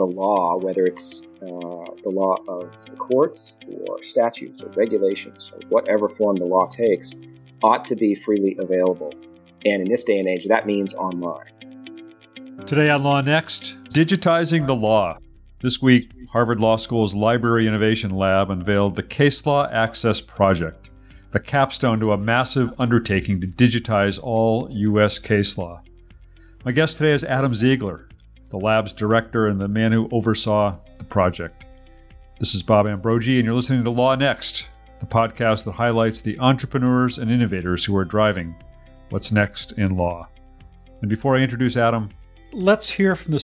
the 0.00 0.06
law, 0.06 0.56
whether 0.56 0.86
it's 0.86 1.20
uh, 1.42 1.84
the 2.02 2.10
law 2.10 2.34
of 2.48 2.72
the 2.86 2.96
courts 2.96 3.52
or 3.68 4.02
statutes 4.02 4.62
or 4.62 4.68
regulations 4.70 5.52
or 5.52 5.60
whatever 5.68 6.08
form 6.08 6.36
the 6.36 6.46
law 6.46 6.66
takes, 6.66 7.12
ought 7.62 7.84
to 7.84 7.94
be 7.94 8.14
freely 8.14 8.56
available. 8.58 9.12
And 9.66 9.82
in 9.82 9.90
this 9.90 10.02
day 10.02 10.18
and 10.18 10.26
age, 10.26 10.46
that 10.48 10.66
means 10.66 10.94
online. 10.94 11.52
Today 12.66 12.88
on 12.88 13.02
Law 13.02 13.20
Next, 13.20 13.76
digitizing 13.90 14.66
the 14.66 14.74
law. 14.74 15.18
This 15.60 15.82
week, 15.82 16.10
Harvard 16.32 16.60
Law 16.60 16.76
School's 16.76 17.14
Library 17.14 17.66
Innovation 17.66 18.10
Lab 18.10 18.50
unveiled 18.50 18.96
the 18.96 19.02
Case 19.02 19.44
Law 19.44 19.68
Access 19.70 20.22
Project, 20.22 20.88
the 21.32 21.40
capstone 21.40 22.00
to 22.00 22.12
a 22.12 22.18
massive 22.18 22.72
undertaking 22.78 23.38
to 23.42 23.46
digitize 23.46 24.18
all 24.22 24.68
U.S. 24.70 25.18
case 25.18 25.58
law. 25.58 25.82
My 26.64 26.72
guest 26.72 26.96
today 26.96 27.12
is 27.12 27.24
Adam 27.24 27.54
Ziegler, 27.54 28.09
the 28.50 28.58
lab's 28.58 28.92
director 28.92 29.46
and 29.46 29.60
the 29.60 29.68
man 29.68 29.92
who 29.92 30.08
oversaw 30.12 30.76
the 30.98 31.04
project. 31.04 31.64
This 32.38 32.54
is 32.54 32.62
Bob 32.62 32.86
Ambrogi, 32.86 33.36
and 33.36 33.44
you're 33.44 33.54
listening 33.54 33.84
to 33.84 33.90
Law 33.90 34.14
Next, 34.16 34.68
the 34.98 35.06
podcast 35.06 35.64
that 35.64 35.72
highlights 35.72 36.20
the 36.20 36.38
entrepreneurs 36.40 37.18
and 37.18 37.30
innovators 37.30 37.84
who 37.84 37.96
are 37.96 38.04
driving 38.04 38.54
what's 39.10 39.32
next 39.32 39.72
in 39.72 39.96
law. 39.96 40.28
And 41.00 41.08
before 41.08 41.36
I 41.36 41.40
introduce 41.40 41.76
Adam, 41.76 42.10
let's 42.52 42.90
hear 42.90 43.14
from 43.16 43.32
the 43.32 43.40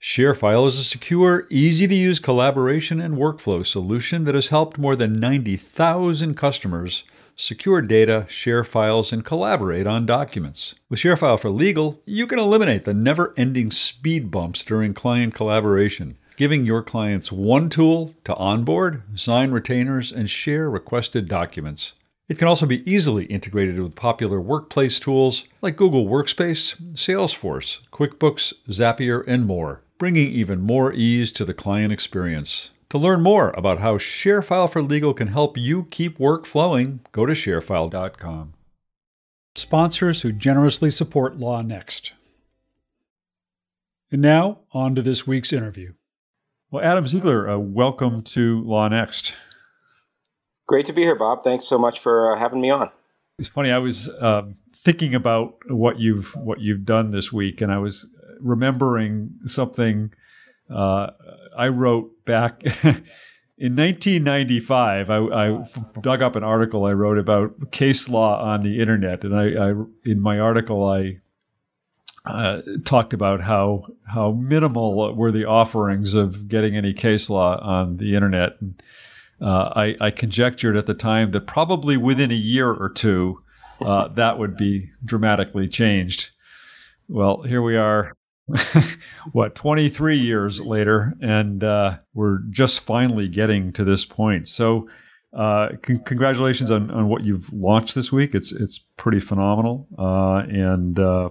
ShareFile 0.00 0.68
is 0.68 0.78
a 0.78 0.84
secure, 0.84 1.48
easy 1.50 1.88
to 1.88 1.94
use 1.94 2.20
collaboration 2.20 3.00
and 3.00 3.16
workflow 3.16 3.66
solution 3.66 4.24
that 4.24 4.36
has 4.36 4.46
helped 4.46 4.78
more 4.78 4.94
than 4.94 5.18
90,000 5.18 6.36
customers 6.36 7.02
secure 7.34 7.82
data, 7.82 8.24
share 8.28 8.62
files, 8.62 9.12
and 9.12 9.24
collaborate 9.24 9.88
on 9.88 10.06
documents. 10.06 10.76
With 10.88 11.00
ShareFile 11.00 11.40
for 11.40 11.50
Legal, 11.50 12.00
you 12.04 12.28
can 12.28 12.38
eliminate 12.38 12.84
the 12.84 12.94
never 12.94 13.34
ending 13.36 13.72
speed 13.72 14.30
bumps 14.30 14.62
during 14.62 14.94
client 14.94 15.34
collaboration, 15.34 16.16
giving 16.36 16.64
your 16.64 16.82
clients 16.82 17.32
one 17.32 17.68
tool 17.68 18.14
to 18.22 18.36
onboard, 18.36 19.02
sign 19.18 19.50
retainers, 19.50 20.12
and 20.12 20.30
share 20.30 20.70
requested 20.70 21.26
documents. 21.26 21.94
It 22.28 22.38
can 22.38 22.46
also 22.46 22.66
be 22.66 22.88
easily 22.88 23.24
integrated 23.24 23.80
with 23.80 23.96
popular 23.96 24.40
workplace 24.40 25.00
tools 25.00 25.46
like 25.60 25.76
Google 25.76 26.06
Workspace, 26.06 26.80
Salesforce, 26.92 27.80
QuickBooks, 27.90 28.52
Zapier, 28.68 29.24
and 29.26 29.46
more, 29.46 29.80
bringing 29.98 30.30
even 30.32 30.60
more 30.60 30.92
ease 30.92 31.32
to 31.32 31.44
the 31.44 31.54
client 31.54 31.92
experience. 31.92 32.70
To 32.90 32.98
learn 32.98 33.20
more 33.20 33.50
about 33.50 33.80
how 33.80 33.98
ShareFile 33.98 34.70
for 34.70 34.80
Legal 34.80 35.12
can 35.12 35.28
help 35.28 35.58
you 35.58 35.84
keep 35.90 36.18
work 36.18 36.46
flowing, 36.46 37.00
go 37.12 37.26
to 37.26 37.34
sharefile.com. 37.34 38.54
Sponsors 39.54 40.22
who 40.22 40.32
generously 40.32 40.90
support 40.90 41.36
Law 41.36 41.60
Next. 41.60 42.12
And 44.10 44.22
now, 44.22 44.60
on 44.72 44.94
to 44.94 45.02
this 45.02 45.26
week's 45.26 45.52
interview. 45.52 45.92
Well, 46.70 46.82
Adam 46.82 47.06
Ziegler, 47.06 47.50
uh, 47.50 47.58
welcome 47.58 48.22
to 48.22 48.62
Law 48.62 48.88
Next. 48.88 49.34
Great 50.66 50.86
to 50.86 50.92
be 50.92 51.02
here, 51.02 51.14
Bob. 51.14 51.44
Thanks 51.44 51.66
so 51.66 51.76
much 51.76 51.98
for 51.98 52.32
uh, 52.32 52.38
having 52.38 52.60
me 52.60 52.70
on. 52.70 52.90
It's 53.38 53.48
funny. 53.48 53.70
I 53.70 53.78
was 53.78 54.08
uh, 54.08 54.42
thinking 54.74 55.14
about 55.14 55.56
what 55.68 55.98
you've 55.98 56.34
what 56.36 56.60
you've 56.60 56.84
done 56.84 57.10
this 57.10 57.32
week, 57.32 57.60
and 57.60 57.72
I 57.72 57.78
was 57.78 58.06
remembering 58.40 59.30
something 59.46 60.12
uh, 60.74 61.08
I 61.56 61.68
wrote 61.68 62.24
back 62.24 62.62
in 63.58 63.74
1995. 63.76 65.10
I, 65.10 65.16
I, 65.16 65.66
dug 66.00 66.22
up 66.22 66.36
an 66.36 66.44
article 66.44 66.84
I 66.84 66.92
wrote 66.92 67.18
about 67.18 67.70
case 67.70 68.08
law 68.08 68.42
on 68.42 68.62
the 68.62 68.80
internet, 68.80 69.24
and 69.24 69.34
I, 69.34 69.70
I 69.70 69.74
in 70.04 70.20
my 70.20 70.38
article 70.38 70.88
I 70.88 71.18
uh, 72.24 72.60
talked 72.84 73.12
about 73.12 73.40
how 73.40 73.86
how 74.06 74.32
minimal 74.32 75.16
were 75.16 75.32
the 75.32 75.46
offerings 75.46 76.14
of 76.14 76.48
getting 76.48 76.76
any 76.76 76.92
case 76.92 77.30
law 77.30 77.58
on 77.60 77.96
the 77.96 78.14
internet. 78.14 78.60
And, 78.60 78.82
uh, 79.40 79.72
I, 79.76 79.96
I, 80.00 80.10
conjectured 80.10 80.76
at 80.76 80.86
the 80.86 80.94
time 80.94 81.30
that 81.30 81.46
probably 81.46 81.96
within 81.96 82.32
a 82.32 82.34
year 82.34 82.70
or 82.70 82.88
two, 82.88 83.40
uh, 83.80 84.08
that 84.08 84.36
would 84.36 84.56
be 84.56 84.90
dramatically 85.04 85.68
changed. 85.68 86.30
Well, 87.06 87.42
here 87.42 87.62
we 87.62 87.76
are, 87.76 88.14
what 89.32 89.54
23 89.54 90.16
years 90.16 90.60
later 90.60 91.14
and 91.20 91.62
uh, 91.62 91.98
we're 92.14 92.38
just 92.50 92.80
finally 92.80 93.28
getting 93.28 93.72
to 93.72 93.84
this 93.84 94.04
point. 94.04 94.48
So 94.48 94.88
uh, 95.32 95.70
con- 95.82 96.00
congratulations 96.00 96.70
on, 96.70 96.90
on 96.90 97.08
what 97.08 97.24
you've 97.24 97.52
launched 97.52 97.94
this 97.94 98.10
week. 98.10 98.34
It's 98.34 98.52
it's 98.52 98.78
pretty 98.96 99.20
phenomenal 99.20 99.86
uh, 99.98 100.42
and 100.48 100.98
uh, 100.98 101.28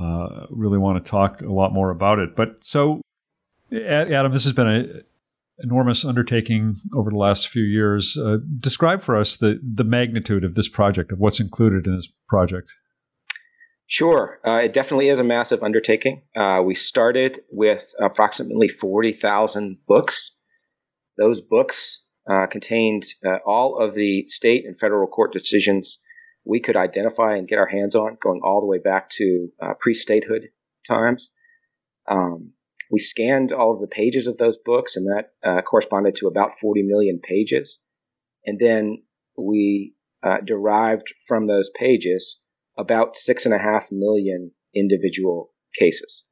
uh, 0.00 0.46
really 0.50 0.78
want 0.78 1.04
to 1.04 1.10
talk 1.10 1.42
a 1.42 1.52
lot 1.52 1.72
more 1.72 1.90
about 1.90 2.18
it. 2.18 2.34
But 2.34 2.64
so 2.64 3.00
adam 3.72 4.32
this 4.32 4.44
has 4.44 4.52
been 4.52 4.66
an 4.66 5.04
enormous 5.60 6.04
undertaking 6.04 6.74
over 6.94 7.10
the 7.10 7.18
last 7.18 7.48
few 7.48 7.62
years. 7.62 8.16
Uh, 8.16 8.38
describe 8.58 9.02
for 9.02 9.16
us 9.16 9.36
the 9.36 9.60
the 9.62 9.84
magnitude 9.84 10.44
of 10.44 10.54
this 10.54 10.68
project 10.68 11.12
of 11.12 11.18
what's 11.18 11.40
included 11.40 11.86
in 11.86 11.96
this 11.96 12.08
project 12.28 12.72
Sure. 13.90 14.38
Uh, 14.46 14.60
it 14.62 14.72
definitely 14.72 15.08
is 15.08 15.18
a 15.18 15.24
massive 15.24 15.64
undertaking. 15.64 16.22
Uh, 16.36 16.62
we 16.64 16.76
started 16.76 17.40
with 17.50 17.92
approximately 18.00 18.68
40,000 18.68 19.78
books. 19.88 20.30
Those 21.18 21.40
books 21.40 22.04
uh, 22.30 22.46
contained 22.46 23.02
uh, 23.26 23.38
all 23.44 23.76
of 23.82 23.96
the 23.96 24.24
state 24.28 24.64
and 24.64 24.78
federal 24.78 25.08
court 25.08 25.32
decisions 25.32 25.98
we 26.44 26.60
could 26.60 26.76
identify 26.76 27.34
and 27.34 27.48
get 27.48 27.58
our 27.58 27.66
hands 27.66 27.96
on, 27.96 28.16
going 28.22 28.40
all 28.44 28.60
the 28.60 28.68
way 28.68 28.78
back 28.78 29.10
to 29.10 29.48
uh, 29.60 29.74
pre 29.80 29.92
statehood 29.92 30.50
times. 30.86 31.30
Um, 32.08 32.52
we 32.92 33.00
scanned 33.00 33.50
all 33.50 33.74
of 33.74 33.80
the 33.80 33.88
pages 33.88 34.28
of 34.28 34.38
those 34.38 34.56
books, 34.64 34.94
and 34.94 35.04
that 35.06 35.30
uh, 35.44 35.62
corresponded 35.62 36.14
to 36.14 36.28
about 36.28 36.52
40 36.60 36.84
million 36.84 37.18
pages. 37.20 37.80
And 38.46 38.60
then 38.60 39.02
we 39.36 39.96
derived 40.44 41.12
from 41.26 41.48
those 41.48 41.70
pages 41.76 42.39
about 42.80 43.16
six 43.16 43.44
and 43.44 43.54
a 43.54 43.58
half 43.58 43.88
million 43.90 44.52
individual 44.74 45.50
cases. 45.78 46.24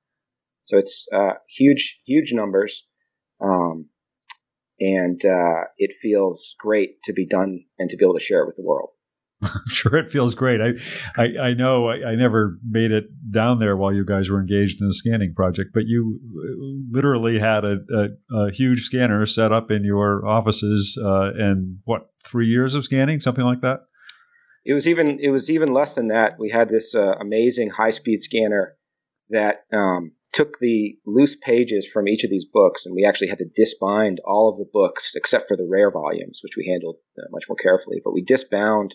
So 0.64 0.76
it's 0.76 1.06
uh, 1.14 1.34
huge, 1.56 1.98
huge 2.06 2.32
numbers. 2.32 2.86
Um, 3.40 3.88
and 4.80 5.24
uh, 5.24 5.64
it 5.76 5.94
feels 6.00 6.54
great 6.58 7.02
to 7.04 7.12
be 7.12 7.26
done 7.26 7.64
and 7.78 7.90
to 7.90 7.96
be 7.96 8.04
able 8.04 8.18
to 8.18 8.24
share 8.24 8.42
it 8.42 8.46
with 8.46 8.56
the 8.56 8.64
world. 8.64 8.90
I'm 9.42 9.50
sure 9.68 9.96
it 9.96 10.10
feels 10.10 10.34
great. 10.34 10.60
I, 10.60 10.72
I, 11.20 11.48
I 11.48 11.54
know 11.54 11.88
I, 11.88 12.10
I, 12.10 12.14
never 12.16 12.58
made 12.68 12.90
it 12.90 13.04
down 13.30 13.60
there 13.60 13.76
while 13.76 13.92
you 13.92 14.04
guys 14.04 14.28
were 14.28 14.40
engaged 14.40 14.80
in 14.80 14.88
the 14.88 14.94
scanning 14.94 15.32
project, 15.32 15.70
but 15.72 15.84
you 15.86 16.18
uh, 16.36 16.90
literally 16.90 17.38
had 17.38 17.64
a, 17.64 17.76
a, 17.94 18.36
a 18.36 18.50
huge 18.50 18.82
scanner 18.82 19.24
set 19.26 19.52
up 19.52 19.70
in 19.70 19.84
your 19.84 20.26
offices, 20.26 20.98
uh, 21.00 21.30
and 21.38 21.78
what 21.84 22.08
three 22.24 22.48
years 22.48 22.74
of 22.74 22.84
scanning, 22.84 23.20
something 23.20 23.44
like 23.44 23.60
that. 23.60 23.80
It 24.68 24.74
was 24.74 24.86
even 24.86 25.18
it 25.18 25.30
was 25.30 25.50
even 25.50 25.72
less 25.72 25.94
than 25.94 26.08
that. 26.08 26.38
We 26.38 26.50
had 26.50 26.68
this 26.68 26.94
uh, 26.94 27.14
amazing 27.18 27.70
high 27.70 27.88
speed 27.88 28.20
scanner 28.20 28.76
that 29.30 29.64
um, 29.72 30.12
took 30.30 30.58
the 30.58 30.98
loose 31.06 31.36
pages 31.36 31.88
from 31.90 32.06
each 32.06 32.22
of 32.22 32.28
these 32.28 32.44
books, 32.44 32.84
and 32.84 32.94
we 32.94 33.06
actually 33.06 33.28
had 33.28 33.38
to 33.38 33.48
disbind 33.56 34.20
all 34.26 34.50
of 34.50 34.58
the 34.58 34.68
books 34.70 35.12
except 35.14 35.48
for 35.48 35.56
the 35.56 35.66
rare 35.66 35.90
volumes, 35.90 36.40
which 36.42 36.52
we 36.54 36.68
handled 36.68 36.96
uh, 37.18 37.24
much 37.30 37.44
more 37.48 37.56
carefully. 37.56 38.02
But 38.04 38.12
we 38.12 38.20
disbound 38.20 38.94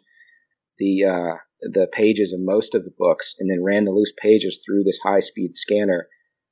the 0.78 1.06
uh, 1.06 1.38
the 1.62 1.88
pages 1.92 2.34
of 2.34 2.40
most 2.40 2.76
of 2.76 2.86
the 2.86 2.94
books, 2.96 3.34
and 3.40 3.50
then 3.50 3.64
ran 3.64 3.86
the 3.86 3.92
loose 3.92 4.14
pages 4.16 4.62
through 4.64 4.84
this 4.84 5.00
high 5.04 5.22
speed 5.22 5.56
scanner 5.56 6.08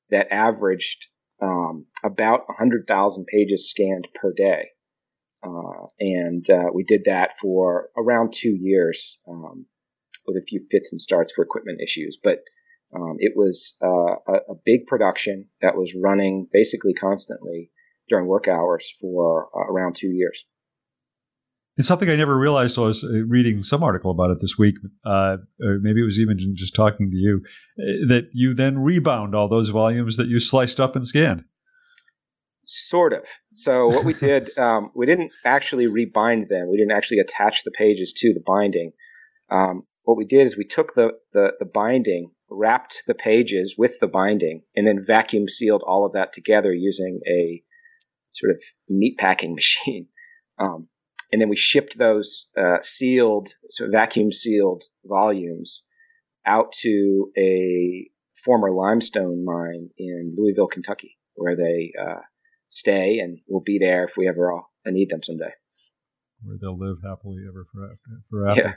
that 0.10 0.34
averaged 0.34 1.10
um, 1.40 1.86
about 2.04 2.48
100,000 2.48 3.26
pages 3.28 3.70
scanned 3.70 4.08
per 4.20 4.34
day. 4.34 4.70
Uh, 5.44 5.88
and 6.00 6.50
uh, 6.50 6.70
we 6.74 6.84
did 6.84 7.02
that 7.06 7.32
for 7.40 7.90
around 7.98 8.32
two 8.34 8.56
years 8.56 9.18
um, 9.28 9.66
with 10.28 10.38
a 10.38 10.46
few 10.46 10.66
fits 10.70 10.92
and 10.92 11.02
starts 11.02 11.32
for 11.32 11.44
equipment 11.44 11.80
issues. 11.82 12.18
But 12.22 12.40
um, 12.96 13.16
it 13.20 13.34
was 13.36 13.76
uh, 13.84 14.16
a, 14.28 14.52
a, 14.52 14.56
big 14.66 14.86
production 14.86 15.48
that 15.62 15.76
was 15.76 15.94
running 15.96 16.48
basically 16.52 16.94
constantly 16.94 17.72
during 18.10 18.28
work 18.28 18.48
hours 18.48 18.94
for 19.00 19.48
uh, 19.56 19.72
around 19.72 19.96
two 19.96 20.10
years. 20.10 20.44
It's 21.78 21.88
something 21.88 22.10
I 22.10 22.18
never 22.18 22.38
realized. 22.38 22.78
I 22.78 22.82
was 22.82 23.04
uh, 23.04 23.24
reading 23.28 23.64
some 23.64 23.82
article 23.82 24.12
about 24.12 24.30
it 24.30 24.42
this 24.42 24.58
week, 24.58 24.76
uh, 25.06 25.38
or 25.64 25.80
maybe 25.82 26.02
it 26.02 26.06
was 26.06 26.20
even 26.20 26.38
just 26.54 26.76
talking 26.76 27.10
to 27.10 27.16
you, 27.16 27.42
that 28.08 28.28
you 28.34 28.54
then 28.54 28.78
rebound 28.78 29.34
all 29.34 29.48
those 29.48 29.70
volumes 29.70 30.18
that 30.18 30.28
you 30.28 30.40
sliced 30.42 30.82
up 30.82 30.96
and 30.96 31.06
scanned. 31.06 31.46
Sort 32.64 33.14
of. 33.14 33.26
So 33.54 33.88
what 33.88 34.06
we 34.06 34.14
did, 34.30 34.58
um, 34.58 34.92
we 34.96 35.06
didn't 35.06 35.32
actually 35.46 35.88
rebind 35.88 36.50
them. 36.50 36.70
We 36.70 36.78
didn't 36.78 36.96
actually 36.96 37.20
attach 37.20 37.64
the 37.64 37.72
pages 37.72 38.14
to 38.18 38.34
the 38.34 38.44
binding. 38.46 38.92
Um, 39.50 39.88
what 40.04 40.18
we 40.18 40.26
did 40.26 40.48
is 40.48 40.58
we 40.58 40.66
took 40.66 40.94
the, 40.94 41.12
the, 41.34 41.54
the 41.60 41.66
binding, 41.66 42.32
wrapped 42.50 43.04
the 43.08 43.14
pages 43.14 43.76
with 43.78 44.00
the 44.00 44.08
binding, 44.08 44.64
and 44.76 44.88
then 44.88 45.04
vacuum 45.06 45.48
sealed 45.48 45.84
all 45.86 46.06
of 46.06 46.14
that 46.14 46.34
together 46.34 46.74
using 46.74 47.20
a 47.28 47.64
sort 48.34 48.52
of 48.52 48.62
meat 48.90 49.18
packing 49.18 49.56
machine. 49.56 50.08
Um, 50.60 50.88
and 51.32 51.42
then 51.42 51.50
we 51.50 51.56
shipped 51.56 51.98
those 51.98 52.48
uh, 52.58 52.82
sealed, 52.82 53.50
so 53.72 53.88
vacuum 53.90 54.32
sealed 54.32 54.84
volumes 55.06 55.84
out 56.46 56.74
to 56.82 57.32
a 57.38 58.10
former 58.44 58.72
limestone 58.72 59.46
mine 59.46 59.90
in 59.98 60.36
Louisville, 60.38 60.68
Kentucky 60.68 61.18
where 61.36 61.56
they 61.56 61.92
uh, 62.00 62.22
stay, 62.72 63.20
and 63.20 63.38
we'll 63.48 63.62
be 63.62 63.78
there 63.78 64.04
if 64.04 64.18
we 64.18 64.28
ever 64.28 64.52
all 64.52 64.72
need 64.88 65.10
them 65.10 65.22
someday. 65.22 65.52
Where 66.42 66.58
they'll 66.60 66.78
live 66.78 66.98
happily 67.04 67.44
ever 67.48 67.68
forever. 68.30 68.60
Yeah. 68.60 68.74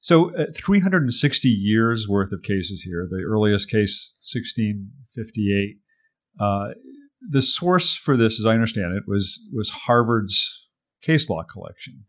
So, 0.00 0.34
uh, 0.36 0.46
360 0.56 1.48
years 1.48 2.08
worth 2.08 2.32
of 2.32 2.42
cases 2.42 2.82
here. 2.82 3.06
The 3.08 3.24
earliest 3.24 3.70
case, 3.70 4.28
1658. 4.32 5.76
Uh, 6.40 6.74
the 7.28 7.42
source 7.42 7.94
for 7.94 8.16
this, 8.16 8.40
as 8.40 8.46
I 8.46 8.54
understand 8.54 8.94
it, 8.94 9.04
was 9.06 9.40
was 9.52 9.70
Harvard's 9.70 10.68
case 11.02 11.28
law 11.28 11.42
collection. 11.44 12.04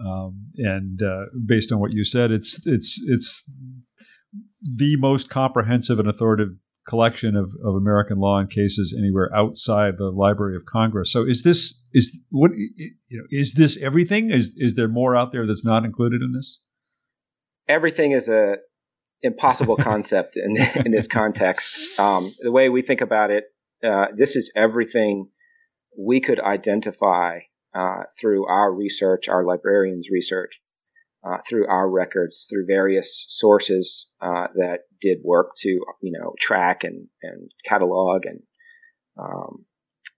Um, 0.00 0.52
and 0.56 1.02
uh, 1.02 1.26
based 1.44 1.72
on 1.72 1.80
what 1.80 1.92
you 1.92 2.04
said, 2.04 2.30
it's 2.30 2.64
it's 2.64 3.02
it's 3.06 3.48
the 4.62 4.96
most 4.96 5.28
comprehensive 5.28 5.98
and 5.98 6.08
authoritative 6.08 6.54
collection 6.86 7.36
of, 7.36 7.52
of 7.64 7.74
American 7.74 8.18
law 8.18 8.38
and 8.38 8.50
cases 8.50 8.94
anywhere 8.96 9.30
outside 9.34 9.94
the 9.98 10.10
Library 10.10 10.56
of 10.56 10.64
Congress. 10.64 11.12
So 11.12 11.24
is 11.26 11.42
this 11.42 11.80
is 11.92 12.22
what 12.30 12.52
you 12.54 12.92
know 13.10 13.24
is 13.30 13.54
this 13.54 13.78
everything? 13.78 14.30
Is 14.30 14.54
is 14.56 14.74
there 14.74 14.88
more 14.88 15.16
out 15.16 15.32
there 15.32 15.46
that's 15.46 15.64
not 15.64 15.84
included 15.84 16.22
in 16.22 16.32
this? 16.32 16.60
Everything 17.68 18.12
is 18.12 18.28
a 18.28 18.56
impossible 19.22 19.76
concept 19.80 20.36
in 20.36 20.56
in 20.84 20.92
this 20.92 21.06
context. 21.06 21.98
Um, 21.98 22.32
the 22.40 22.52
way 22.52 22.68
we 22.68 22.82
think 22.82 23.00
about 23.00 23.30
it, 23.30 23.44
uh, 23.84 24.06
this 24.16 24.36
is 24.36 24.50
everything 24.56 25.28
we 25.98 26.20
could 26.20 26.40
identify 26.40 27.40
uh, 27.74 28.02
through 28.18 28.46
our 28.46 28.72
research, 28.72 29.28
our 29.28 29.44
librarians' 29.44 30.08
research, 30.10 30.60
uh, 31.24 31.38
through 31.48 31.66
our 31.68 31.88
records, 31.88 32.46
through 32.50 32.66
various 32.66 33.24
sources 33.28 34.08
uh, 34.20 34.48
that 34.54 34.80
did 35.02 35.18
work 35.24 35.50
to, 35.58 35.68
you 35.68 36.12
know, 36.18 36.32
track 36.40 36.84
and, 36.84 37.08
and 37.22 37.50
catalog 37.66 38.24
and 38.24 38.40
um, 39.18 39.66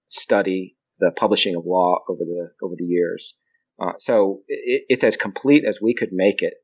study 0.08 0.76
the 1.00 1.10
publishing 1.10 1.56
of 1.56 1.64
law 1.66 1.98
over 2.08 2.20
the 2.20 2.50
over 2.62 2.74
the 2.76 2.84
years. 2.84 3.34
Uh, 3.80 3.92
so 3.98 4.42
it, 4.46 4.84
it's 4.88 5.02
as 5.02 5.16
complete 5.16 5.64
as 5.66 5.80
we 5.82 5.94
could 5.94 6.10
make 6.12 6.42
it. 6.42 6.54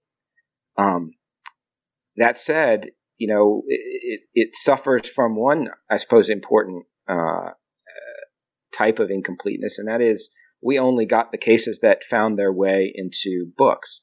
Um, 0.77 1.13
that 2.17 2.39
said, 2.39 2.91
you 3.17 3.27
know, 3.27 3.63
it, 3.67 4.21
it, 4.35 4.51
suffers 4.53 5.09
from 5.09 5.37
one, 5.37 5.69
I 5.91 5.97
suppose, 5.97 6.29
important 6.29 6.85
uh, 7.09 7.51
type 8.73 8.99
of 8.99 9.11
incompleteness, 9.11 9.79
and 9.79 9.89
that 9.89 10.01
is 10.01 10.29
we 10.63 10.79
only 10.79 11.07
got 11.07 11.33
the 11.33 11.39
cases 11.39 11.81
that 11.83 12.05
found 12.05 12.39
their 12.39 12.53
way 12.53 12.93
into 12.95 13.51
books. 13.57 14.01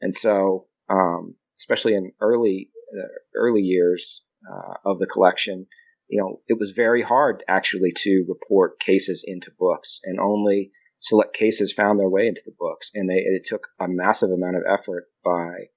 And 0.00 0.14
so, 0.14 0.66
um, 0.88 1.36
especially 1.58 1.94
in 1.94 2.12
early 2.20 2.70
uh, 2.96 3.06
early 3.34 3.62
years 3.62 4.22
uh, 4.50 4.74
of 4.84 4.98
the 4.98 5.06
collection, 5.06 5.66
you 6.08 6.20
know, 6.20 6.40
it 6.46 6.58
was 6.58 6.70
very 6.70 7.02
hard 7.02 7.42
actually 7.48 7.92
to 7.96 8.24
report 8.28 8.80
cases 8.80 9.24
into 9.26 9.50
books, 9.58 10.00
and 10.04 10.20
only 10.20 10.70
select 11.00 11.34
cases 11.34 11.72
found 11.72 11.98
their 11.98 12.08
way 12.08 12.26
into 12.26 12.42
the 12.44 12.54
books. 12.58 12.90
And 12.94 13.08
they, 13.08 13.16
it 13.16 13.44
took 13.44 13.68
a 13.80 13.86
massive 13.88 14.30
amount 14.30 14.56
of 14.56 14.62
effort 14.68 15.06
by 15.24 15.68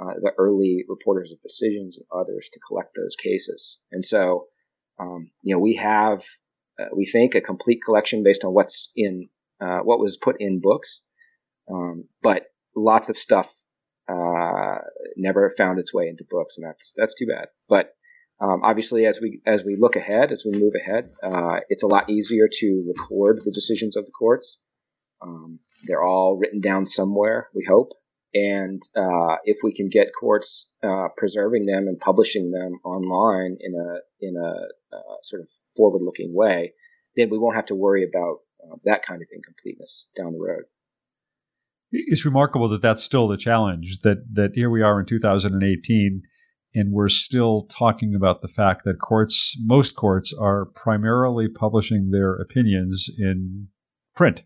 uh, 0.00 0.14
the 0.20 0.32
early 0.38 0.84
reporters 0.88 1.32
of 1.32 1.42
decisions 1.42 1.96
and 1.96 2.06
others 2.12 2.48
to 2.52 2.60
collect 2.66 2.94
those 2.94 3.16
cases. 3.16 3.78
And 3.90 4.04
so, 4.04 4.46
um, 5.00 5.30
you 5.42 5.54
know, 5.54 5.60
we 5.60 5.74
have, 5.76 6.22
uh, 6.78 6.86
we 6.94 7.06
think, 7.06 7.34
a 7.34 7.40
complete 7.40 7.80
collection 7.84 8.22
based 8.22 8.44
on 8.44 8.52
what's 8.52 8.90
in 8.94 9.28
uh, 9.60 9.80
what 9.80 9.98
was 9.98 10.16
put 10.16 10.36
in 10.38 10.60
books, 10.62 11.02
um, 11.68 12.04
but 12.22 12.44
lots 12.76 13.08
of 13.08 13.18
stuff 13.18 13.52
uh, 14.08 14.78
never 15.16 15.52
found 15.56 15.78
its 15.78 15.92
way 15.92 16.08
into 16.08 16.24
books, 16.28 16.56
and 16.56 16.66
that's 16.66 16.92
that's 16.96 17.14
too 17.14 17.26
bad. 17.26 17.48
But 17.68 17.94
um, 18.40 18.60
obviously, 18.62 19.04
as 19.06 19.20
we 19.20 19.40
as 19.46 19.64
we 19.64 19.76
look 19.78 19.96
ahead, 19.96 20.32
as 20.32 20.44
we 20.44 20.58
move 20.58 20.72
ahead, 20.74 21.10
uh, 21.22 21.60
it's 21.68 21.82
a 21.82 21.88
lot 21.88 22.08
easier 22.08 22.48
to 22.60 22.84
record 22.86 23.40
the 23.44 23.52
decisions 23.52 23.96
of 23.96 24.06
the 24.06 24.12
courts. 24.12 24.58
Um, 25.20 25.60
they're 25.84 26.02
all 26.02 26.36
written 26.36 26.60
down 26.60 26.86
somewhere, 26.86 27.48
we 27.54 27.64
hope, 27.68 27.92
and 28.32 28.80
uh, 28.96 29.36
if 29.44 29.58
we 29.62 29.74
can 29.74 29.88
get 29.88 30.08
courts 30.18 30.68
uh, 30.82 31.08
preserving 31.16 31.66
them 31.66 31.88
and 31.88 31.98
publishing 31.98 32.52
them 32.52 32.78
online 32.84 33.56
in 33.60 33.74
a 33.74 34.26
in 34.26 34.36
a 34.36 34.96
uh, 34.96 35.16
sort 35.24 35.42
of 35.42 35.48
forward-looking 35.76 36.34
way, 36.34 36.72
then 37.16 37.30
we 37.30 37.38
won't 37.38 37.56
have 37.56 37.66
to 37.66 37.74
worry 37.74 38.04
about 38.04 38.38
uh, 38.64 38.76
that 38.84 39.04
kind 39.04 39.22
of 39.22 39.28
incompleteness 39.32 40.06
down 40.16 40.32
the 40.32 40.38
road. 40.38 40.64
It's 41.90 42.24
remarkable 42.24 42.68
that 42.68 42.82
that's 42.82 43.02
still 43.02 43.28
the 43.28 43.36
challenge. 43.36 44.00
That 44.02 44.24
that 44.34 44.50
here 44.54 44.70
we 44.70 44.82
are 44.82 45.00
in 45.00 45.06
2018, 45.06 46.22
and 46.74 46.92
we're 46.92 47.08
still 47.08 47.62
talking 47.62 48.14
about 48.14 48.42
the 48.42 48.48
fact 48.48 48.84
that 48.84 49.00
courts, 49.00 49.56
most 49.64 49.96
courts, 49.96 50.34
are 50.38 50.66
primarily 50.66 51.48
publishing 51.48 52.10
their 52.10 52.34
opinions 52.34 53.08
in 53.18 53.68
print. 54.14 54.42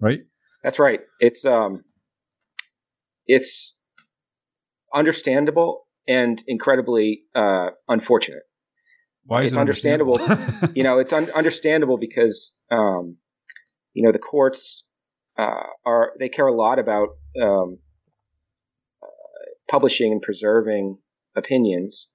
Right. 0.00 0.20
That's 0.62 0.78
right. 0.78 1.00
It's 1.18 1.44
um, 1.44 1.84
it's 3.26 3.74
understandable 4.94 5.86
and 6.06 6.42
incredibly 6.46 7.22
uh, 7.34 7.70
unfortunate. 7.88 8.42
Why 9.24 9.42
is 9.42 9.48
it's 9.48 9.56
it 9.56 9.60
understandable? 9.60 10.20
understandable 10.20 10.68
you 10.76 10.82
know, 10.82 10.98
it's 10.98 11.12
un- 11.12 11.30
understandable 11.32 11.98
because 11.98 12.52
um, 12.70 13.16
you 13.94 14.04
know 14.04 14.12
the 14.12 14.18
courts 14.18 14.84
uh, 15.40 15.62
are 15.86 16.12
they 16.18 16.28
care 16.28 16.46
a 16.46 16.54
lot 16.54 16.78
about 16.78 17.08
um, 17.42 17.78
uh, 19.02 19.06
publishing 19.70 20.12
and 20.12 20.20
preserving 20.20 20.98
opinions. 21.36 22.08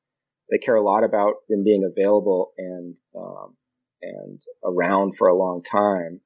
They 0.51 0.59
care 0.59 0.75
a 0.75 0.83
lot 0.83 1.03
about 1.03 1.35
them 1.49 1.63
being 1.63 1.83
available 1.83 2.51
and 2.57 2.95
um, 3.17 3.55
and 4.01 4.41
around 4.63 5.17
for 5.17 5.27
a 5.27 5.37
long 5.37 5.63
time. 5.63 6.21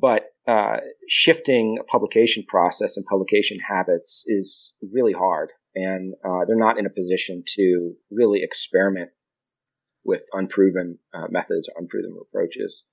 But 0.00 0.26
uh, 0.46 0.78
shifting 1.08 1.76
a 1.80 1.84
publication 1.84 2.44
process 2.48 2.96
and 2.96 3.04
publication 3.04 3.58
habits 3.68 4.24
is 4.26 4.72
really 4.92 5.12
hard, 5.12 5.50
and 5.74 6.14
uh, 6.24 6.46
they're 6.46 6.56
not 6.56 6.78
in 6.78 6.86
a 6.86 6.90
position 6.90 7.42
to 7.56 7.94
really 8.10 8.40
experiment 8.42 9.10
with 10.04 10.22
unproven 10.32 10.98
uh, 11.12 11.26
methods 11.28 11.68
or 11.68 11.82
unproven 11.82 12.16
approaches. 12.22 12.84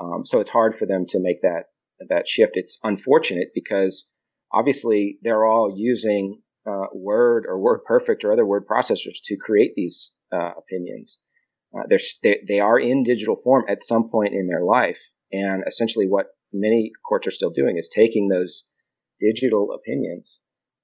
Um, 0.00 0.24
so 0.24 0.40
it's 0.40 0.48
hard 0.48 0.76
for 0.76 0.86
them 0.86 1.04
to 1.10 1.20
make 1.20 1.42
that 1.42 1.64
that 2.08 2.28
shift. 2.28 2.52
It's 2.54 2.78
unfortunate 2.82 3.48
because 3.54 4.06
obviously 4.52 5.18
they're 5.22 5.44
all 5.44 5.72
using 5.76 6.42
uh, 6.66 6.86
Word 6.92 7.44
or 7.48 7.58
Word 7.60 7.80
Perfect 7.86 8.24
or 8.24 8.32
other 8.32 8.46
word 8.46 8.64
processors 8.66 9.18
to 9.24 9.36
create 9.36 9.72
these 9.76 10.10
uh, 10.32 10.52
opinions. 10.56 11.18
Uh, 11.76 11.82
they're 11.88 11.98
they, 12.22 12.38
they 12.46 12.60
are 12.60 12.78
in 12.78 13.02
digital 13.02 13.36
form 13.36 13.64
at 13.68 13.84
some 13.84 14.08
point 14.08 14.32
in 14.32 14.46
their 14.46 14.64
life, 14.64 15.00
and 15.32 15.62
essentially 15.66 16.06
what 16.06 16.26
many 16.52 16.90
courts 17.06 17.26
are 17.26 17.32
still 17.32 17.50
doing 17.50 17.76
is 17.76 17.90
taking 17.94 18.28
those 18.28 18.64
digital 19.20 19.68
opinions 19.72 20.40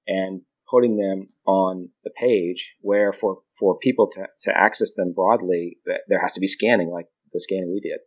and 0.07 0.41
putting 0.69 0.97
them 0.97 1.29
on 1.45 1.89
the 2.03 2.11
page 2.11 2.75
where 2.81 3.13
for, 3.13 3.39
for 3.59 3.77
people 3.77 4.09
to, 4.11 4.25
to 4.41 4.51
access 4.55 4.93
them 4.93 5.13
broadly, 5.13 5.77
there 6.07 6.21
has 6.21 6.33
to 6.33 6.39
be 6.39 6.47
scanning 6.47 6.89
like 6.89 7.05
the 7.33 7.39
scanning 7.39 7.71
we 7.71 7.79
did. 7.79 7.99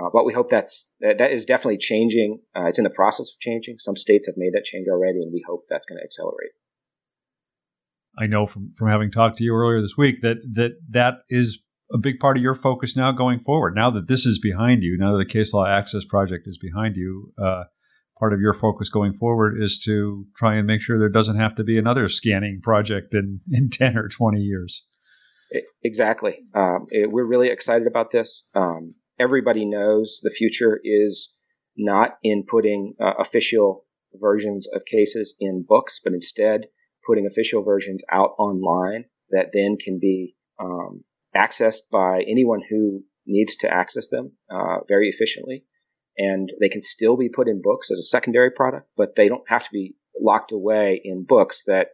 Uh, 0.00 0.08
but 0.12 0.24
we 0.24 0.32
hope 0.32 0.50
that's 0.50 0.90
that, 1.00 1.18
that 1.18 1.32
is 1.32 1.44
definitely 1.44 1.78
changing. 1.78 2.40
Uh, 2.56 2.66
it's 2.66 2.78
in 2.78 2.84
the 2.84 2.90
process 2.90 3.30
of 3.30 3.40
changing. 3.40 3.76
Some 3.78 3.96
states 3.96 4.26
have 4.26 4.36
made 4.36 4.52
that 4.54 4.64
change 4.64 4.86
already, 4.90 5.22
and 5.22 5.32
we 5.32 5.44
hope 5.48 5.64
that's 5.68 5.86
going 5.86 5.98
to 5.98 6.04
accelerate. 6.04 6.52
I 8.18 8.26
know 8.26 8.46
from 8.46 8.70
from 8.72 8.88
having 8.88 9.10
talked 9.10 9.38
to 9.38 9.44
you 9.44 9.54
earlier 9.54 9.80
this 9.80 9.96
week 9.96 10.22
that 10.22 10.38
that 10.54 10.72
that 10.90 11.14
is 11.28 11.60
a 11.92 11.98
big 11.98 12.18
part 12.18 12.36
of 12.36 12.42
your 12.42 12.54
focus 12.54 12.96
now 12.96 13.12
going 13.12 13.40
forward. 13.40 13.74
Now 13.74 13.90
that 13.90 14.08
this 14.08 14.26
is 14.26 14.38
behind 14.38 14.82
you, 14.82 14.96
now 14.98 15.12
that 15.12 15.24
the 15.24 15.32
case 15.32 15.52
law 15.52 15.66
access 15.66 16.04
project 16.04 16.46
is 16.46 16.58
behind 16.58 16.96
you, 16.96 17.32
uh, 17.42 17.64
part 18.18 18.32
of 18.32 18.40
your 18.40 18.52
focus 18.52 18.90
going 18.90 19.14
forward 19.14 19.60
is 19.60 19.78
to 19.84 20.26
try 20.36 20.56
and 20.56 20.66
make 20.66 20.82
sure 20.82 20.98
there 20.98 21.08
doesn't 21.08 21.38
have 21.38 21.54
to 21.56 21.64
be 21.64 21.78
another 21.78 22.08
scanning 22.08 22.60
project 22.62 23.14
in 23.14 23.40
in 23.52 23.70
ten 23.70 23.96
or 23.96 24.08
twenty 24.08 24.40
years. 24.40 24.86
Exactly. 25.82 26.40
Um, 26.54 26.86
it, 26.90 27.10
we're 27.10 27.24
really 27.24 27.48
excited 27.48 27.86
about 27.86 28.10
this. 28.10 28.44
Um, 28.54 28.94
everybody 29.18 29.64
knows 29.64 30.20
the 30.22 30.30
future 30.30 30.80
is 30.84 31.30
not 31.76 32.18
in 32.22 32.44
putting 32.48 32.94
uh, 33.00 33.12
official 33.18 33.84
versions 34.14 34.66
of 34.74 34.84
cases 34.84 35.34
in 35.38 35.64
books, 35.66 36.00
but 36.02 36.12
instead 36.12 36.66
putting 37.06 37.26
official 37.26 37.62
versions 37.62 38.02
out 38.10 38.30
online 38.38 39.04
that 39.30 39.50
then 39.52 39.76
can 39.82 39.98
be 40.00 40.34
um, 40.60 41.04
accessed 41.36 41.82
by 41.90 42.22
anyone 42.28 42.60
who 42.68 43.04
needs 43.26 43.56
to 43.56 43.72
access 43.72 44.08
them 44.08 44.32
uh, 44.50 44.78
very 44.88 45.08
efficiently. 45.08 45.64
And 46.16 46.50
they 46.60 46.68
can 46.68 46.82
still 46.82 47.16
be 47.16 47.28
put 47.28 47.48
in 47.48 47.62
books 47.62 47.90
as 47.90 47.98
a 47.98 48.02
secondary 48.02 48.50
product, 48.50 48.88
but 48.96 49.14
they 49.14 49.28
don't 49.28 49.48
have 49.48 49.62
to 49.64 49.70
be 49.72 49.94
locked 50.20 50.50
away 50.50 51.00
in 51.04 51.24
books 51.24 51.62
that 51.66 51.88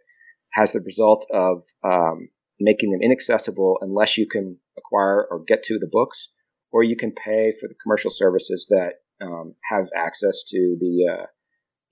has 0.52 0.72
the 0.72 0.80
result 0.80 1.26
of 1.32 1.64
um, 1.84 2.28
making 2.58 2.90
them 2.90 3.02
inaccessible 3.02 3.76
unless 3.82 4.16
you 4.16 4.26
can 4.26 4.58
acquire 4.78 5.26
or 5.30 5.42
get 5.46 5.62
to 5.64 5.78
the 5.78 5.88
books 5.90 6.30
or 6.74 6.82
you 6.82 6.96
can 6.96 7.12
pay 7.12 7.52
for 7.60 7.68
the 7.68 7.74
commercial 7.80 8.10
services 8.10 8.66
that 8.68 8.94
um, 9.24 9.54
have 9.70 9.86
access 9.96 10.42
to 10.48 10.76
the 10.80 11.06
uh, 11.08 11.26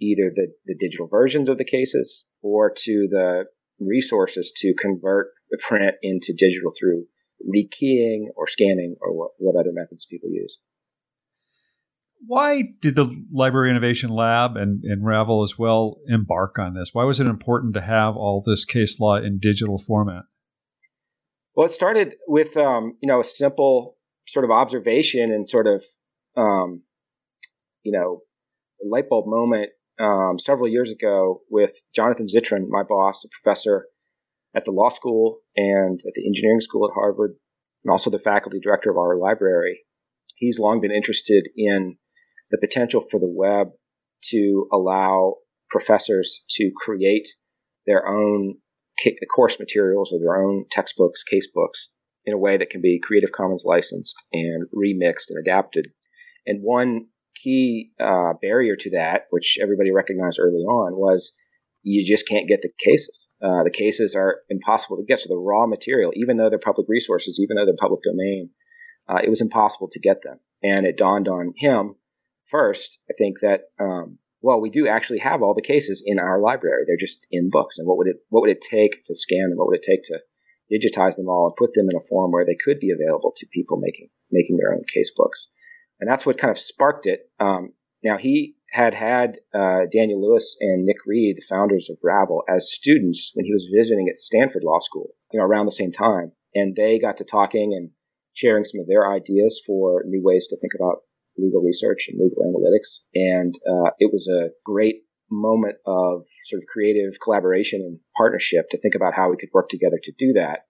either 0.01 0.33
the, 0.35 0.49
the 0.67 0.75
digital 0.75 1.07
versions 1.07 1.49
of 1.49 1.57
the 1.57 1.65
cases 1.65 2.25
or 2.43 2.69
to 2.69 3.07
the 3.09 3.45
resources 3.79 4.53
to 4.57 4.75
convert 4.77 5.29
the 5.53 5.59
print 5.59 5.95
into 6.03 6.35
digital 6.37 6.73
through 6.77 7.05
rekeying 7.49 8.25
or 8.37 8.49
scanning 8.49 8.97
or 9.01 9.17
what, 9.17 9.31
what 9.39 9.55
other 9.59 9.71
methods 9.73 10.05
people 10.05 10.29
use. 10.29 10.59
Why 12.27 12.65
did 12.81 12.97
the 12.97 13.25
Library 13.33 13.71
Innovation 13.71 14.11
Lab 14.11 14.57
and, 14.57 14.83
and 14.83 15.07
Ravel 15.07 15.45
as 15.45 15.57
well 15.57 15.99
embark 16.09 16.59
on 16.59 16.75
this? 16.75 16.91
Why 16.93 17.05
was 17.05 17.21
it 17.21 17.29
important 17.29 17.75
to 17.75 17.81
have 17.83 18.17
all 18.17 18.43
this 18.45 18.65
case 18.65 18.99
law 18.99 19.17
in 19.17 19.39
digital 19.39 19.79
format? 19.79 20.25
Well, 21.55 21.67
it 21.67 21.73
started 21.73 22.15
with 22.27 22.57
um, 22.57 22.97
you 23.01 23.07
know 23.07 23.21
a 23.21 23.25
simple 23.25 23.97
sort 24.27 24.45
of 24.45 24.51
observation 24.51 25.33
and 25.33 25.49
sort 25.49 25.67
of 25.67 25.85
um, 26.37 26.83
you 27.83 27.93
know 27.93 28.21
light 28.85 29.09
bulb 29.09 29.27
moment 29.27 29.71
um, 30.01 30.39
several 30.39 30.69
years 30.69 30.91
ago 30.91 31.43
with 31.51 31.73
Jonathan 31.95 32.27
Zittrain, 32.27 32.69
my 32.69 32.83
boss, 32.83 33.25
a 33.25 33.29
professor 33.43 33.87
at 34.55 34.65
the 34.65 34.71
law 34.71 34.89
school 34.89 35.39
and 35.57 36.01
at 36.07 36.15
the 36.15 36.27
engineering 36.27 36.61
school 36.61 36.87
at 36.87 36.95
Harvard, 36.95 37.35
and 37.85 37.91
also 37.91 38.11
the 38.11 38.19
faculty 38.19 38.59
director 38.61 38.91
of 38.91 38.97
our 38.97 39.17
library. 39.17 39.81
He's 40.37 40.59
long 40.59 40.81
been 40.81 40.91
interested 40.91 41.49
in 41.57 41.97
the 42.51 42.59
potential 42.59 43.05
for 43.11 43.21
the 43.21 43.33
web 43.33 43.69
to 44.31 44.69
allow 44.73 45.37
professors 45.71 46.43
to 46.51 46.71
create 46.85 47.29
their 47.87 48.07
own 48.07 48.57
course 49.35 49.59
materials 49.59 50.13
or 50.13 50.19
their 50.21 50.37
own 50.37 50.65
textbooks, 50.71 51.23
casebooks 51.33 51.89
in 52.25 52.35
a 52.35 52.39
way 52.39 52.57
that 52.57 52.71
can 52.71 52.81
be 52.81 53.01
Creative 53.03 53.33
Commons 53.33 53.65
licensed 53.67 54.17
and 54.33 54.67
remixed 54.75 55.31
and 55.31 55.39
adapted. 55.39 55.89
And 56.47 56.63
one 56.63 57.07
key 57.43 57.93
uh, 58.01 58.35
barrier 58.41 58.77
to 58.77 58.91
that, 58.91 59.23
which 59.31 59.59
everybody 59.61 59.91
recognized 59.93 60.39
early 60.41 60.63
on, 60.63 60.97
was 60.97 61.33
you 61.83 62.05
just 62.05 62.29
can't 62.29 62.49
get 62.49 62.63
the 62.63 62.71
cases. 62.85 63.29
Uh, 63.43 63.65
the 63.65 63.71
cases 63.71 64.15
are 64.15 64.41
impossible 64.49 64.97
to 64.97 65.05
get. 65.07 65.19
So 65.19 65.29
the 65.29 65.37
raw 65.37 65.67
material, 65.67 66.13
even 66.15 66.37
though 66.37 66.49
they're 66.49 66.59
public 66.59 66.87
resources, 66.89 67.41
even 67.41 67.57
though 67.57 67.65
they're 67.65 67.75
public 67.79 68.03
domain, 68.03 68.51
uh, 69.09 69.19
it 69.23 69.29
was 69.29 69.41
impossible 69.41 69.89
to 69.91 70.01
get 70.01 70.23
them. 70.23 70.39
And 70.63 70.87
it 70.87 70.97
dawned 70.97 71.27
on 71.27 71.55
him 71.57 71.97
first, 72.49 72.99
I 73.11 73.15
think 73.19 73.41
that 73.41 73.63
um, 73.81 74.19
well, 74.43 74.61
we 74.61 74.71
do 74.71 74.89
actually 74.89 75.21
have 75.21 75.41
all 75.41 75.55
the 75.55 75.63
cases 75.63 76.03
in 76.05 76.19
our 76.19 76.41
library. 76.41 76.85
They're 76.87 76.97
just 76.99 77.21
in 77.31 77.49
books. 77.51 77.79
And 77.79 77.87
what 77.87 77.97
would 77.97 78.09
it 78.09 78.17
what 78.29 78.43
would 78.43 78.51
it 78.51 78.61
take 78.61 79.05
to 79.07 79.15
scan 79.15 79.51
them? 79.51 79.57
What 79.57 79.69
would 79.69 79.79
it 79.79 79.87
take 79.89 80.03
to 80.05 80.19
digitize 80.73 81.17
them 81.17 81.29
all 81.29 81.47
and 81.47 81.57
put 81.57 81.75
them 81.75 81.89
in 81.91 81.97
a 81.97 82.07
form 82.09 82.31
where 82.33 82.47
they 82.47 82.57
could 82.65 82.81
be 82.81 82.91
available 82.91 83.33
to 83.37 83.47
people 83.53 83.79
making 83.81 84.09
making 84.31 84.57
their 84.57 84.73
own 84.73 84.83
case 84.93 85.13
books? 85.15 85.49
And 86.01 86.11
that's 86.11 86.27
what 86.27 86.39
kind 86.39 86.51
of 86.51 86.59
sparked 86.59 87.07
it. 87.07 87.31
Um, 87.39 87.75
now 88.03 88.19
he 88.19 88.57
had 88.71 88.95
had 88.95 89.39
uh, 89.55 89.83
Daniel 89.93 90.21
Lewis 90.21 90.57
and 90.61 90.85
Nik 90.85 90.97
Reed, 91.07 91.37
the 91.37 91.47
founders 91.49 91.89
of 91.91 91.99
Ravel, 92.03 92.43
as 92.49 92.73
students 92.73 93.31
when 93.35 93.45
he 93.45 93.53
was 93.53 93.69
visiting 93.75 94.09
at 94.09 94.17
Stanford 94.17 94.63
Law 94.65 94.81
School, 94.81 95.11
you 95.31 95.39
know, 95.39 95.45
around 95.45 95.67
the 95.67 95.73
same 95.73 95.93
time, 95.93 96.33
and 96.55 96.75
they 96.75 96.99
got 96.99 97.19
to 97.19 97.25
talking 97.25 97.75
and 97.77 97.91
sharing 98.35 98.65
some 98.65 98.81
of 98.81 98.87
their 98.87 99.13
ideas 99.13 99.61
for 99.67 100.03
new 100.07 100.23
ways 100.25 100.47
to 100.49 100.57
think 100.57 100.73
about 100.75 101.03
legal 101.37 101.63
research 101.63 102.09
and 102.09 102.19
legal 102.19 102.43
analytics. 102.45 103.01
And 103.15 103.55
uh, 103.69 103.91
it 103.99 104.11
was 104.13 104.29
a 104.29 104.51
great 104.65 105.03
moment 105.33 105.77
of 105.87 106.23
sort 106.47 106.63
of 106.63 106.67
creative 106.73 107.15
collaboration 107.23 107.81
and 107.81 107.99
partnership 108.17 108.71
to 108.71 108.79
think 108.79 108.95
about 108.95 109.15
how 109.15 109.31
we 109.31 109.37
could 109.37 109.49
work 109.53 109.69
together 109.69 109.99
to 110.03 110.13
do 110.19 110.33
that. 110.35 110.61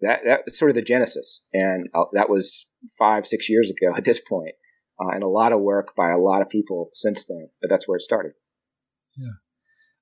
That 0.00 0.20
that's 0.26 0.58
sort 0.58 0.70
of 0.70 0.74
the 0.74 0.82
genesis, 0.82 1.40
and 1.54 1.88
uh, 1.94 2.04
that 2.12 2.28
was 2.28 2.66
five 2.98 3.26
six 3.26 3.48
years 3.48 3.70
ago 3.70 3.96
at 3.96 4.04
this 4.04 4.20
point, 4.20 4.54
uh, 5.00 5.08
and 5.14 5.22
a 5.22 5.28
lot 5.28 5.52
of 5.52 5.60
work 5.62 5.96
by 5.96 6.10
a 6.10 6.18
lot 6.18 6.42
of 6.42 6.50
people 6.50 6.90
since 6.92 7.24
then. 7.24 7.48
But 7.62 7.70
that's 7.70 7.88
where 7.88 7.96
it 7.96 8.02
started. 8.02 8.32
Yeah, 9.16 9.36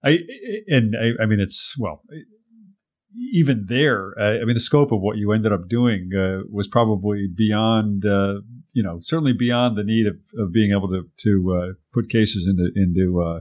I 0.05 0.19
and 0.67 0.97
I, 1.01 1.23
I 1.23 1.27
mean 1.27 1.39
it's 1.39 1.77
well 1.79 2.03
even 3.17 3.67
there, 3.69 4.15
uh, 4.19 4.41
I 4.41 4.45
mean, 4.45 4.55
the 4.55 4.61
scope 4.61 4.93
of 4.93 5.01
what 5.01 5.17
you 5.17 5.33
ended 5.33 5.53
up 5.53 5.69
doing 5.69 6.11
uh, 6.17 6.47
was 6.51 6.67
probably 6.67 7.29
beyond, 7.33 8.05
uh, 8.05 8.41
you 8.73 8.83
know, 8.83 8.99
certainly 9.01 9.33
beyond 9.33 9.77
the 9.77 9.85
need 9.85 10.07
of, 10.07 10.17
of 10.39 10.53
being 10.53 10.73
able 10.73 10.89
to 10.89 11.09
to 11.19 11.55
uh, 11.55 11.73
put 11.93 12.09
cases 12.09 12.47
into 12.47 12.71
into 12.75 13.23
uh, 13.23 13.41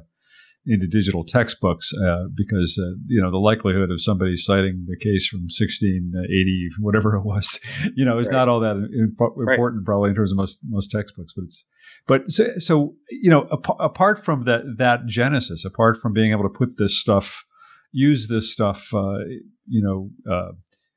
into 0.66 0.88
digital 0.88 1.26
textbooks, 1.26 1.92
uh, 1.94 2.26
because 2.36 2.80
you 3.08 3.22
know 3.22 3.32
the 3.32 3.38
likelihood 3.38 3.92
of 3.92 4.02
somebody 4.02 4.36
citing 4.36 4.86
the 4.88 4.98
case 4.98 5.28
from 5.28 5.42
1680, 5.42 6.70
whatever 6.80 7.16
it 7.16 7.24
was, 7.24 7.60
you 7.96 8.06
know, 8.06 8.18
is 8.18 8.28
right. 8.28 8.34
not 8.34 8.50
all 8.50 8.60
that 8.60 8.76
important 8.94 9.48
right. 9.48 9.60
probably 9.86 10.10
in 10.10 10.16
terms 10.16 10.32
of 10.32 10.38
most 10.38 10.60
most 10.70 10.90
textbooks, 10.90 11.34
but 11.36 11.44
it's. 11.44 11.66
But 12.06 12.30
so, 12.30 12.58
so 12.58 12.96
you 13.10 13.30
know, 13.30 13.48
ap- 13.52 13.80
apart 13.80 14.24
from 14.24 14.42
that 14.42 14.64
that 14.78 15.06
genesis, 15.06 15.64
apart 15.64 15.98
from 16.02 16.12
being 16.12 16.32
able 16.32 16.44
to 16.44 16.50
put 16.50 16.78
this 16.78 17.00
stuff 17.00 17.46
use 17.94 18.28
this 18.28 18.52
stuff. 18.52 18.94
Uh, 18.94 19.20
you 19.66 19.82
know, 19.82 20.10
uh, 20.30 20.52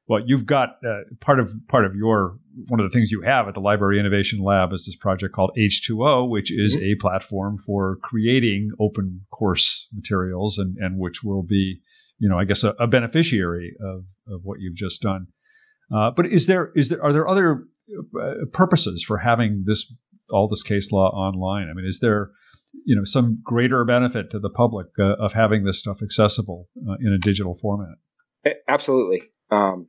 well, 0.08 0.22
you've 0.24 0.46
got 0.46 0.76
uh, 0.86 1.00
part 1.20 1.40
of 1.40 1.52
part 1.68 1.84
of 1.84 1.94
your 1.94 2.38
one 2.68 2.80
of 2.80 2.90
the 2.90 2.94
things 2.94 3.10
you 3.10 3.22
have 3.22 3.48
at 3.48 3.54
the 3.54 3.60
Library 3.60 3.98
Innovation 3.98 4.40
Lab 4.40 4.72
is 4.72 4.86
this 4.86 4.96
project 4.96 5.34
called 5.34 5.50
H2O, 5.58 6.28
which 6.28 6.52
is 6.52 6.76
mm-hmm. 6.76 6.86
a 6.86 6.94
platform 6.96 7.58
for 7.58 7.98
creating 8.02 8.70
open 8.80 9.26
course 9.30 9.88
materials, 9.92 10.58
and 10.58 10.76
and 10.78 10.98
which 10.98 11.22
will 11.22 11.42
be, 11.42 11.80
you 12.18 12.28
know, 12.28 12.38
I 12.38 12.44
guess 12.44 12.64
a, 12.64 12.70
a 12.78 12.86
beneficiary 12.86 13.74
of 13.80 14.04
of 14.28 14.40
what 14.44 14.60
you've 14.60 14.76
just 14.76 15.02
done. 15.02 15.28
Uh, 15.94 16.10
but 16.10 16.26
is 16.26 16.46
there 16.46 16.72
is 16.74 16.88
there 16.88 17.02
are 17.02 17.12
there 17.12 17.28
other 17.28 17.64
uh, 18.20 18.34
purposes 18.52 19.04
for 19.04 19.18
having 19.18 19.64
this 19.66 19.92
all 20.32 20.48
this 20.48 20.62
case 20.62 20.92
law 20.92 21.08
online? 21.08 21.68
I 21.68 21.74
mean, 21.74 21.86
is 21.86 21.98
there 22.00 22.30
you 22.84 22.96
know 22.96 23.04
some 23.04 23.40
greater 23.42 23.84
benefit 23.84 24.30
to 24.30 24.38
the 24.38 24.50
public 24.50 24.86
uh, 24.98 25.14
of 25.18 25.32
having 25.32 25.64
this 25.64 25.78
stuff 25.78 26.02
accessible 26.02 26.68
uh, 26.88 26.94
in 27.00 27.12
a 27.12 27.18
digital 27.18 27.54
format. 27.54 27.96
Absolutely, 28.68 29.22
um, 29.50 29.88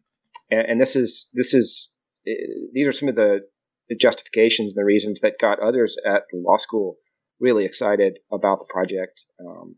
and, 0.49 0.65
and, 0.67 0.81
this 0.81 0.95
is 0.95 1.27
this 1.33 1.53
is 1.53 1.89
uh, 2.27 2.31
these 2.73 2.87
are 2.87 2.91
some 2.91 3.09
of 3.09 3.15
the, 3.15 3.41
the 3.89 3.95
justifications 3.95 4.73
and 4.73 4.81
the 4.81 4.85
reasons 4.85 5.21
that 5.21 5.39
got 5.39 5.59
others 5.59 5.97
at 6.05 6.23
the 6.31 6.37
law 6.37 6.57
school 6.57 6.97
really 7.39 7.65
excited 7.65 8.19
about 8.31 8.59
the 8.59 8.67
project. 8.69 9.25
Um, 9.39 9.75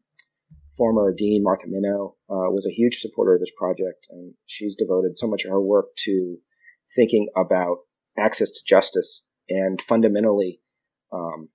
former 0.78 1.14
dean 1.16 1.44
Martha 1.44 1.68
Minow 1.68 2.14
uh, 2.30 2.50
was 2.52 2.66
a 2.66 2.74
huge 2.74 3.00
supporter 3.00 3.36
of 3.36 3.42
this 3.42 3.52
project, 3.58 4.08
and 4.10 4.34
she's 4.46 4.76
devoted 4.76 5.18
so 5.18 5.28
much 5.28 5.44
of 5.44 5.52
her 5.52 5.62
work 5.62 5.88
to 6.06 6.38
thinking 6.96 7.28
about 7.36 7.80
access 8.18 8.50
to 8.50 8.60
justice 8.68 9.22
and 9.50 9.82
fundamentally 9.82 10.62
um, 11.14 11.50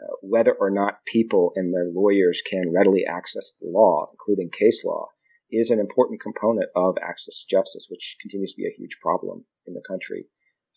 uh, 0.00 0.14
whether 0.20 0.52
or 0.52 0.70
not 0.70 1.04
people 1.06 1.52
and 1.54 1.72
their 1.72 1.88
lawyers 1.94 2.42
can 2.48 2.72
readily 2.74 3.04
access 3.08 3.54
the 3.60 3.68
law, 3.68 4.06
including 4.12 4.50
case 4.50 4.84
law, 4.84 5.06
is 5.50 5.70
an 5.70 5.78
important 5.78 6.20
component 6.20 6.68
of 6.74 6.96
access 7.02 7.40
to 7.40 7.56
justice, 7.56 7.86
which 7.88 8.16
continues 8.20 8.52
to 8.52 8.56
be 8.56 8.66
a 8.66 8.76
huge 8.76 8.96
problem 9.00 9.44
in 9.66 9.74
the 9.74 9.82
country. 9.88 10.26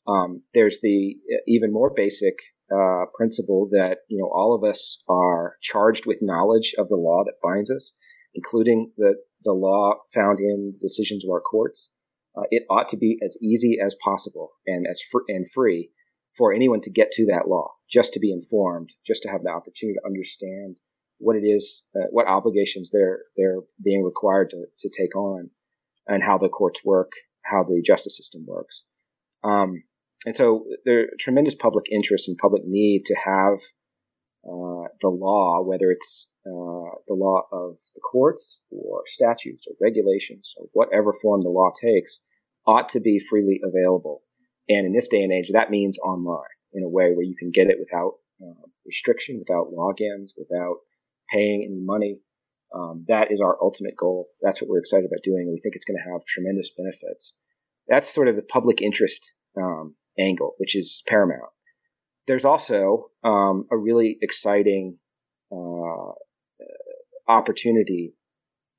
Um, 0.08 0.44
there's 0.54 0.80
the 0.82 1.16
uh, 1.32 1.42
even 1.48 1.74
more 1.74 1.92
basic 1.96 2.36
uh, 2.72 3.06
principle 3.14 3.68
that 3.72 4.00
you 4.08 4.18
know 4.18 4.30
all 4.34 4.56
of 4.56 4.64
us 4.64 5.04
are 5.10 5.56
charged 5.62 6.06
with 6.06 6.20
knowledge 6.22 6.74
of 6.78 6.88
the 6.90 6.96
law 6.96 7.24
that 7.26 7.42
binds 7.44 7.70
us, 7.70 7.92
including 8.34 8.92
the 8.98 9.16
the 9.44 9.54
law 9.54 9.94
found 10.14 10.40
in 10.40 10.74
the 10.74 10.80
decisions 10.80 11.24
of 11.24 11.32
our 11.32 11.42
courts. 11.42 11.90
Uh, 12.38 12.44
it 12.52 12.64
ought 12.70 12.88
to 12.90 12.98
be 12.98 13.18
as 13.26 13.36
easy 13.42 13.78
as 13.84 13.96
possible 14.04 14.52
and 14.68 14.86
as 14.90 15.02
fr- 15.12 15.26
and 15.28 15.50
free 15.50 15.90
for 16.38 16.54
anyone 16.54 16.80
to 16.82 16.92
get 16.92 17.12
to 17.12 17.26
that 17.26 17.48
law, 17.48 17.68
just 17.92 18.14
to 18.14 18.20
be 18.20 18.32
informed, 18.32 18.92
just 19.06 19.24
to 19.24 19.30
have 19.30 19.42
the 19.44 19.50
opportunity 19.50 19.96
to 19.96 20.06
understand 20.06 20.76
what 21.20 21.36
it 21.36 21.46
is, 21.46 21.84
uh, 21.96 22.08
what 22.12 22.28
obligations 22.28 22.90
they're 22.92 23.20
they're 23.38 23.62
being 23.84 24.04
required 24.04 24.50
to 24.52 24.66
to 24.80 24.90
take 24.90 25.16
on, 25.16 25.50
and 26.08 26.24
how 26.24 26.38
the 26.38 26.50
courts 26.50 26.82
work, 26.84 27.12
how 27.44 27.64
the 27.64 27.82
justice 27.86 28.18
system 28.18 28.46
works. 28.48 28.84
Um, 29.44 29.84
and 30.26 30.36
so 30.36 30.66
there's 30.86 31.10
tremendous 31.20 31.56
public 31.56 31.86
interest 31.92 32.28
and 32.28 32.38
public 32.38 32.64
need 32.66 33.06
to 33.06 33.16
have 33.16 33.60
uh, 34.46 34.88
the 35.02 35.08
law, 35.10 35.64
whether 35.64 35.92
it's 35.92 36.28
uh, 36.46 36.92
the 37.08 37.14
law 37.14 37.44
of 37.52 37.78
the 37.96 38.02
courts 38.02 38.60
or 38.70 39.04
statutes 39.06 39.66
or 39.68 39.76
regulations 39.82 40.54
or 40.58 40.68
whatever 40.74 41.14
form 41.14 41.42
the 41.42 41.52
law 41.52 41.70
takes, 41.80 42.20
ought 42.68 42.90
to 42.90 43.00
be 43.00 43.18
freely 43.18 43.62
available 43.64 44.24
and 44.70 44.86
in 44.86 44.94
this 44.94 45.08
day 45.08 45.24
and 45.24 45.34
age, 45.34 45.50
that 45.52 45.72
means 45.72 45.98
online 45.98 46.56
in 46.74 46.84
a 46.84 46.90
way 46.90 47.12
where 47.12 47.26
you 47.26 47.36
can 47.36 47.50
get 47.50 47.68
it 47.68 47.78
without 47.80 48.14
uh, 48.42 48.68
restriction, 48.86 49.40
without 49.40 49.74
logins, 49.74 50.32
without 50.38 50.78
paying 51.32 51.64
any 51.66 51.82
money. 51.82 52.20
Um, 52.74 53.06
that 53.08 53.32
is 53.32 53.42
our 53.42 53.58
ultimate 53.62 53.96
goal. 53.98 54.28
That's 54.42 54.62
what 54.62 54.70
we're 54.70 54.80
excited 54.80 55.06
about 55.06 55.24
doing. 55.24 55.50
We 55.52 55.60
think 55.60 55.76
it's 55.76 55.86
going 55.86 55.98
to 55.98 56.12
have 56.12 56.26
tremendous 56.26 56.70
benefits. 56.76 57.34
That's 57.88 58.14
sort 58.14 58.28
of 58.28 58.36
the 58.36 58.44
public 58.44 58.82
interest 58.82 59.32
um, 59.58 59.96
angle, 60.20 60.54
which 60.58 60.76
is 60.76 61.02
paramount. 61.08 61.52
There's 62.28 62.46
also 62.46 63.10
um, 63.24 63.66
a 63.72 63.78
really 63.78 64.18
exciting 64.22 65.00
uh, 65.52 66.12
opportunity, 67.28 68.14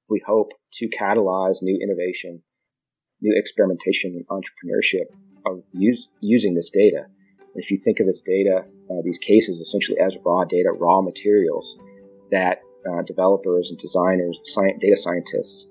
we 0.09 0.23
hope, 0.25 0.53
to 0.75 0.89
catalyze 0.89 1.63
new 1.63 1.79
innovation, 1.83 2.43
new 3.21 3.35
experimentation, 3.37 4.15
and 4.15 4.27
entrepreneurship 4.29 5.07
of 5.47 5.63
use, 5.73 6.09
using 6.21 6.55
this 6.55 6.71
data. 6.71 7.07
If 7.55 7.71
you 7.71 7.79
think 7.79 7.99
of 7.99 8.07
this 8.07 8.21
data, 8.21 8.65
uh, 8.91 9.03
these 9.05 9.19
cases 9.19 9.59
essentially 9.59 9.99
as 9.99 10.17
raw 10.25 10.45
data, 10.45 10.71
raw 10.71 11.01
materials 11.01 11.77
that 12.31 12.61
uh, 12.89 13.03
developers 13.03 13.71
and 13.71 13.79
designers, 13.79 14.39
science, 14.45 14.79
data 14.81 14.97
scientists 14.97 15.69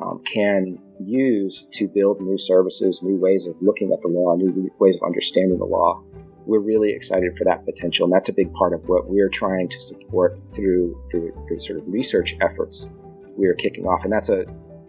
um, 0.00 0.22
can 0.24 0.78
use 1.00 1.66
to 1.72 1.88
build 1.88 2.20
new 2.20 2.38
services, 2.38 3.02
new 3.02 3.16
ways 3.16 3.46
of 3.46 3.54
looking 3.60 3.92
at 3.92 4.00
the 4.02 4.08
law, 4.08 4.34
new 4.36 4.70
ways 4.78 4.96
of 4.96 5.02
understanding 5.06 5.58
the 5.58 5.64
law. 5.64 6.02
We're 6.46 6.60
really 6.60 6.92
excited 6.92 7.36
for 7.36 7.44
that 7.44 7.64
potential, 7.64 8.04
and 8.04 8.12
that's 8.12 8.28
a 8.28 8.32
big 8.32 8.52
part 8.52 8.74
of 8.74 8.86
what 8.88 9.08
we're 9.08 9.30
trying 9.30 9.68
to 9.68 9.80
support 9.80 10.38
through 10.52 11.00
the, 11.10 11.32
the 11.48 11.60
sort 11.60 11.78
of 11.78 11.84
research 11.86 12.36
efforts 12.40 12.88
we 13.36 13.46
are 13.46 13.54
kicking 13.54 13.84
off. 13.86 14.04
And 14.04 14.12
that's 14.12 14.28
an 14.28 14.44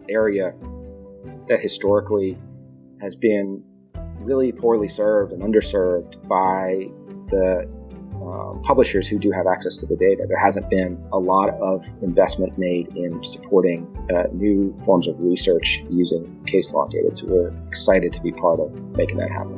area 0.09 0.53
that 1.47 1.61
historically 1.61 2.37
has 3.01 3.15
been 3.15 3.63
really 4.19 4.51
poorly 4.51 4.87
served 4.87 5.31
and 5.31 5.41
underserved 5.41 6.27
by 6.27 6.87
the 7.29 7.69
um, 8.27 8.61
publishers 8.63 9.07
who 9.07 9.19
do 9.19 9.31
have 9.31 9.47
access 9.47 9.77
to 9.77 9.85
the 9.85 9.95
data. 9.95 10.25
There 10.27 10.39
hasn't 10.39 10.69
been 10.69 11.03
a 11.11 11.19
lot 11.19 11.49
of 11.61 11.85
investment 12.01 12.57
made 12.57 12.95
in 12.95 13.23
supporting 13.23 13.85
uh, 14.13 14.23
new 14.31 14.75
forms 14.85 15.07
of 15.07 15.21
research 15.23 15.83
using 15.89 16.43
case 16.45 16.73
law 16.73 16.87
data. 16.87 17.13
So 17.13 17.27
we're 17.27 17.53
excited 17.67 18.13
to 18.13 18.21
be 18.21 18.31
part 18.31 18.59
of 18.59 18.73
making 18.97 19.17
that 19.17 19.29
happen. 19.29 19.55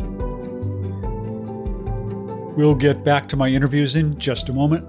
We'll 2.56 2.76
get 2.76 3.04
back 3.04 3.28
to 3.30 3.36
my 3.36 3.50
interviews 3.50 3.96
in 3.96 4.18
just 4.18 4.50
a 4.50 4.54
moment. 4.54 4.88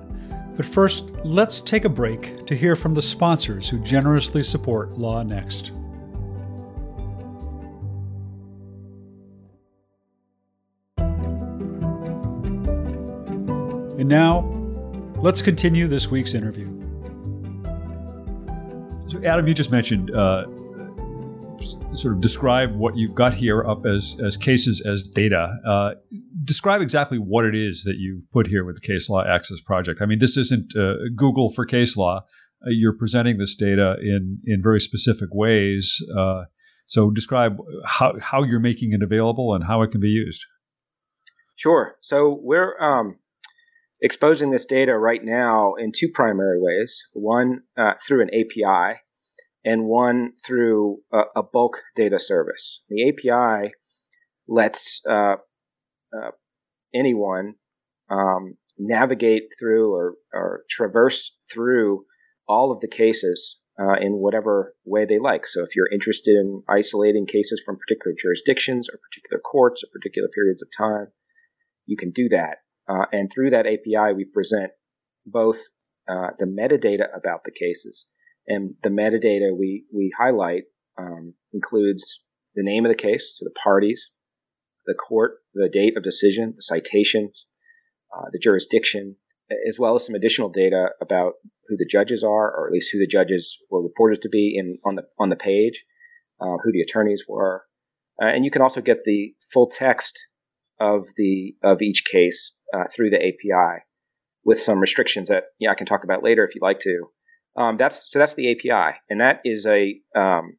But 0.57 0.67
first, 0.67 1.13
let's 1.25 1.61
take 1.61 1.85
a 1.85 1.89
break 1.89 2.47
to 2.47 2.57
hear 2.57 2.75
from 2.75 2.95
the 2.95 3.03
sponsors 3.03 3.69
who 3.69 3.79
generously 3.79 4.43
support 4.43 4.99
Law 4.99 5.23
Next. 5.23 5.71
And 13.99 14.09
now, 14.09 14.43
let's 15.17 15.43
continue 15.43 15.89
this 15.89 16.09
week's 16.09 16.35
interview. 16.35 16.73
So, 19.09 19.21
Adam, 19.25 19.49
you 19.49 19.55
just 19.55 19.73
mentioned 19.73 20.15
uh, 20.15 20.45
sort 21.95 22.15
of 22.15 22.21
describe 22.21 22.77
what 22.77 22.97
you've 22.97 23.17
got 23.17 23.35
here 23.35 23.65
up 23.69 23.87
as, 23.87 24.17
as 24.25 24.37
cases 24.37 24.81
as 24.87 25.03
data. 25.03 25.59
Uh, 25.67 25.95
describe 26.45 26.81
exactly 26.81 27.19
what 27.19 27.45
it 27.45 27.57
is 27.57 27.83
that 27.83 27.97
you 27.97 28.23
put 28.33 28.47
here 28.47 28.65
with 28.65 28.77
the 28.77 28.81
Case 28.81 29.11
Law 29.11 29.25
Access 29.25 29.61
Project. 29.61 30.01
I 30.01 30.07
mean, 30.07 30.21
this 30.21 30.37
isn't 30.37 30.77
uh, 30.77 30.95
Google 31.17 31.51
for 31.51 31.67
case 31.67 31.97
law. 31.97 32.21
Uh, 32.65 32.71
you're 32.71 32.97
presenting 32.97 33.39
this 33.39 33.57
data 33.57 33.97
in, 34.01 34.39
in 34.45 34.63
very 34.63 34.79
specific 34.79 35.31
ways. 35.33 36.01
Uh, 36.17 36.45
so, 36.87 37.11
describe 37.11 37.59
how, 37.85 38.15
how 38.21 38.45
you're 38.45 38.61
making 38.61 38.93
it 38.93 39.03
available 39.03 39.57
and 39.57 39.65
how 39.65 39.83
it 39.83 39.91
can 39.91 40.01
be 40.01 40.09
used. 40.09 40.45
Sure. 41.57 41.97
So, 42.01 42.39
we're 42.41 42.81
um, 42.81 43.19
exposing 44.01 44.51
this 44.51 44.65
data 44.65 44.97
right 44.97 45.23
now 45.23 45.75
in 45.75 45.93
two 45.93 46.09
primary 46.13 46.61
ways. 46.61 47.03
One 47.13 47.63
uh, 47.77 47.95
through 48.07 48.23
an 48.23 48.31
API, 48.35 49.01
and 49.65 49.85
one 49.85 50.33
through 50.47 50.99
a, 51.13 51.23
a 51.37 51.43
bulk 51.43 51.83
data 51.95 52.19
service. 52.19 52.83
The 52.89 53.09
API 53.09 53.73
lets 54.49 55.03
uh, 55.09 55.37
uh, 56.17 56.31
anyone 56.95 57.55
um, 58.11 58.55
navigate 58.79 59.49
through 59.59 59.93
or, 59.93 60.15
or, 60.33 60.63
traverse 60.71 61.33
through 61.53 62.05
all 62.49 62.73
of 62.73 62.81
the 62.81 62.89
cases 62.89 63.59
uh, 63.79 63.97
in 64.01 64.15
whatever 64.15 64.75
way 64.87 65.05
they 65.05 65.19
like. 65.19 65.47
So, 65.47 65.63
if 65.63 65.77
you're 65.77 65.93
interested 65.93 66.33
in 66.33 66.63
isolating 66.69 67.27
cases 67.27 67.61
from 67.65 67.77
particular 67.77 68.15
jurisdictions 68.19 68.89
or 68.89 68.99
particular 68.99 69.41
courts 69.41 69.85
or 69.85 69.89
particular 69.93 70.29
periods 70.35 70.63
of 70.63 70.69
time, 70.77 71.09
you 71.85 71.97
can 71.97 72.11
do 72.11 72.29
that. 72.31 72.59
Uh, 72.89 73.05
and 73.13 73.31
through 73.33 73.51
that 73.51 73.67
API, 73.67 74.15
we 74.15 74.25
present 74.25 74.73
both 75.27 75.59
uh, 76.09 76.31
the 76.39 76.47
metadata 76.47 77.07
about 77.15 77.45
the 77.45 77.51
cases, 77.51 78.07
and 78.47 78.75
the 78.83 78.89
metadata 78.89 79.57
we 79.57 79.85
we 79.95 80.11
highlight 80.19 80.65
um, 80.99 81.35
includes 81.53 82.21
the 82.55 82.63
name 82.63 82.87
of 82.87 82.91
the 82.91 82.97
case, 82.97 83.35
so 83.37 83.45
the 83.45 83.61
parties, 83.63 84.11
the 84.87 84.95
court, 84.95 85.39
the 85.55 85.69
date 85.69 85.97
of 85.97 86.03
decision, 86.03 86.55
the 86.57 86.63
citations, 86.63 87.47
uh, 88.17 88.25
the 88.33 88.39
jurisdiction, 88.39 89.17
as 89.69 89.79
well 89.79 89.95
as 89.95 90.07
some 90.07 90.15
additional 90.15 90.49
data 90.49 90.89
about 91.03 91.35
who 91.69 91.77
the 91.77 91.87
judges 91.89 92.25
are, 92.25 92.51
or 92.51 92.67
at 92.67 92.73
least 92.73 92.91
who 92.91 92.99
the 92.99 93.07
judges 93.07 93.59
were 93.71 93.83
reported 93.83 94.23
to 94.23 94.31
be 94.31 94.55
in 94.57 94.79
on 94.87 94.95
the 94.95 95.03
on 95.19 95.29
the 95.29 95.37
page, 95.37 95.85
uh, 96.41 96.57
who 96.65 96.73
the 96.73 96.81
attorneys 96.81 97.25
were, 97.29 97.65
uh, 98.23 98.27
and 98.27 98.47
you 98.47 98.51
can 98.51 98.63
also 98.63 98.81
get 98.81 99.05
the 99.05 99.35
full 99.53 99.67
text 99.67 100.19
of 100.81 101.07
the 101.19 101.55
of 101.63 101.83
each 101.83 102.05
case 102.11 102.53
uh, 102.75 102.85
through 102.95 103.11
the 103.11 103.19
API 103.19 103.85
with 104.45 104.61
some 104.61 104.81
restrictions 104.81 105.29
that 105.29 105.45
yeah 105.59 105.71
I 105.71 105.75
can 105.75 105.87
talk 105.87 106.05
about 106.05 106.23
later 106.23 106.45
if 106.45 106.55
you'd 106.55 106.63
like 106.63 106.81
to. 106.81 107.11
Um, 107.57 107.77
that's 107.77 108.07
so 108.09 108.19
that's 108.19 108.35
the 108.35 108.51
API, 108.51 108.99
and 109.11 109.21
that 109.21 109.41
is 109.45 109.67
a 109.67 110.01
um, 110.17 110.59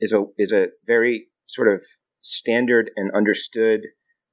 is 0.00 0.12
a 0.12 0.24
is 0.36 0.52
a 0.52 0.66
very 0.86 1.28
sort 1.46 1.68
of 1.68 1.82
standard 2.20 2.90
and 2.96 3.10
understood 3.14 3.80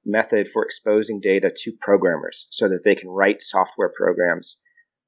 method 0.04 0.48
for 0.48 0.64
exposing 0.64 1.20
data 1.20 1.50
to 1.54 1.72
programmers 1.80 2.46
so 2.50 2.68
that 2.68 2.82
they 2.84 2.94
can 2.94 3.08
write 3.08 3.42
software 3.42 3.90
programs 3.96 4.56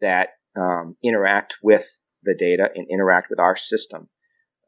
that 0.01 0.31
um, 0.59 0.97
interact 1.05 1.57
with 1.63 1.87
the 2.25 2.35
data 2.37 2.69
and 2.75 2.87
interact 2.91 3.29
with 3.31 3.39
our 3.39 3.57
system 3.57 4.09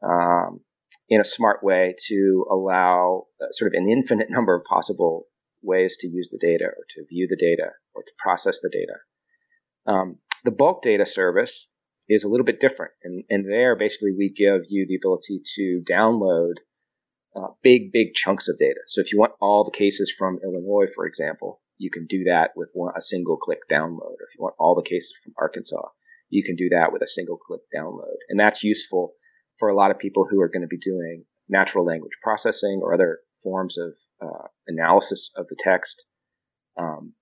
um, 0.03 0.61
in 1.09 1.19
a 1.19 1.25
smart 1.25 1.61
way 1.63 1.93
to 2.07 2.45
allow 2.49 3.23
uh, 3.41 3.47
sort 3.51 3.73
of 3.73 3.73
an 3.77 3.89
infinite 3.89 4.27
number 4.29 4.55
of 4.55 4.63
possible 4.63 5.25
ways 5.61 5.95
to 5.99 6.07
use 6.07 6.29
the 6.31 6.39
data 6.39 6.65
or 6.65 6.85
to 6.95 7.05
view 7.09 7.27
the 7.29 7.37
data 7.37 7.71
or 7.93 8.03
to 8.03 8.11
process 8.17 8.59
the 8.61 8.69
data. 8.71 8.99
Um, 9.85 10.17
the 10.43 10.51
bulk 10.51 10.81
data 10.81 11.05
service 11.05 11.67
is 12.09 12.23
a 12.23 12.27
little 12.27 12.45
bit 12.45 12.59
different. 12.59 12.91
And, 13.03 13.23
and 13.29 13.45
there, 13.45 13.75
basically, 13.75 14.11
we 14.17 14.29
give 14.29 14.61
you 14.69 14.85
the 14.87 14.95
ability 14.95 15.41
to 15.55 15.81
download 15.89 16.55
uh, 17.35 17.53
big, 17.63 17.91
big 17.91 18.13
chunks 18.13 18.47
of 18.47 18.57
data. 18.57 18.81
So 18.87 19.01
if 19.01 19.13
you 19.13 19.19
want 19.19 19.33
all 19.39 19.63
the 19.63 19.71
cases 19.71 20.13
from 20.15 20.39
Illinois, 20.43 20.87
for 20.93 21.05
example, 21.05 21.61
you 21.77 21.89
can 21.89 22.05
do 22.07 22.23
that 22.25 22.51
with 22.55 22.69
one, 22.73 22.93
a 22.97 23.01
single 23.01 23.37
click 23.37 23.59
download. 23.71 24.19
Or 24.19 24.27
if 24.29 24.35
you 24.37 24.41
want 24.41 24.55
all 24.59 24.75
the 24.75 24.87
cases 24.87 25.13
from 25.23 25.33
Arkansas, 25.39 25.87
you 26.29 26.43
can 26.43 26.55
do 26.55 26.69
that 26.69 26.91
with 26.91 27.01
a 27.01 27.07
single 27.07 27.37
click 27.37 27.61
download. 27.75 28.17
And 28.29 28.39
that's 28.39 28.63
useful 28.63 29.13
for 29.57 29.69
a 29.69 29.75
lot 29.75 29.91
of 29.91 29.99
people 29.99 30.27
who 30.29 30.41
are 30.41 30.49
going 30.49 30.61
to 30.61 30.67
be 30.67 30.77
doing 30.77 31.25
natural 31.49 31.85
language 31.85 32.13
processing 32.21 32.79
or 32.81 32.93
other 32.93 33.19
forms 33.43 33.77
of 33.77 33.93
uh, 34.21 34.47
analysis 34.67 35.29
of 35.35 35.47
the 35.47 35.57
text. 35.59 36.05
Um, 36.79 37.13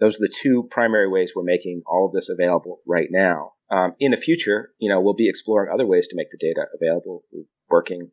those 0.00 0.16
are 0.16 0.26
the 0.26 0.34
two 0.34 0.66
primary 0.70 1.08
ways 1.08 1.32
we're 1.34 1.44
making 1.44 1.82
all 1.86 2.06
of 2.06 2.12
this 2.12 2.28
available 2.28 2.80
right 2.86 3.08
now. 3.10 3.52
Um, 3.70 3.94
in 4.00 4.10
the 4.10 4.16
future, 4.16 4.70
you 4.78 4.88
know, 4.88 5.00
we'll 5.00 5.14
be 5.14 5.28
exploring 5.28 5.70
other 5.72 5.86
ways 5.86 6.06
to 6.08 6.16
make 6.16 6.30
the 6.30 6.38
data 6.40 6.66
available. 6.74 7.22
We're 7.32 7.44
working 7.70 8.10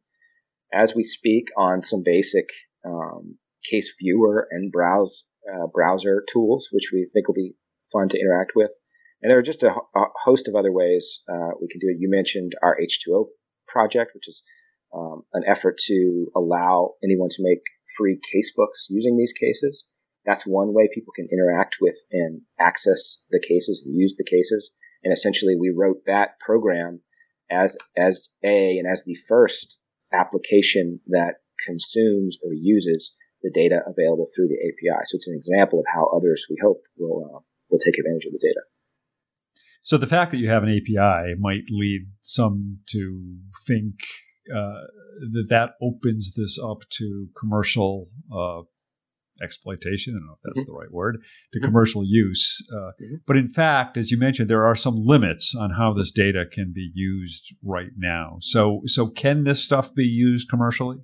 as 0.73 0.93
we 0.95 1.03
speak 1.03 1.45
on 1.57 1.81
some 1.81 2.03
basic 2.05 2.45
um, 2.85 3.37
case 3.69 3.93
viewer 3.99 4.47
and 4.51 4.71
browse 4.71 5.23
uh, 5.51 5.67
browser 5.73 6.23
tools, 6.31 6.69
which 6.71 6.91
we 6.93 7.09
think 7.13 7.27
will 7.27 7.35
be 7.35 7.55
fun 7.91 8.07
to 8.09 8.19
interact 8.19 8.51
with. 8.55 8.71
And 9.21 9.29
there 9.29 9.37
are 9.37 9.43
just 9.43 9.63
a, 9.63 9.69
a 9.69 10.03
host 10.23 10.47
of 10.47 10.55
other 10.55 10.71
ways 10.71 11.21
uh, 11.29 11.51
we 11.59 11.67
can 11.67 11.79
do 11.79 11.87
it. 11.89 11.97
You 11.99 12.09
mentioned 12.09 12.53
our 12.63 12.77
H2O 12.79 13.25
project, 13.67 14.11
which 14.13 14.27
is 14.27 14.43
um, 14.93 15.23
an 15.33 15.43
effort 15.47 15.77
to 15.85 16.27
allow 16.35 16.93
anyone 17.03 17.29
to 17.29 17.43
make 17.43 17.61
free 17.97 18.19
casebooks 18.33 18.85
using 18.89 19.17
these 19.17 19.33
cases. 19.33 19.85
That's 20.25 20.45
one 20.45 20.73
way 20.73 20.89
people 20.93 21.13
can 21.15 21.27
interact 21.31 21.77
with 21.81 21.95
and 22.11 22.41
access 22.59 23.17
the 23.31 23.39
cases 23.39 23.83
and 23.85 23.95
use 23.95 24.15
the 24.17 24.29
cases. 24.29 24.71
And 25.03 25.13
essentially, 25.13 25.55
we 25.55 25.73
wrote 25.75 26.01
that 26.05 26.39
program 26.39 27.01
as 27.49 27.77
as 27.97 28.29
a 28.43 28.77
and 28.77 28.87
as 28.91 29.03
the 29.05 29.17
first 29.27 29.77
application 30.13 30.99
that 31.07 31.35
consumes 31.65 32.37
or 32.43 32.53
uses 32.53 33.15
the 33.41 33.51
data 33.53 33.79
available 33.87 34.27
through 34.35 34.47
the 34.47 34.57
API. 34.57 35.01
So 35.05 35.15
it's 35.15 35.27
an 35.27 35.35
example 35.35 35.79
of 35.79 35.85
how 35.93 36.07
others, 36.15 36.45
we 36.49 36.57
hope, 36.61 36.81
will 36.97 37.23
uh, 37.25 37.39
will 37.69 37.79
take 37.79 37.97
advantage 37.97 38.25
of 38.25 38.33
the 38.33 38.39
data. 38.41 38.61
So 39.83 39.97
the 39.97 40.07
fact 40.07 40.31
that 40.31 40.37
you 40.37 40.49
have 40.49 40.63
an 40.63 40.69
API 40.69 41.35
might 41.39 41.63
lead 41.69 42.01
some 42.23 42.79
to 42.91 43.37
think 43.65 43.95
uh, 44.53 44.87
that 45.31 45.47
that 45.49 45.71
opens 45.81 46.35
this 46.35 46.59
up 46.63 46.81
to 46.89 47.27
commercial 47.37 48.07
uh, 48.33 48.61
exploitation. 49.41 50.13
I 50.15 50.19
don't 50.19 50.27
know 50.27 50.33
if 50.33 50.39
that's 50.43 50.59
mm-hmm. 50.59 50.71
the 50.71 50.77
right 50.77 50.91
word 50.91 51.17
to 51.53 51.59
mm-hmm. 51.59 51.65
commercial 51.65 52.03
use. 52.05 52.57
Uh, 52.71 52.91
mm-hmm. 53.01 53.15
But 53.25 53.37
in 53.37 53.49
fact, 53.49 53.97
as 53.97 54.11
you 54.11 54.17
mentioned, 54.17 54.49
there 54.49 54.65
are 54.65 54.75
some 54.75 54.95
limits 54.97 55.55
on 55.57 55.71
how 55.71 55.93
this 55.93 56.11
data 56.11 56.45
can 56.51 56.71
be 56.73 56.91
used 56.93 57.53
right 57.63 57.91
now. 57.97 58.37
So, 58.41 58.81
so 58.85 59.07
can 59.07 59.43
this 59.43 59.63
stuff 59.63 59.93
be 59.93 60.05
used 60.05 60.49
commercially? 60.49 60.97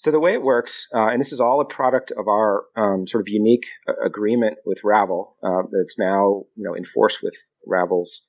So 0.00 0.10
the 0.10 0.20
way 0.20 0.32
it 0.32 0.42
works, 0.42 0.86
uh, 0.94 1.08
and 1.08 1.20
this 1.20 1.30
is 1.30 1.40
all 1.40 1.60
a 1.60 1.64
product 1.66 2.10
of 2.12 2.26
our 2.26 2.64
um, 2.74 3.06
sort 3.06 3.20
of 3.20 3.28
unique 3.28 3.66
uh, 3.86 3.92
agreement 4.02 4.56
with 4.64 4.80
Ravel 4.82 5.36
uh, 5.42 5.64
that's 5.70 5.98
now 5.98 6.44
you 6.56 6.64
know 6.64 6.74
enforced 6.74 7.22
with 7.22 7.34
Ravel's 7.66 8.22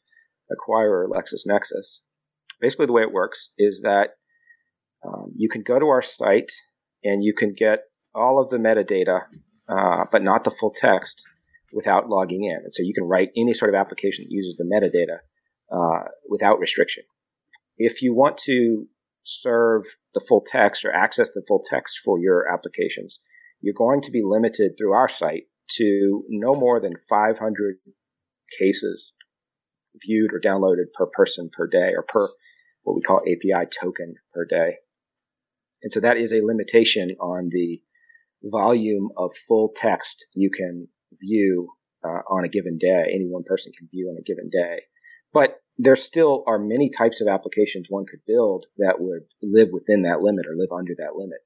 acquirer 0.52 1.06
LexisNexis. 1.08 2.00
Basically, 2.62 2.86
the 2.86 2.94
way 2.94 3.02
it 3.02 3.12
works 3.12 3.50
is 3.58 3.82
that 3.84 4.12
um, 5.06 5.34
you 5.36 5.50
can 5.50 5.64
go 5.64 5.80
to 5.80 5.88
our 5.88 6.02
site 6.02 6.52
and 7.04 7.24
you 7.24 7.34
can 7.34 7.54
get 7.54 7.86
all 8.14 8.40
of 8.42 8.50
the 8.50 8.58
metadata, 8.58 9.24
uh, 9.68 10.06
but 10.12 10.24
not 10.24 10.44
the 10.44 10.52
full 10.52 10.74
text 10.76 11.24
without 11.74 12.10
logging 12.10 12.44
in. 12.46 12.58
And 12.64 12.74
so 12.74 12.84
you 12.84 12.94
can 12.94 13.06
write 13.06 13.30
any 13.36 13.54
sort 13.54 13.74
of 13.74 13.80
application 13.80 14.26
that 14.26 14.32
uses 14.32 14.58
the 14.58 14.66
metadata 14.66 15.20
uh, 15.72 16.10
without 16.30 16.60
restriction. 16.60 17.04
if 17.78 18.02
you 18.02 18.14
want 18.14 18.38
to 18.38 18.88
serve 19.24 19.84
the 20.14 20.20
full 20.20 20.44
text 20.46 20.84
or 20.84 20.92
access 20.92 21.32
the 21.32 21.44
full 21.48 21.64
text 21.68 22.00
for 22.04 22.20
your 22.20 22.52
applications, 22.52 23.20
you're 23.62 23.74
going 23.74 24.02
to 24.02 24.12
be 24.12 24.22
limited 24.24 24.74
through 24.78 24.94
our 24.94 25.08
site 25.08 25.44
to 25.78 26.24
no 26.30 26.54
more 26.54 26.80
than 26.80 26.94
500 27.10 27.78
cases 28.60 29.14
viewed 30.06 30.32
or 30.34 30.40
downloaded 30.40 30.92
per 30.94 31.06
person 31.06 31.50
per 31.52 31.68
day 31.68 31.92
or 31.96 32.04
per 32.04 32.28
what 32.84 32.96
we 32.96 33.02
call 33.02 33.22
API 33.22 33.68
token 33.68 34.16
per 34.34 34.46
day. 34.46 34.78
And 35.84 35.92
so 35.92 36.00
that 36.00 36.18
is 36.18 36.32
a 36.32 36.46
limitation 36.46 37.12
on 37.20 37.50
the 37.52 37.82
volume 38.44 39.10
of 39.18 39.32
full 39.48 39.72
text 39.76 40.26
you 40.34 40.50
can 40.50 40.88
view 41.20 41.70
uh, 42.04 42.22
on 42.30 42.46
a 42.46 42.50
given 42.50 42.78
day. 42.78 43.06
Any 43.14 43.26
one 43.26 43.44
person 43.44 43.72
can 43.78 43.88
view 43.92 44.08
on 44.10 44.18
a 44.18 44.24
given 44.24 44.50
day. 44.50 44.82
But 45.34 45.62
there 45.78 45.96
still 45.96 46.44
are 46.48 46.60
many 46.60 46.90
types 46.90 47.22
of 47.22 47.28
applications 47.28 47.88
one 47.90 48.06
could 48.06 48.22
build 48.28 48.66
that 48.78 49.00
would 49.00 49.24
live 49.42 49.70
within 49.72 50.04
that 50.04 50.22
limit 50.22 50.46
or 50.46 50.56
live 50.56 50.72
under 50.72 50.94
that 50.98 51.16
limit. 51.16 51.40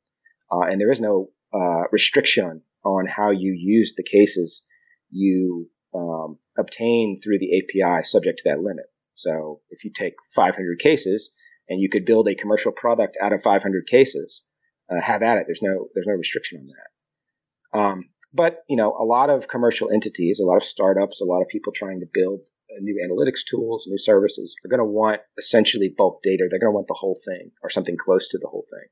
Uh, 0.51 0.69
and 0.69 0.81
there 0.81 0.91
is 0.91 0.99
no 0.99 1.29
uh, 1.53 1.87
restriction 1.91 2.61
on 2.83 3.07
how 3.07 3.31
you 3.31 3.53
use 3.57 3.93
the 3.95 4.03
cases 4.03 4.61
you 5.09 5.69
um, 5.93 6.37
obtain 6.57 7.19
through 7.23 7.39
the 7.39 7.57
API 7.57 8.03
subject 8.03 8.39
to 8.39 8.49
that 8.49 8.61
limit. 8.61 8.85
So 9.15 9.61
if 9.69 9.83
you 9.83 9.91
take 9.93 10.13
500 10.35 10.79
cases 10.79 11.31
and 11.69 11.81
you 11.81 11.89
could 11.89 12.05
build 12.05 12.27
a 12.27 12.35
commercial 12.35 12.71
product 12.71 13.17
out 13.21 13.33
of 13.33 13.41
500 13.41 13.87
cases, 13.87 14.43
uh, 14.89 15.01
have 15.01 15.23
at 15.23 15.37
it. 15.37 15.45
There's 15.47 15.61
no 15.61 15.87
there's 15.93 16.07
no 16.07 16.13
restriction 16.13 16.59
on 16.59 16.67
that. 16.67 17.79
Um, 17.79 18.03
but 18.33 18.59
you 18.69 18.75
know, 18.75 18.95
a 18.99 19.03
lot 19.03 19.29
of 19.29 19.47
commercial 19.47 19.89
entities, 19.89 20.39
a 20.39 20.45
lot 20.45 20.57
of 20.57 20.63
startups, 20.63 21.21
a 21.21 21.25
lot 21.25 21.41
of 21.41 21.47
people 21.47 21.73
trying 21.73 21.99
to 22.01 22.05
build 22.13 22.41
uh, 22.69 22.79
new 22.81 22.95
analytics 23.03 23.39
tools, 23.49 23.85
new 23.87 23.97
services 23.97 24.55
are 24.63 24.69
going 24.69 24.79
to 24.79 24.85
want 24.85 25.21
essentially 25.37 25.93
bulk 25.95 26.21
data. 26.21 26.47
They're 26.49 26.59
going 26.59 26.71
to 26.71 26.75
want 26.75 26.87
the 26.87 26.97
whole 26.99 27.19
thing 27.25 27.51
or 27.63 27.69
something 27.69 27.97
close 27.97 28.27
to 28.29 28.37
the 28.37 28.47
whole 28.47 28.65
thing, 28.69 28.89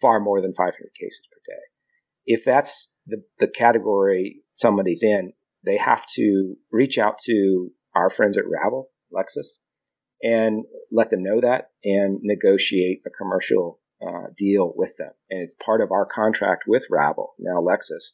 far 0.00 0.20
more 0.20 0.40
than 0.40 0.54
500 0.54 0.72
cases 0.98 1.20
per 1.30 1.38
day. 1.46 1.62
If 2.26 2.44
that's 2.44 2.88
the, 3.06 3.22
the 3.38 3.48
category 3.48 4.42
somebody's 4.52 5.02
in, 5.02 5.32
they 5.64 5.76
have 5.76 6.04
to 6.16 6.54
reach 6.70 6.98
out 6.98 7.18
to 7.24 7.70
our 7.94 8.10
friends 8.10 8.36
at 8.36 8.44
Ravel, 8.46 8.90
Lexis, 9.12 9.58
and 10.22 10.64
let 10.90 11.10
them 11.10 11.22
know 11.22 11.40
that 11.40 11.70
and 11.84 12.18
negotiate 12.22 13.02
a 13.06 13.10
commercial 13.10 13.80
uh, 14.02 14.28
deal 14.36 14.72
with 14.76 14.96
them. 14.98 15.10
And 15.30 15.42
it's 15.42 15.54
part 15.64 15.80
of 15.80 15.90
our 15.90 16.06
contract 16.06 16.64
with 16.66 16.84
Ravel, 16.90 17.34
now 17.38 17.60
Lexis, 17.60 18.12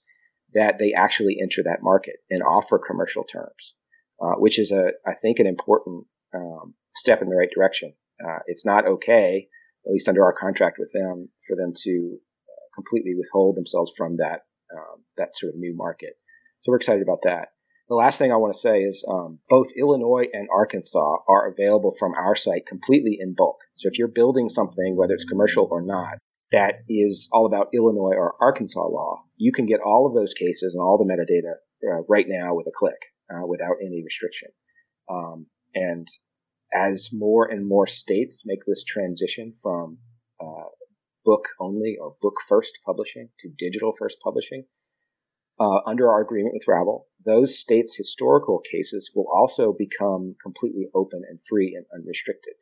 that 0.55 0.79
they 0.79 0.93
actually 0.93 1.39
enter 1.41 1.63
that 1.63 1.83
market 1.83 2.17
and 2.31 2.43
offer 2.43 2.79
commercial 2.79 3.25
terms, 3.25 3.75
uh, 4.23 4.35
which 4.39 4.59
is 4.59 4.71
a, 4.71 4.93
I 5.07 5.15
think, 5.15 5.39
an 5.39 5.47
important 5.47 6.07
um, 6.35 6.75
step 6.97 7.23
in 7.23 7.29
the 7.29 7.37
right 7.37 7.51
direction. 7.55 7.95
Uh, 8.25 8.39
it's 8.47 8.65
not 8.65 8.87
okay, 8.87 9.49
at 9.87 9.93
least 9.93 10.09
under 10.09 10.25
our 10.25 10.33
contract 10.33 10.77
with 10.79 10.93
them, 10.93 11.29
for 11.47 11.57
them 11.57 11.73
to 11.83 12.19
uh, 12.49 12.67
completely 12.75 13.15
withhold 13.17 13.57
themselves 13.57 13.93
from 13.97 14.17
that 14.19 14.41
um, 14.75 15.05
that 15.17 15.31
sort 15.35 15.51
of 15.51 15.59
new 15.59 15.75
market. 15.77 16.15
So 16.63 16.71
we're 16.71 16.77
excited 16.77 17.03
about 17.03 17.21
that. 17.25 17.49
The 17.89 17.95
last 17.95 18.19
thing 18.19 18.33
I 18.33 18.37
want 18.37 18.55
to 18.55 18.61
say 18.61 18.81
is 18.81 19.05
um, 19.11 19.41
both 19.51 19.69
Illinois 19.77 20.27
and 20.33 20.49
Arkansas 20.55 21.17
are 21.29 21.53
available 21.53 21.95
from 21.99 22.15
our 22.15 22.35
site 22.35 22.67
completely 22.67 23.19
in 23.21 23.35
bulk. 23.35 23.59
So 23.75 23.89
if 23.89 23.99
you're 23.99 24.09
building 24.09 24.49
something, 24.49 24.97
whether 24.97 25.13
it's 25.13 25.25
commercial 25.25 25.69
or 25.71 25.83
not, 25.83 26.17
that 26.51 26.77
is 26.89 27.29
all 27.31 27.45
about 27.45 27.69
Illinois 27.75 28.15
or 28.17 28.37
Arkansas 28.41 28.87
law, 28.87 29.25
you 29.37 29.53
can 29.53 29.67
get 29.67 29.81
all 29.85 30.07
of 30.07 30.15
those 30.15 30.33
cases 30.33 30.75
and 30.75 30.81
all 30.81 30.97
the 30.97 31.05
metadata 31.05 31.57
uh, 31.87 32.03
right 32.09 32.27
now 32.27 32.55
with 32.55 32.67
a 32.67 32.73
click 32.75 32.97
uh, 33.31 33.47
without 33.47 33.77
any 33.85 34.03
restriction. 34.03 34.49
Um, 35.11 35.47
and 35.75 36.09
as 36.73 37.11
more 37.13 37.47
and 37.47 37.69
more 37.69 37.87
states 37.87 38.45
make 38.47 38.61
this 38.67 38.83
transition 38.83 39.53
from 39.63 39.99
uh, 40.41 40.69
book 41.25 41.49
only 41.61 41.97
or 42.01 42.17
book 42.23 42.37
first 42.49 42.79
publishing 42.87 43.29
to 43.41 43.51
digital 43.59 43.93
first 43.99 44.19
publishing, 44.23 44.65
uh, 45.59 45.81
under 45.87 46.09
our 46.09 46.21
agreement 46.21 46.55
with 46.55 46.69
Ravel, 46.69 47.07
those 47.25 47.59
states' 47.59 47.97
historical 47.97 48.61
cases 48.71 49.11
will 49.15 49.27
also 49.33 49.73
become 49.77 50.37
completely 50.43 50.89
open 50.95 51.23
and 51.29 51.39
free 51.49 51.75
and 51.75 51.87
unrestricted. 51.95 52.55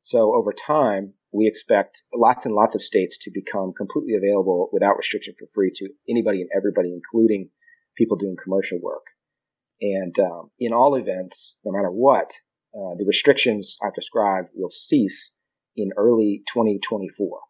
So 0.00 0.34
over 0.34 0.52
time, 0.52 1.14
we 1.32 1.46
expect 1.46 2.02
lots 2.14 2.46
and 2.46 2.54
lots 2.54 2.74
of 2.74 2.82
states 2.82 3.18
to 3.18 3.30
become 3.32 3.72
completely 3.76 4.14
available 4.14 4.70
without 4.72 4.96
restriction 4.96 5.34
for 5.38 5.46
free 5.54 5.70
to 5.74 5.88
anybody 6.08 6.40
and 6.40 6.50
everybody, 6.56 6.92
including 6.92 7.50
people 7.96 8.16
doing 8.16 8.36
commercial 8.42 8.78
work. 8.80 9.06
And 9.80 10.18
um, 10.18 10.50
in 10.58 10.72
all 10.72 10.94
events, 10.94 11.56
no 11.64 11.72
matter 11.72 11.90
what, 11.90 12.32
uh, 12.74 12.94
the 12.96 13.04
restrictions 13.06 13.76
I've 13.84 13.94
described 13.94 14.48
will 14.54 14.68
cease 14.68 15.32
in 15.76 15.90
early 15.96 16.42
2024. 16.52 17.40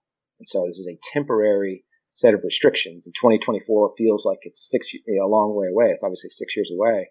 And 0.41 0.49
so 0.49 0.67
this 0.67 0.79
is 0.79 0.89
a 0.89 0.99
temporary 1.13 1.85
set 2.19 2.35
of 2.35 2.41
restrictions. 2.43 3.07
And 3.07 3.15
2024 3.15 3.95
feels 3.97 4.27
like 4.27 4.41
it's 4.43 4.69
six 4.69 4.91
a 4.93 5.27
long 5.27 5.55
way 5.55 5.69
away. 5.69 5.93
It's 5.93 6.03
obviously 6.03 6.31
six 6.31 6.57
years 6.57 6.71
away, 6.75 7.11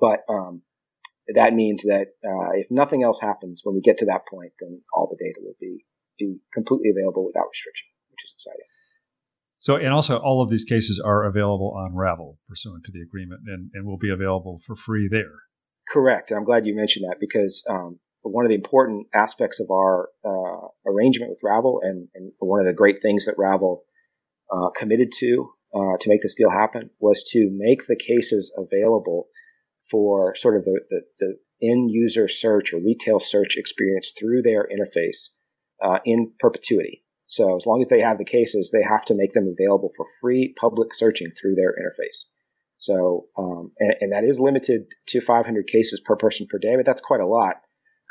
but 0.00 0.20
um, 0.30 0.62
that 1.34 1.52
means 1.52 1.82
that 1.82 2.06
uh, 2.24 2.52
if 2.54 2.68
nothing 2.70 3.02
else 3.02 3.20
happens 3.20 3.60
when 3.64 3.74
we 3.74 3.82
get 3.82 3.98
to 3.98 4.06
that 4.06 4.26
point, 4.26 4.52
then 4.58 4.80
all 4.94 5.08
the 5.10 5.22
data 5.22 5.40
will 5.42 5.56
be 5.60 5.84
be 6.18 6.38
completely 6.54 6.88
available 6.88 7.26
without 7.26 7.44
restriction, 7.52 7.88
which 8.10 8.24
is 8.24 8.32
exciting. 8.34 8.64
So, 9.58 9.76
and 9.76 9.92
also 9.92 10.16
all 10.16 10.40
of 10.40 10.48
these 10.48 10.64
cases 10.64 10.98
are 11.04 11.24
available 11.24 11.76
on 11.76 11.94
Ravel 11.94 12.38
pursuant 12.48 12.84
to 12.84 12.92
the 12.94 13.02
agreement 13.02 13.42
and, 13.46 13.70
and 13.74 13.86
will 13.86 13.98
be 13.98 14.10
available 14.10 14.58
for 14.64 14.74
free 14.74 15.06
there. 15.10 15.34
Correct. 15.86 16.32
I'm 16.32 16.44
glad 16.44 16.64
you 16.64 16.74
mentioned 16.74 17.04
that 17.10 17.18
because 17.20 17.62
um, 17.68 17.98
one 18.22 18.46
of 18.46 18.48
the 18.48 18.54
important 18.54 19.08
aspects 19.14 19.60
of 19.60 19.70
our 19.70 20.08
uh, 20.24 20.68
arrangement 20.86 21.30
with 21.30 21.40
Ravel 21.44 21.80
and, 21.82 22.08
and, 22.14 22.32
one 22.38 22.60
of 22.60 22.66
the 22.66 22.72
great 22.72 23.02
things 23.02 23.26
that 23.26 23.34
Ravel 23.36 23.84
uh, 24.52 24.68
committed 24.76 25.12
to 25.18 25.50
uh, 25.74 25.96
to 26.00 26.08
make 26.08 26.22
this 26.22 26.34
deal 26.34 26.50
happen 26.50 26.90
was 27.00 27.22
to 27.22 27.50
make 27.52 27.86
the 27.86 27.96
cases 27.96 28.52
available 28.56 29.28
for 29.90 30.34
sort 30.34 30.56
of 30.56 30.64
the, 30.64 30.80
the, 30.90 31.00
the 31.18 31.34
end 31.62 31.90
user 31.90 32.28
search 32.28 32.72
or 32.72 32.78
retail 32.78 33.18
search 33.18 33.56
experience 33.56 34.12
through 34.18 34.42
their 34.42 34.66
interface 34.66 35.28
uh, 35.84 35.98
in 36.04 36.32
perpetuity. 36.38 37.02
So 37.26 37.56
as 37.56 37.66
long 37.66 37.82
as 37.82 37.88
they 37.88 38.00
have 38.00 38.18
the 38.18 38.24
cases, 38.24 38.70
they 38.72 38.82
have 38.82 39.04
to 39.06 39.14
make 39.14 39.32
them 39.32 39.52
available 39.58 39.90
for 39.96 40.06
free 40.20 40.54
public 40.58 40.94
searching 40.94 41.28
through 41.30 41.56
their 41.56 41.72
interface. 41.72 42.24
So, 42.78 43.26
um, 43.36 43.72
and, 43.78 43.94
and, 44.00 44.12
that 44.12 44.22
is 44.22 44.38
limited 44.38 44.82
to 45.08 45.20
500 45.20 45.66
cases 45.66 45.98
per 45.98 46.14
person 46.14 46.46
per 46.48 46.58
day, 46.58 46.76
but 46.76 46.84
that's 46.84 47.00
quite 47.00 47.20
a 47.20 47.26
lot, 47.26 47.56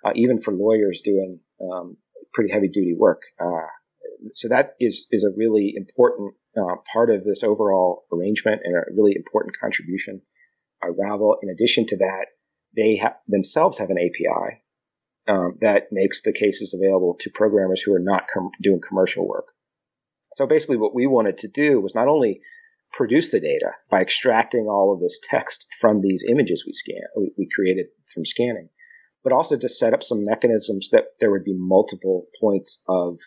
uh, 0.03 0.11
even 0.15 0.41
for 0.41 0.53
lawyers 0.53 1.01
doing 1.03 1.39
um, 1.61 1.97
pretty 2.33 2.51
heavy 2.51 2.67
duty 2.67 2.95
work. 2.97 3.21
So 4.33 4.47
that 4.49 4.75
is 4.79 5.07
is 5.11 5.23
a 5.23 5.35
really 5.35 5.73
important 5.75 6.33
uh, 6.57 6.75
part 6.91 7.09
of 7.09 7.23
this 7.23 7.43
overall 7.43 8.05
arrangement 8.11 8.61
and 8.63 8.75
a 8.75 8.93
really 8.95 9.13
important 9.15 9.55
contribution. 9.61 10.21
Uh, 10.83 10.91
Ravel, 10.91 11.37
in 11.41 11.49
addition 11.49 11.85
to 11.87 11.97
that, 11.97 12.27
they 12.75 12.97
ha- 12.97 13.17
themselves 13.27 13.77
have 13.77 13.89
an 13.89 13.97
API 13.97 14.61
um, 15.27 15.57
that 15.61 15.87
makes 15.91 16.21
the 16.21 16.33
cases 16.33 16.73
available 16.73 17.15
to 17.19 17.29
programmers 17.29 17.81
who 17.81 17.93
are 17.93 17.99
not 17.99 18.23
com- 18.33 18.51
doing 18.61 18.79
commercial 18.87 19.27
work. 19.27 19.45
So 20.35 20.45
basically, 20.45 20.77
what 20.77 20.95
we 20.95 21.07
wanted 21.07 21.37
to 21.39 21.47
do 21.47 21.79
was 21.79 21.95
not 21.95 22.07
only 22.07 22.41
produce 22.91 23.31
the 23.31 23.39
data 23.39 23.71
by 23.89 24.01
extracting 24.01 24.67
all 24.67 24.93
of 24.93 25.01
this 25.01 25.19
text 25.29 25.65
from 25.79 26.01
these 26.01 26.23
images 26.29 26.63
we 26.65 26.71
scan 26.71 27.01
we, 27.17 27.31
we 27.37 27.47
created 27.53 27.87
from 28.13 28.25
scanning, 28.25 28.69
but 29.23 29.33
also 29.33 29.57
to 29.57 29.67
set 29.67 29.93
up 29.93 30.03
some 30.03 30.23
mechanisms 30.23 30.89
that 30.91 31.05
there 31.19 31.31
would 31.31 31.43
be 31.43 31.55
multiple 31.57 32.27
points 32.39 32.81
of 32.87 33.17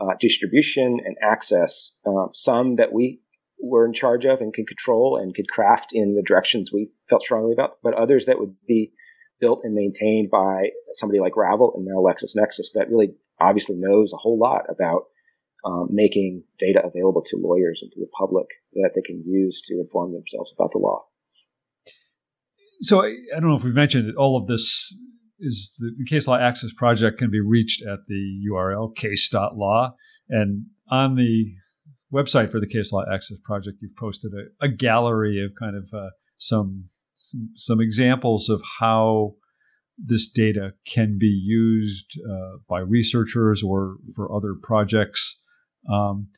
uh, 0.00 0.14
distribution 0.20 0.98
and 1.04 1.16
access, 1.22 1.92
uh, 2.06 2.26
some 2.32 2.76
that 2.76 2.92
we 2.92 3.20
were 3.58 3.86
in 3.86 3.92
charge 3.92 4.24
of 4.24 4.40
and 4.40 4.52
could 4.52 4.66
control 4.66 5.16
and 5.16 5.34
could 5.34 5.48
craft 5.48 5.90
in 5.92 6.14
the 6.14 6.22
directions 6.22 6.70
we 6.72 6.90
felt 7.08 7.22
strongly 7.22 7.52
about, 7.52 7.78
but 7.82 7.94
others 7.94 8.26
that 8.26 8.38
would 8.38 8.54
be 8.66 8.92
built 9.40 9.60
and 9.64 9.74
maintained 9.74 10.30
by 10.30 10.68
somebody 10.94 11.20
like 11.20 11.36
Ravel 11.36 11.72
and 11.76 11.84
now 11.84 12.00
LexisNexis 12.00 12.72
that 12.74 12.88
really 12.90 13.14
obviously 13.40 13.76
knows 13.78 14.12
a 14.12 14.16
whole 14.16 14.38
lot 14.38 14.62
about 14.68 15.04
um, 15.64 15.88
making 15.90 16.44
data 16.58 16.80
available 16.84 17.22
to 17.22 17.36
lawyers 17.36 17.80
and 17.82 17.90
to 17.92 18.00
the 18.00 18.08
public 18.18 18.46
that 18.74 18.92
they 18.94 19.02
can 19.02 19.20
use 19.26 19.60
to 19.62 19.74
inform 19.80 20.12
themselves 20.12 20.52
about 20.56 20.70
the 20.72 20.78
law. 20.78 21.04
So 22.80 23.02
I, 23.02 23.16
I 23.34 23.40
don't 23.40 23.48
know 23.48 23.56
if 23.56 23.64
we've 23.64 23.74
mentioned 23.74 24.08
that 24.08 24.16
all 24.16 24.36
of 24.36 24.46
this 24.46 24.94
is 25.38 25.74
the, 25.78 25.92
the, 25.98 26.04
case 26.04 26.26
law 26.26 26.38
access 26.38 26.72
project 26.72 27.18
can 27.18 27.30
be 27.30 27.40
reached 27.40 27.82
at 27.82 28.00
the 28.08 28.40
URL 28.50 28.94
case.law. 28.94 29.94
And 30.28 30.66
on 30.90 31.16
the 31.16 31.52
website 32.12 32.50
for 32.50 32.60
the 32.60 32.66
case 32.66 32.92
law 32.92 33.04
access 33.12 33.38
project, 33.44 33.78
you've 33.80 33.96
posted 33.96 34.32
a, 34.32 34.64
a 34.64 34.68
gallery 34.68 35.44
of 35.44 35.52
kind 35.58 35.76
of 35.76 35.88
uh, 35.92 36.10
some, 36.38 36.84
some, 37.14 37.50
some 37.54 37.80
examples 37.80 38.48
of 38.48 38.62
how 38.80 39.34
this 39.98 40.28
data 40.28 40.72
can 40.86 41.16
be 41.18 41.26
used 41.26 42.18
uh, 42.20 42.58
by 42.68 42.80
researchers 42.80 43.62
or 43.62 43.96
for 44.14 44.34
other 44.34 44.54
projects. 44.60 45.40
Um, 45.90 46.28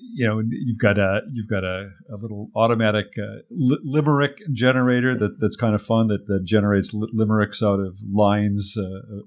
you 0.00 0.26
know 0.26 0.42
you've 0.48 0.78
got 0.78 0.98
a 0.98 1.20
you've 1.32 1.48
got 1.48 1.64
a, 1.64 1.88
a 2.12 2.16
little 2.16 2.50
automatic 2.54 3.06
uh, 3.18 3.40
li- 3.50 3.78
limerick 3.84 4.38
generator 4.52 5.16
that, 5.16 5.38
that's 5.40 5.56
kind 5.56 5.74
of 5.74 5.82
fun 5.82 6.08
that, 6.08 6.26
that 6.26 6.44
generates 6.44 6.92
li- 6.92 7.10
limericks 7.12 7.62
out 7.62 7.80
of 7.80 7.96
lines 8.12 8.76
uh, 8.76 8.82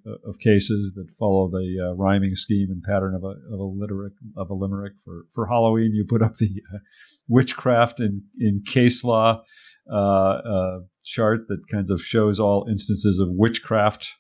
uh, 0.10 0.30
of 0.30 0.40
cases 0.40 0.94
that 0.96 1.08
follow 1.18 1.50
the 1.50 1.90
uh, 1.90 1.96
rhyming 1.96 2.36
scheme 2.36 2.70
and 2.70 2.84
pattern 2.84 3.16
of 3.16 3.24
a, 3.24 3.36
of 3.54 3.60
a 3.60 3.64
limerick 3.64 4.14
of 4.36 4.50
a 4.50 4.54
limerick. 4.54 4.94
For, 5.06 5.26
for 5.34 5.48
Halloween 5.48 5.94
you 5.94 6.06
put 6.08 6.22
up 6.22 6.36
the 6.36 6.62
uh, 6.74 6.80
witchcraft 7.28 8.00
in 8.00 8.24
in 8.40 8.64
case 8.66 9.04
law 9.04 9.44
uh, 9.92 10.80
chart 11.04 11.48
that 11.48 11.68
kinds 11.72 11.92
of 11.92 12.02
shows 12.02 12.40
all 12.40 12.66
instances 12.70 13.20
of 13.20 13.30
witchcraft 13.32 14.14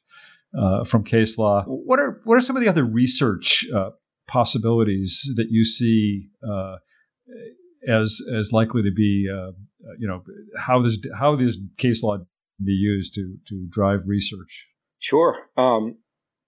from 0.85 1.03
case 1.03 1.37
law. 1.37 1.63
What 1.65 1.99
are 1.99 2.21
what 2.25 2.37
are 2.37 2.41
some 2.41 2.55
of 2.55 2.61
the 2.61 2.69
other 2.69 2.85
research 2.85 3.65
possibilities 4.27 5.29
that 5.35 5.47
you 5.49 5.63
see 5.63 6.29
uh, 6.47 6.75
as 7.87 8.19
as 8.33 8.51
likely 8.51 8.81
to 8.81 8.91
be, 8.95 9.27
uh, 9.31 9.51
you 9.99 10.07
know, 10.07 10.23
how 10.57 10.81
this 10.81 10.97
how 11.19 11.35
this 11.35 11.57
case 11.77 12.03
law 12.03 12.17
be 12.63 12.71
used 12.71 13.13
to 13.15 13.35
to 13.47 13.67
drive 13.69 14.01
research? 14.05 14.67
Sure. 14.99 15.37
Um, 15.57 15.97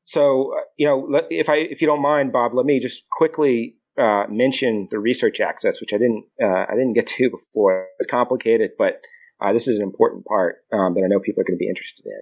so, 0.05 0.53
uh, 0.55 0.61
you 0.77 0.85
know, 0.85 1.21
if 1.29 1.49
I 1.49 1.55
if 1.57 1.81
you 1.81 1.87
don't 1.87 2.01
mind, 2.01 2.31
Bob, 2.31 2.53
let 2.53 2.65
me 2.65 2.79
just 2.79 3.03
quickly 3.11 3.75
uh, 3.97 4.25
mention 4.29 4.87
the 4.91 4.99
research 4.99 5.39
access, 5.39 5.81
which 5.81 5.93
I 5.93 5.97
didn't 5.97 6.25
uh, 6.41 6.65
I 6.69 6.71
didn't 6.71 6.93
get 6.93 7.07
to 7.07 7.29
before. 7.53 7.87
It's 7.99 8.09
complicated, 8.09 8.71
but 8.77 9.01
uh, 9.41 9.51
this 9.51 9.67
is 9.67 9.77
an 9.77 9.83
important 9.83 10.25
part 10.25 10.57
um, 10.71 10.93
that 10.93 11.03
I 11.03 11.07
know 11.07 11.19
people 11.19 11.41
are 11.41 11.45
going 11.45 11.57
to 11.57 11.63
be 11.63 11.69
interested 11.69 12.05
in. 12.05 12.21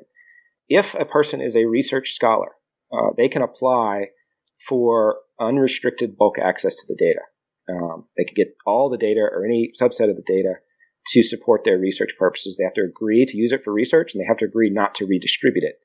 If 0.69 0.95
a 0.95 1.05
person 1.05 1.41
is 1.41 1.55
a 1.55 1.65
research 1.65 2.13
scholar, 2.13 2.53
they 3.17 3.27
can 3.27 3.41
apply 3.41 4.07
for 4.67 5.17
unrestricted 5.43 6.17
bulk 6.17 6.37
access 6.39 6.75
to 6.75 6.85
the 6.87 6.95
data. 6.95 7.21
Um, 7.69 8.05
they 8.17 8.25
could 8.25 8.35
get 8.35 8.55
all 8.65 8.89
the 8.89 8.97
data 8.97 9.21
or 9.21 9.45
any 9.45 9.71
subset 9.79 10.09
of 10.09 10.17
the 10.17 10.23
data 10.25 10.55
to 11.07 11.23
support 11.23 11.63
their 11.63 11.77
research 11.77 12.13
purposes. 12.17 12.57
They 12.57 12.63
have 12.63 12.73
to 12.73 12.81
agree 12.81 13.25
to 13.25 13.37
use 13.37 13.51
it 13.51 13.63
for 13.63 13.73
research 13.73 14.13
and 14.13 14.21
they 14.21 14.27
have 14.27 14.37
to 14.37 14.45
agree 14.45 14.69
not 14.69 14.95
to 14.95 15.05
redistribute 15.05 15.63
it. 15.63 15.75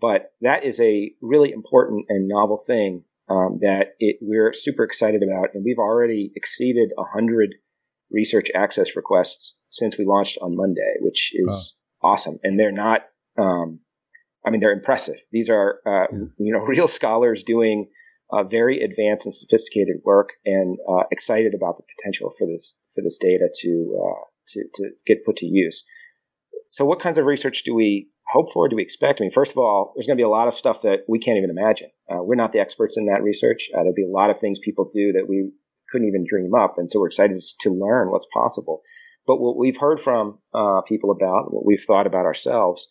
But 0.00 0.32
that 0.40 0.64
is 0.64 0.80
a 0.80 1.12
really 1.22 1.52
important 1.52 2.06
and 2.08 2.28
novel 2.28 2.60
thing 2.66 3.04
um, 3.28 3.58
that 3.60 3.94
it, 4.00 4.16
we're 4.20 4.52
super 4.52 4.84
excited 4.84 5.22
about. 5.22 5.50
And 5.54 5.64
we've 5.64 5.78
already 5.78 6.32
exceeded 6.34 6.90
100 6.96 7.54
research 8.10 8.48
access 8.54 8.96
requests 8.96 9.54
since 9.68 9.96
we 9.96 10.04
launched 10.04 10.38
on 10.42 10.56
Monday, 10.56 10.94
which 11.00 11.32
is 11.34 11.74
awesome. 12.02 12.38
And 12.42 12.58
they're 12.58 12.72
not, 12.72 13.02
um, 13.38 13.80
I 14.46 14.50
mean, 14.50 14.60
they're 14.60 14.72
impressive. 14.72 15.16
These 15.32 15.48
are, 15.48 15.80
uh, 15.86 16.06
yeah. 16.12 16.26
you 16.38 16.52
know, 16.52 16.64
real 16.66 16.88
scholars 16.88 17.42
doing 17.42 17.88
uh, 18.32 18.42
very 18.42 18.82
advanced 18.82 19.26
and 19.26 19.34
sophisticated 19.34 19.96
work, 20.04 20.30
and 20.44 20.78
uh, 20.88 21.04
excited 21.10 21.54
about 21.54 21.76
the 21.76 21.84
potential 21.96 22.32
for 22.38 22.46
this 22.46 22.74
for 22.94 23.02
this 23.02 23.18
data 23.18 23.48
to 23.60 24.00
uh, 24.02 24.24
to 24.48 24.64
to 24.74 24.90
get 25.06 25.24
put 25.24 25.36
to 25.36 25.46
use. 25.46 25.84
So, 26.70 26.84
what 26.84 27.00
kinds 27.00 27.18
of 27.18 27.26
research 27.26 27.62
do 27.64 27.74
we 27.74 28.08
hope 28.32 28.52
for? 28.52 28.68
Do 28.68 28.76
we 28.76 28.82
expect? 28.82 29.20
I 29.20 29.22
mean, 29.22 29.30
first 29.30 29.52
of 29.52 29.58
all, 29.58 29.92
there's 29.94 30.06
going 30.06 30.16
to 30.16 30.20
be 30.20 30.26
a 30.26 30.28
lot 30.28 30.48
of 30.48 30.54
stuff 30.54 30.82
that 30.82 31.00
we 31.08 31.18
can't 31.18 31.38
even 31.38 31.50
imagine. 31.50 31.90
Uh, 32.10 32.22
we're 32.22 32.34
not 32.34 32.52
the 32.52 32.58
experts 32.58 32.96
in 32.96 33.04
that 33.06 33.22
research. 33.22 33.68
Uh, 33.72 33.78
there'll 33.78 33.94
be 33.94 34.02
a 34.02 34.08
lot 34.08 34.30
of 34.30 34.38
things 34.38 34.58
people 34.58 34.88
do 34.92 35.12
that 35.12 35.28
we 35.28 35.50
couldn't 35.90 36.08
even 36.08 36.24
dream 36.28 36.54
up, 36.54 36.74
and 36.76 36.90
so 36.90 36.98
we're 36.98 37.08
excited 37.08 37.40
to 37.60 37.70
learn 37.70 38.10
what's 38.10 38.26
possible. 38.32 38.82
But 39.26 39.40
what 39.40 39.56
we've 39.56 39.78
heard 39.78 40.00
from 40.00 40.38
uh, 40.52 40.82
people 40.82 41.10
about, 41.10 41.52
what 41.52 41.64
we've 41.64 41.84
thought 41.84 42.06
about 42.06 42.26
ourselves, 42.26 42.88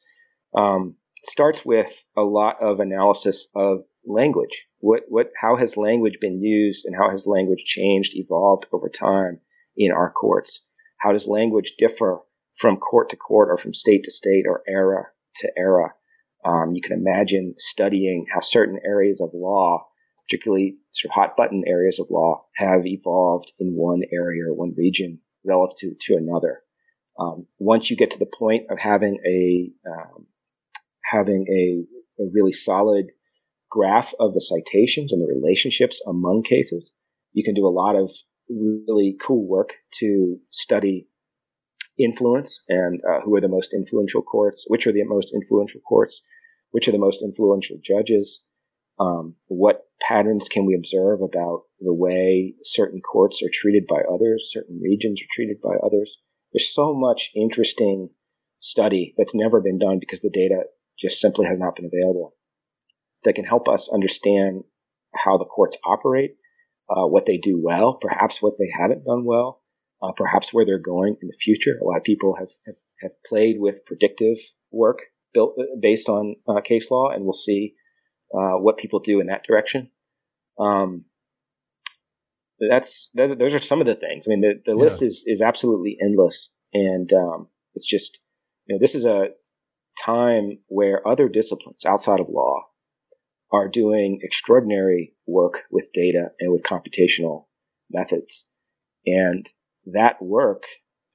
um, 0.56 0.96
starts 1.24 1.66
with 1.66 2.06
a 2.18 2.22
lot 2.22 2.58
of 2.62 2.80
analysis 2.80 3.48
of 3.56 3.80
language. 4.06 4.66
What, 4.84 5.04
what, 5.08 5.30
how 5.40 5.56
has 5.56 5.78
language 5.78 6.18
been 6.20 6.42
used 6.42 6.86
and 6.86 6.94
how 6.94 7.10
has 7.10 7.26
language 7.26 7.64
changed, 7.64 8.18
evolved 8.18 8.66
over 8.74 8.90
time 8.90 9.40
in 9.78 9.94
our 9.94 10.12
courts? 10.12 10.60
How 11.00 11.14
does 11.14 11.26
language 11.26 11.76
differ 11.78 12.20
from 12.58 12.76
court 12.76 13.10
to 13.12 13.16
court 13.16 13.48
or 13.50 13.58
from 13.58 13.74
state 13.74 14.04
to 14.04 14.12
state 14.12 14.44
or 14.46 14.62
era 14.68 15.06
to 15.38 15.50
era? 15.58 15.94
Um, 16.44 16.74
you 16.74 16.82
can 16.82 17.00
imagine 17.00 17.56
studying 17.60 18.26
how 18.34 18.42
certain 18.42 18.78
areas 18.86 19.22
of 19.22 19.30
law, 19.34 19.88
particularly 20.28 20.76
sort 20.92 21.12
of 21.12 21.16
hot 21.16 21.38
button 21.38 21.64
areas 21.66 21.98
of 21.98 22.08
law, 22.10 22.44
have 22.58 22.86
evolved 22.86 23.54
in 23.60 23.76
one 23.78 24.02
area 24.12 24.50
or 24.50 24.54
one 24.54 24.74
region 24.78 25.22
relative 25.46 25.98
to, 25.98 26.14
to 26.14 26.18
another. 26.18 26.60
Um, 27.18 27.48
once 27.58 27.90
you 27.90 27.96
get 27.96 28.12
to 28.12 28.20
the 28.20 28.26
point 28.38 28.66
of 28.70 28.80
having 28.80 29.18
a 29.26 29.72
um, 29.90 30.28
having 31.10 31.46
a, 31.50 32.22
a 32.22 32.26
really 32.34 32.52
solid 32.52 33.14
graph 33.74 34.14
of 34.20 34.36
the 34.36 34.40
citations 34.40 35.12
and 35.12 35.20
the 35.20 35.34
relationships 35.34 36.00
among 36.06 36.44
cases. 36.44 36.94
You 37.34 37.44
can 37.44 37.56
do 37.56 37.66
a 37.66 37.74
lot 37.74 37.96
of 37.96 38.12
really 38.48 39.16
cool 39.20 39.48
work 39.48 39.74
to 40.00 40.38
study 40.52 41.08
influence 41.98 42.60
and 42.70 43.02
uh, 43.10 43.22
who 43.22 43.36
are 43.36 43.42
the 43.42 43.48
most 43.48 43.74
influential 43.74 44.22
courts, 44.22 44.66
which 44.68 44.86
are 44.86 44.92
the 44.92 45.04
most 45.06 45.34
influential 45.34 45.82
courts, 45.82 46.22
which 46.70 46.88
are 46.88 46.92
the 46.92 47.00
most 47.00 47.24
influential 47.24 47.78
judges, 47.84 48.44
um, 49.00 49.36
what 49.48 49.86
patterns 50.00 50.48
can 50.48 50.68
we 50.68 50.76
observe 50.76 51.22
about 51.22 51.64
the 51.80 51.94
way 51.94 52.54
certain 52.64 53.02
courts 53.02 53.42
are 53.42 53.50
treated 53.52 53.88
by 53.88 54.02
others, 54.12 54.52
certain 54.54 54.80
regions 54.84 55.20
are 55.20 55.34
treated 55.34 55.58
by 55.62 55.76
others. 55.84 56.20
There's 56.52 56.72
so 56.72 56.94
much 56.94 57.32
interesting 57.36 58.10
study 58.60 59.16
that's 59.18 59.34
never 59.34 59.62
been 59.62 59.80
done 59.80 59.98
because 60.00 60.20
the 60.20 60.30
data 60.30 60.66
just 61.00 61.20
simply 61.20 61.48
has 61.48 61.58
not 61.58 61.76
been 61.76 61.90
available 61.92 62.36
that 63.24 63.36
can 63.36 63.46
help 63.46 63.68
us 63.68 63.90
understand 63.94 64.64
how 65.16 65.38
the 65.38 65.46
courts 65.46 65.78
operate, 65.86 66.36
uh, 66.90 67.06
what 67.06 67.26
they 67.26 67.38
do 67.38 67.62
well, 67.62 67.96
perhaps 67.96 68.42
what 68.42 68.54
they 68.58 68.70
haven't 68.80 69.06
done 69.06 69.26
well, 69.26 69.62
uh, 70.02 70.12
perhaps 70.16 70.54
where 70.54 70.66
they're 70.66 70.80
going 70.80 71.16
in 71.22 71.28
the 71.28 71.38
future. 71.40 71.78
A 71.82 71.86
lot 71.86 71.98
of 71.98 72.04
people 72.04 72.36
have, 72.38 72.50
have, 72.66 72.76
have 73.02 73.12
played 73.26 73.58
with 73.60 73.86
predictive 73.86 74.38
work 74.72 75.00
built 75.34 75.56
uh, 75.60 75.64
based 75.80 76.10
on 76.10 76.36
uh, 76.48 76.62
case 76.62 76.90
law, 76.92 77.10
and 77.10 77.24
we'll 77.24 77.34
see 77.34 77.74
uh, 78.34 78.58
what 78.58 78.78
people 78.78 79.00
do 79.00 79.20
in 79.20 79.28
that 79.28 79.44
direction. 79.44 79.90
Um, 80.60 81.06
that's 82.70 83.10
that, 83.16 83.40
those 83.40 83.54
are 83.54 83.60
some 83.60 83.82
of 83.82 83.88
the 83.88 83.96
things. 83.96 84.26
I 84.28 84.30
mean, 84.30 84.42
the, 84.42 84.54
the 84.66 84.78
yeah. 84.78 84.84
list 84.84 85.02
is 85.02 85.24
is 85.28 85.42
absolutely 85.42 85.98
endless, 86.02 86.50
and 86.74 87.12
um, 87.14 87.48
it's 87.76 87.88
just 87.88 88.20
you 88.66 88.76
know 88.76 88.80
this 88.80 88.96
is 88.96 89.06
a 89.06 89.30
time 90.00 90.60
where 90.68 91.06
other 91.08 91.30
disciplines 91.30 91.86
outside 91.86 92.20
of 92.20 92.28
law 92.30 92.60
are 93.54 93.70
doing 93.70 94.20
extraordinary 94.24 95.14
work 95.28 95.60
with 95.72 95.90
data 95.94 96.30
and 96.40 96.52
with 96.52 96.64
computational 96.64 97.46
methods. 97.92 98.48
And 99.06 99.48
that 99.86 100.22
work 100.22 100.64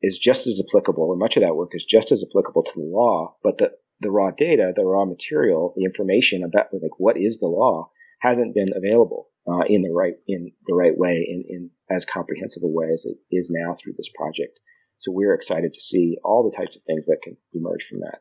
is 0.00 0.18
just 0.18 0.46
as 0.46 0.62
applicable, 0.66 1.02
or 1.02 1.16
much 1.16 1.36
of 1.36 1.42
that 1.42 1.56
work 1.56 1.72
is 1.72 1.84
just 1.84 2.12
as 2.12 2.24
applicable 2.24 2.62
to 2.62 2.72
the 2.76 2.86
law, 2.86 3.34
but 3.42 3.58
the, 3.58 3.72
the 4.00 4.10
raw 4.10 4.30
data, 4.30 4.72
the 4.74 4.86
raw 4.86 5.04
material, 5.04 5.74
the 5.76 5.84
information 5.84 6.44
about 6.44 6.66
like 6.72 6.98
what 6.98 7.16
is 7.16 7.38
the 7.38 7.48
law 7.48 7.90
hasn't 8.20 8.54
been 8.54 8.68
available 8.74 9.28
uh, 9.50 9.64
in 9.66 9.82
the 9.82 9.92
right 9.92 10.14
in 10.28 10.52
the 10.66 10.74
right 10.74 10.96
way 10.96 11.26
in, 11.28 11.44
in 11.48 11.70
as 11.90 12.04
comprehensive 12.04 12.62
a 12.62 12.68
way 12.68 12.86
as 12.92 13.04
it 13.04 13.16
is 13.34 13.50
now 13.52 13.74
through 13.74 13.94
this 13.96 14.10
project. 14.14 14.60
So 14.98 15.10
we're 15.12 15.34
excited 15.34 15.72
to 15.72 15.80
see 15.80 16.16
all 16.24 16.48
the 16.48 16.56
types 16.56 16.76
of 16.76 16.82
things 16.82 17.06
that 17.06 17.18
can 17.22 17.36
emerge 17.54 17.84
from 17.88 18.00
that. 18.00 18.20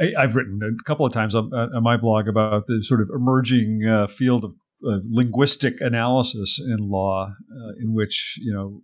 I, 0.00 0.20
have 0.20 0.36
written 0.36 0.60
a 0.62 0.84
couple 0.84 1.04
of 1.04 1.12
times 1.12 1.34
on, 1.34 1.52
on, 1.52 1.82
my 1.82 1.96
blog 1.96 2.28
about 2.28 2.66
the 2.66 2.82
sort 2.82 3.00
of 3.00 3.10
emerging 3.14 3.84
uh, 3.84 4.06
field 4.06 4.44
of 4.44 4.52
uh, 4.86 4.98
linguistic 5.10 5.80
analysis 5.80 6.60
in 6.64 6.88
law, 6.88 7.32
uh, 7.50 7.72
in 7.80 7.94
which 7.94 8.38
you 8.40 8.52
know 8.52 8.82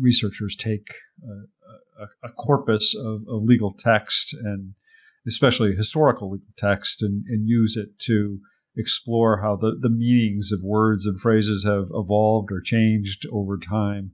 researchers 0.00 0.56
take 0.56 0.88
a, 2.00 2.26
a, 2.26 2.32
corpus 2.32 2.94
of, 2.98 3.22
of, 3.28 3.42
legal 3.42 3.72
text 3.72 4.32
and 4.32 4.74
especially 5.26 5.74
historical 5.74 6.30
legal 6.30 6.52
text 6.56 7.02
and, 7.02 7.24
and, 7.28 7.48
use 7.48 7.76
it 7.76 7.98
to 7.98 8.38
explore 8.76 9.40
how 9.42 9.56
the, 9.56 9.76
the 9.80 9.88
meanings 9.88 10.52
of 10.52 10.60
words 10.62 11.06
and 11.06 11.20
phrases 11.20 11.64
have 11.64 11.86
evolved 11.92 12.50
or 12.52 12.60
changed 12.60 13.26
over 13.32 13.58
time 13.58 14.12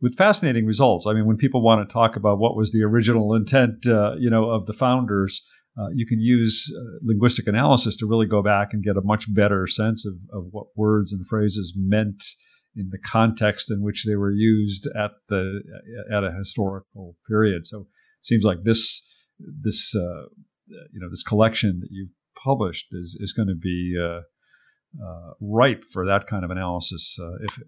with 0.00 0.16
fascinating 0.16 0.66
results. 0.66 1.06
I 1.06 1.12
mean, 1.12 1.26
when 1.26 1.36
people 1.36 1.62
want 1.62 1.86
to 1.86 1.92
talk 1.92 2.16
about 2.16 2.38
what 2.38 2.56
was 2.56 2.72
the 2.72 2.82
original 2.82 3.34
intent, 3.34 3.86
uh, 3.86 4.14
you 4.18 4.30
know, 4.30 4.50
of 4.50 4.66
the 4.66 4.72
founders, 4.72 5.44
uh, 5.80 5.88
you 5.94 6.06
can 6.06 6.20
use 6.20 6.70
uh, 6.76 6.98
linguistic 7.02 7.46
analysis 7.46 7.96
to 7.96 8.06
really 8.06 8.26
go 8.26 8.42
back 8.42 8.68
and 8.72 8.84
get 8.84 8.96
a 8.96 9.02
much 9.02 9.32
better 9.32 9.66
sense 9.66 10.04
of, 10.04 10.14
of 10.32 10.48
what 10.50 10.66
words 10.76 11.12
and 11.12 11.26
phrases 11.26 11.72
meant 11.76 12.22
in 12.76 12.90
the 12.90 12.98
context 12.98 13.70
in 13.70 13.82
which 13.82 14.04
they 14.04 14.16
were 14.16 14.30
used 14.30 14.86
at 14.98 15.12
the 15.28 15.60
at 16.14 16.22
a 16.22 16.32
historical 16.32 17.16
period. 17.26 17.66
So 17.66 17.80
it 17.80 17.86
seems 18.26 18.44
like 18.44 18.64
this 18.64 19.02
this 19.38 19.94
uh, 19.94 20.26
you 20.92 21.00
know 21.00 21.08
this 21.08 21.22
collection 21.22 21.80
that 21.80 21.88
you've 21.90 22.10
published 22.42 22.88
is 22.92 23.16
is 23.20 23.32
going 23.32 23.48
to 23.48 23.54
be 23.54 23.96
uh, 23.98 24.20
uh, 25.02 25.32
ripe 25.40 25.84
for 25.84 26.04
that 26.06 26.26
kind 26.26 26.44
of 26.44 26.50
analysis, 26.50 27.16
uh, 27.20 27.36
if 27.42 27.58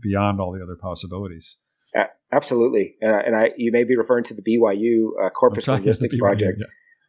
beyond 0.00 0.40
all 0.40 0.52
the 0.52 0.62
other 0.62 0.76
possibilities. 0.80 1.56
Absolutely, 2.32 2.96
and 3.00 3.36
I, 3.36 3.50
you 3.56 3.70
may 3.70 3.84
be 3.84 3.96
referring 3.96 4.24
to 4.24 4.34
the 4.34 4.42
BYU 4.42 5.30
Corpus 5.32 5.68
Linguistics 5.68 6.16
Project. 6.16 6.58
Yeah 6.60 6.66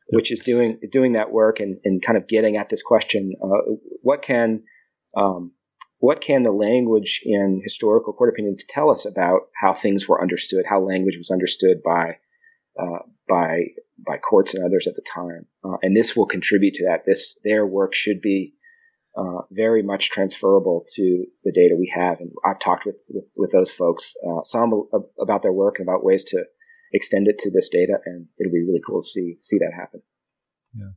which 0.09 0.31
is 0.31 0.41
doing 0.41 0.79
doing 0.91 1.13
that 1.13 1.31
work 1.31 1.59
and, 1.59 1.77
and 1.83 2.01
kind 2.01 2.17
of 2.17 2.27
getting 2.27 2.57
at 2.57 2.69
this 2.69 2.81
question: 2.81 3.33
uh, 3.43 3.73
what 4.01 4.21
can 4.21 4.63
um, 5.15 5.51
what 5.99 6.21
can 6.21 6.43
the 6.43 6.51
language 6.51 7.21
in 7.23 7.59
historical 7.63 8.13
court 8.13 8.29
opinions 8.29 8.63
tell 8.67 8.91
us 8.91 9.05
about 9.05 9.41
how 9.61 9.73
things 9.73 10.07
were 10.07 10.21
understood, 10.21 10.65
how 10.69 10.79
language 10.79 11.17
was 11.17 11.31
understood 11.31 11.77
by 11.83 12.17
uh, 12.79 12.99
by 13.27 13.61
by 14.05 14.17
courts 14.17 14.53
and 14.53 14.63
others 14.63 14.87
at 14.87 14.93
the 14.95 15.01
time, 15.13 15.47
uh, 15.65 15.77
and 15.81 15.95
this 15.95 16.15
will 16.15 16.27
contribute 16.27 16.75
to 16.75 16.85
that. 16.85 17.03
This 17.05 17.35
their 17.43 17.65
work 17.65 17.95
should 17.95 18.21
be 18.21 18.53
uh, 19.17 19.41
very 19.51 19.81
much 19.81 20.11
transferable 20.11 20.85
to 20.93 21.25
the 21.43 21.51
data 21.51 21.75
we 21.77 21.91
have, 21.95 22.19
and 22.19 22.31
I've 22.45 22.59
talked 22.59 22.85
with 22.85 22.97
with, 23.09 23.25
with 23.35 23.51
those 23.51 23.71
folks 23.71 24.13
uh, 24.27 24.43
some 24.43 24.71
about 25.19 25.41
their 25.41 25.53
work 25.53 25.79
and 25.79 25.87
about 25.87 26.05
ways 26.05 26.23
to 26.25 26.45
extend 26.93 27.27
it 27.27 27.37
to 27.39 27.51
this 27.51 27.69
data, 27.69 27.99
and 28.05 28.27
it'll 28.39 28.51
be 28.51 28.65
really 28.65 28.81
cool 28.85 29.01
to 29.01 29.07
see 29.07 29.37
see 29.41 29.57
that 29.57 29.71
happen. 29.75 30.01
Yeah. 30.73 30.91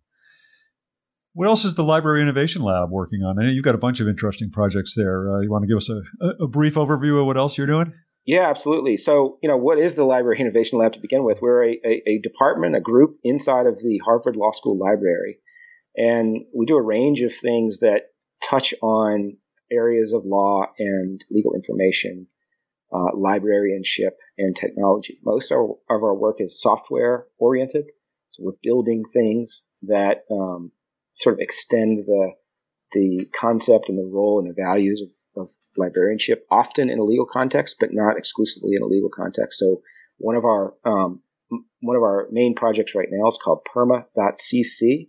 What 1.33 1.47
else 1.47 1.65
is 1.65 1.77
the 1.77 1.85
Library 1.85 2.23
Innovation 2.23 2.63
Lab 2.63 2.91
working 2.91 3.23
on? 3.23 3.39
I 3.39 3.47
know 3.47 3.53
you've 3.53 3.65
got 3.65 3.77
a 3.77 3.79
bunch 3.79 4.01
of 4.01 4.09
interesting 4.09 4.51
projects 4.51 4.95
there. 4.97 5.33
Uh, 5.33 5.41
you 5.41 5.51
want 5.51 5.63
to 5.63 5.69
give 5.69 5.77
us 5.77 5.89
a, 5.89 6.03
a, 6.43 6.49
brief 6.49 6.75
overview 6.75 7.21
of 7.21 7.27
what 7.27 7.37
else 7.37 7.57
you're 7.57 7.69
doing? 7.69 7.93
Yeah, 8.27 8.51
absolutely. 8.51 8.97
So, 8.97 9.39
you 9.41 9.49
know, 9.49 9.57
what 9.57 9.79
is 9.79 9.95
the 9.95 10.05
Library 10.05 10.41
Innovation 10.41 10.79
Lab 10.79 10.93
to 10.93 11.01
begin 11.01 11.23
with? 11.23 11.41
We're 11.41 11.65
a, 11.65 11.81
a, 11.85 12.03
a 12.07 12.21
department, 12.21 12.75
a 12.75 12.81
group 12.81 13.17
inside 13.23 13.67
of 13.67 13.79
the 13.79 14.01
Harvard 14.05 14.35
Law 14.35 14.51
School 14.51 14.77
Library. 14.77 15.39
And 15.97 16.43
we 16.55 16.67
do 16.67 16.77
a 16.77 16.83
range 16.83 17.21
of 17.21 17.35
things 17.35 17.79
that 17.79 18.03
touch 18.43 18.75
on 18.83 19.37
areas 19.73 20.13
of 20.13 20.25
law 20.25 20.67
and 20.79 21.25
legal 21.31 21.55
information, 21.55 22.27
uh, 22.93 23.17
librarianship, 23.17 24.19
and 24.39 24.57
technology. 24.57 25.19
Most 25.25 25.53
of 25.53 25.59
our, 25.89 26.15
work 26.15 26.37
is 26.41 26.61
software 26.61 27.27
oriented. 27.39 27.87
So 28.31 28.43
we're 28.45 28.53
building 28.63 29.05
things 29.13 29.63
that 29.83 30.25
um, 30.31 30.73
sort 31.15 31.35
of 31.35 31.41
extend 31.41 31.99
the 32.07 32.33
the 32.93 33.29
concept 33.39 33.89
and 33.89 33.97
the 33.97 34.11
role 34.13 34.41
and 34.41 34.49
the 34.49 34.61
values 34.61 35.01
of, 35.01 35.43
of 35.43 35.51
librarianship, 35.77 36.45
often 36.51 36.91
in 36.91 36.99
a 36.99 37.05
legal 37.05 37.27
context, 37.27 37.77
but 37.79 37.91
not 37.93 38.19
exclusively 38.19 38.73
in 38.77 38.83
a 38.83 38.89
legal 38.89 39.11
context. 39.15 39.61
So 39.61 39.83
one 40.19 40.35
of 40.35 40.45
our 40.45 40.75
um, 40.85 41.23
one 41.81 41.97
of 41.97 42.03
our 42.03 42.27
main 42.31 42.55
projects 42.55 42.95
right 42.95 43.09
now 43.11 43.29
is 43.29 43.39
called 43.43 43.67
Perma.cc, 43.73 45.09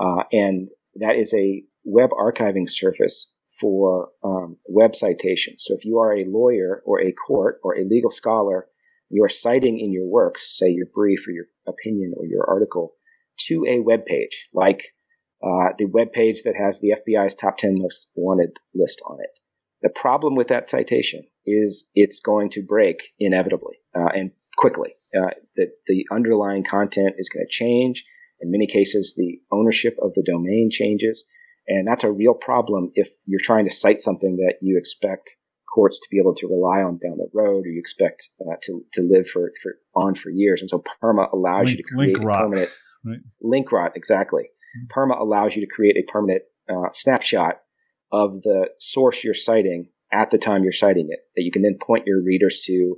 uh, 0.00 0.22
and 0.32 0.68
that 0.96 1.16
is 1.16 1.32
a 1.34 1.62
web 1.84 2.10
archiving 2.10 2.68
service 2.68 3.28
for 3.60 4.10
um, 4.24 4.56
web 4.68 4.94
citations. 4.94 5.64
So 5.66 5.74
if 5.74 5.84
you 5.84 5.98
are 5.98 6.14
a 6.14 6.24
lawyer 6.26 6.82
or 6.84 7.00
a 7.00 7.12
court 7.12 7.58
or 7.62 7.76
a 7.76 7.84
legal 7.84 8.10
scholar, 8.10 8.66
you 9.08 9.22
are 9.24 9.28
citing 9.28 9.78
in 9.78 9.92
your 9.92 10.06
works, 10.06 10.56
say 10.58 10.68
your 10.68 10.86
brief 10.92 11.26
or 11.28 11.32
your 11.32 11.46
opinion 11.66 12.12
or 12.16 12.26
your 12.26 12.48
article, 12.48 12.94
to 13.48 13.64
a 13.68 13.80
web 13.80 14.04
page 14.06 14.48
like 14.54 14.94
uh, 15.42 15.68
the 15.78 15.86
web 15.86 16.12
page 16.12 16.42
that 16.42 16.56
has 16.56 16.80
the 16.80 16.94
FBI's 16.96 17.34
top 17.34 17.58
10 17.58 17.76
most 17.78 18.06
wanted 18.14 18.50
list 18.74 19.00
on 19.06 19.18
it. 19.20 19.30
The 19.82 19.90
problem 19.90 20.34
with 20.34 20.48
that 20.48 20.68
citation 20.68 21.24
is 21.44 21.88
it's 21.94 22.20
going 22.20 22.50
to 22.50 22.62
break 22.62 23.12
inevitably 23.20 23.76
uh, 23.94 24.08
and 24.14 24.32
quickly. 24.56 24.94
Uh, 25.16 25.30
that 25.54 25.68
the 25.86 26.04
underlying 26.10 26.64
content 26.64 27.14
is 27.16 27.28
going 27.28 27.46
to 27.46 27.50
change. 27.50 28.04
In 28.40 28.50
many 28.50 28.66
cases, 28.66 29.14
the 29.16 29.38
ownership 29.52 29.96
of 30.02 30.12
the 30.14 30.24
domain 30.26 30.68
changes. 30.70 31.24
And 31.68 31.86
that's 31.86 32.04
a 32.04 32.12
real 32.12 32.34
problem 32.34 32.92
if 32.94 33.08
you're 33.26 33.40
trying 33.42 33.68
to 33.68 33.74
cite 33.74 34.00
something 34.00 34.36
that 34.36 34.54
you 34.62 34.78
expect 34.78 35.36
courts 35.72 35.98
to 36.00 36.06
be 36.10 36.18
able 36.18 36.34
to 36.34 36.46
rely 36.46 36.82
on 36.82 36.98
down 36.98 37.18
the 37.18 37.28
road 37.34 37.66
or 37.66 37.68
you 37.68 37.78
expect 37.78 38.28
uh, 38.40 38.54
to, 38.62 38.84
to 38.92 39.02
live 39.02 39.28
for, 39.28 39.52
for 39.62 39.74
on 39.94 40.14
for 40.14 40.30
years. 40.30 40.60
And 40.60 40.70
so 40.70 40.82
PERMA 41.02 41.28
allows 41.32 41.66
link, 41.66 41.70
you 41.70 41.76
to 41.76 41.94
create 41.94 42.16
a 42.16 42.20
permanent 42.20 42.70
right. 43.04 43.18
link 43.42 43.70
rot, 43.72 43.92
exactly. 43.94 44.44
PERMA 44.88 45.20
allows 45.20 45.54
you 45.54 45.60
to 45.60 45.66
create 45.66 45.96
a 45.96 46.10
permanent 46.10 46.42
uh, 46.70 46.88
snapshot 46.92 47.56
of 48.12 48.42
the 48.42 48.68
source 48.78 49.24
you're 49.24 49.34
citing 49.34 49.88
at 50.12 50.30
the 50.30 50.38
time 50.38 50.62
you're 50.62 50.72
citing 50.72 51.08
it 51.10 51.20
that 51.34 51.42
you 51.42 51.50
can 51.50 51.62
then 51.62 51.78
point 51.80 52.06
your 52.06 52.22
readers 52.22 52.60
to. 52.60 52.96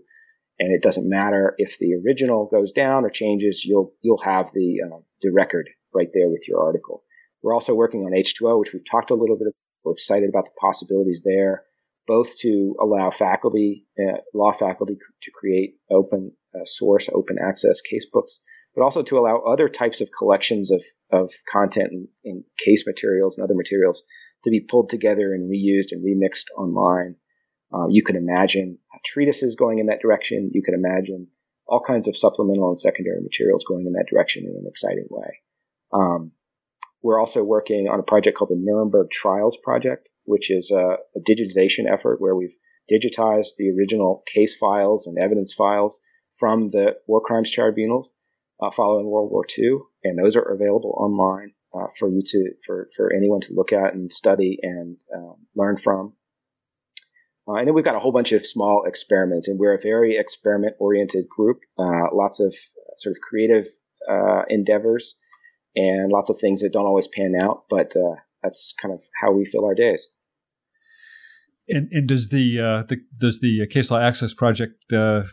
And 0.61 0.75
it 0.75 0.83
doesn't 0.83 1.09
matter 1.09 1.55
if 1.59 1.79
the 1.79 1.95
original 2.05 2.49
goes 2.53 2.73
down 2.73 3.05
or 3.05 3.11
changes, 3.11 3.65
you'll, 3.65 3.93
you'll 4.03 4.23
have 4.23 4.51
the, 4.55 4.77
uh, 4.85 4.99
the 5.23 5.31
record 5.33 5.69
right 5.95 6.09
there 6.13 6.29
with 6.29 6.47
your 6.47 6.61
article. 6.61 7.05
We're 7.43 7.55
also 7.55 7.75
working 7.75 8.03
on 8.03 8.13
H2O, 8.13 8.59
which 8.61 8.73
we've 8.73 8.89
talked 8.91 9.11
a 9.11 9.15
little 9.15 9.37
bit 9.37 9.47
about. 9.47 9.55
We're 9.85 9.93
excited 9.93 10.29
about 10.29 10.45
the 10.45 10.61
possibilities 10.61 11.23
there, 11.25 11.63
both 12.07 12.37
to 12.41 12.75
allow 12.81 13.11
faculty, 13.11 13.87
uh, 13.99 14.19
law 14.35 14.53
faculty 14.53 14.97
to 15.23 15.31
create 15.31 15.75
open 15.91 16.33
uh, 16.55 16.65
source, 16.65 17.09
open 17.15 17.37
access 17.41 17.81
casebooks, 17.81 18.39
but 18.75 18.83
also 18.83 19.03
to 19.03 19.19
allow 19.19 19.39
other 19.39 19.69
types 19.69 20.01
of 20.01 20.09
collections 20.17 20.71
of, 20.71 20.83
of 21.13 21.31
content 21.51 21.91
and, 21.93 22.09
and 22.25 22.45
case 22.65 22.85
materials 22.87 23.37
and 23.37 23.45
other 23.45 23.55
materials 23.55 24.03
to 24.45 24.51
be 24.51 24.61
pulled 24.61 24.89
together 24.89 25.33
and 25.33 25.51
reused 25.51 25.93
and 25.93 26.05
remixed 26.05 26.47
online. 26.57 27.15
Uh, 27.73 27.87
you 27.89 28.03
can 28.03 28.17
imagine 28.17 28.79
treatises 29.05 29.55
going 29.55 29.79
in 29.79 29.87
that 29.87 30.01
direction. 30.01 30.51
You 30.53 30.63
can 30.63 30.75
imagine 30.75 31.29
all 31.67 31.83
kinds 31.87 32.09
of 32.09 32.17
supplemental 32.17 32.69
and 32.69 32.79
secondary 32.79 33.21
materials 33.21 33.65
going 33.67 33.87
in 33.87 33.93
that 33.93 34.07
direction 34.11 34.45
in 34.45 34.57
an 34.57 34.65
exciting 34.67 35.07
way. 35.11 35.41
Um, 35.93 36.33
we're 37.03 37.21
also 37.21 37.45
working 37.45 37.89
on 37.93 38.01
a 38.01 38.03
project 38.03 38.37
called 38.37 38.51
the 38.51 38.61
Nuremberg 38.61 39.11
Trials 39.11 39.57
Project, 39.63 40.11
which 40.25 40.51
is 40.51 40.71
a, 40.71 40.97
a 41.17 41.21
digitization 41.21 41.91
effort 41.91 42.21
where 42.21 42.35
we've 42.35 42.57
digitized 42.91 43.51
the 43.57 43.71
original 43.71 44.23
case 44.27 44.57
files 44.57 45.07
and 45.07 45.19
evidence 45.19 45.55
files 45.55 46.01
from 46.39 46.71
the 46.71 46.97
war 47.07 47.21
crimes 47.21 47.51
tribunals 47.51 48.13
uh, 48.61 48.71
following 48.71 49.07
World 49.07 49.31
War 49.31 49.45
II, 49.57 49.79
and 50.05 50.19
those 50.19 50.37
are 50.37 50.43
available 50.43 50.97
online 50.99 51.53
uh, 51.75 51.87
for 51.99 52.09
you 52.09 52.23
to 52.25 52.51
for 52.67 52.89
for 52.97 53.13
anyone 53.15 53.41
to 53.43 53.55
look 53.55 53.73
at 53.73 53.95
and 53.95 54.13
study 54.13 54.59
and 54.63 54.97
um, 55.15 55.37
learn 55.55 55.77
from. 55.77 56.15
Uh, 57.47 57.55
and 57.55 57.67
then 57.67 57.75
we've 57.75 57.85
got 57.85 57.97
a 57.97 58.01
whole 58.01 58.13
bunch 58.13 58.33
of 58.33 58.45
small 58.45 58.85
experiments, 58.87 59.49
and 59.49 59.59
we're 59.59 59.75
a 59.75 59.81
very 59.81 60.17
experiment 60.17 60.75
oriented 60.79 61.29
group. 61.29 61.61
Uh, 61.79 62.13
lots 62.13 62.41
of 62.41 62.55
sort 62.99 63.13
of 63.15 63.21
creative 63.21 63.67
uh, 64.11 64.43
endeavors 64.49 65.15
and 65.77 66.11
lots 66.11 66.31
of 66.31 66.39
things 66.39 66.61
that 66.61 66.73
don't 66.73 66.87
always 66.87 67.09
pan 67.09 67.35
out, 67.41 67.65
but 67.69 67.95
uh, 67.97 68.17
that's 68.43 68.75
kind 68.81 68.95
of 68.95 69.01
how 69.23 69.33
we 69.33 69.45
fill 69.45 69.65
our 69.65 69.75
days. 69.75 70.09
And, 71.69 71.89
and 71.93 72.09
does 72.09 72.31
the, 72.31 72.59
uh, 72.61 72.83
the 72.89 72.97
does 73.19 73.41
the 73.41 73.67
case 73.67 73.91
law 73.91 74.01
access 74.01 74.33
project 74.33 74.91
uh, 74.93 75.25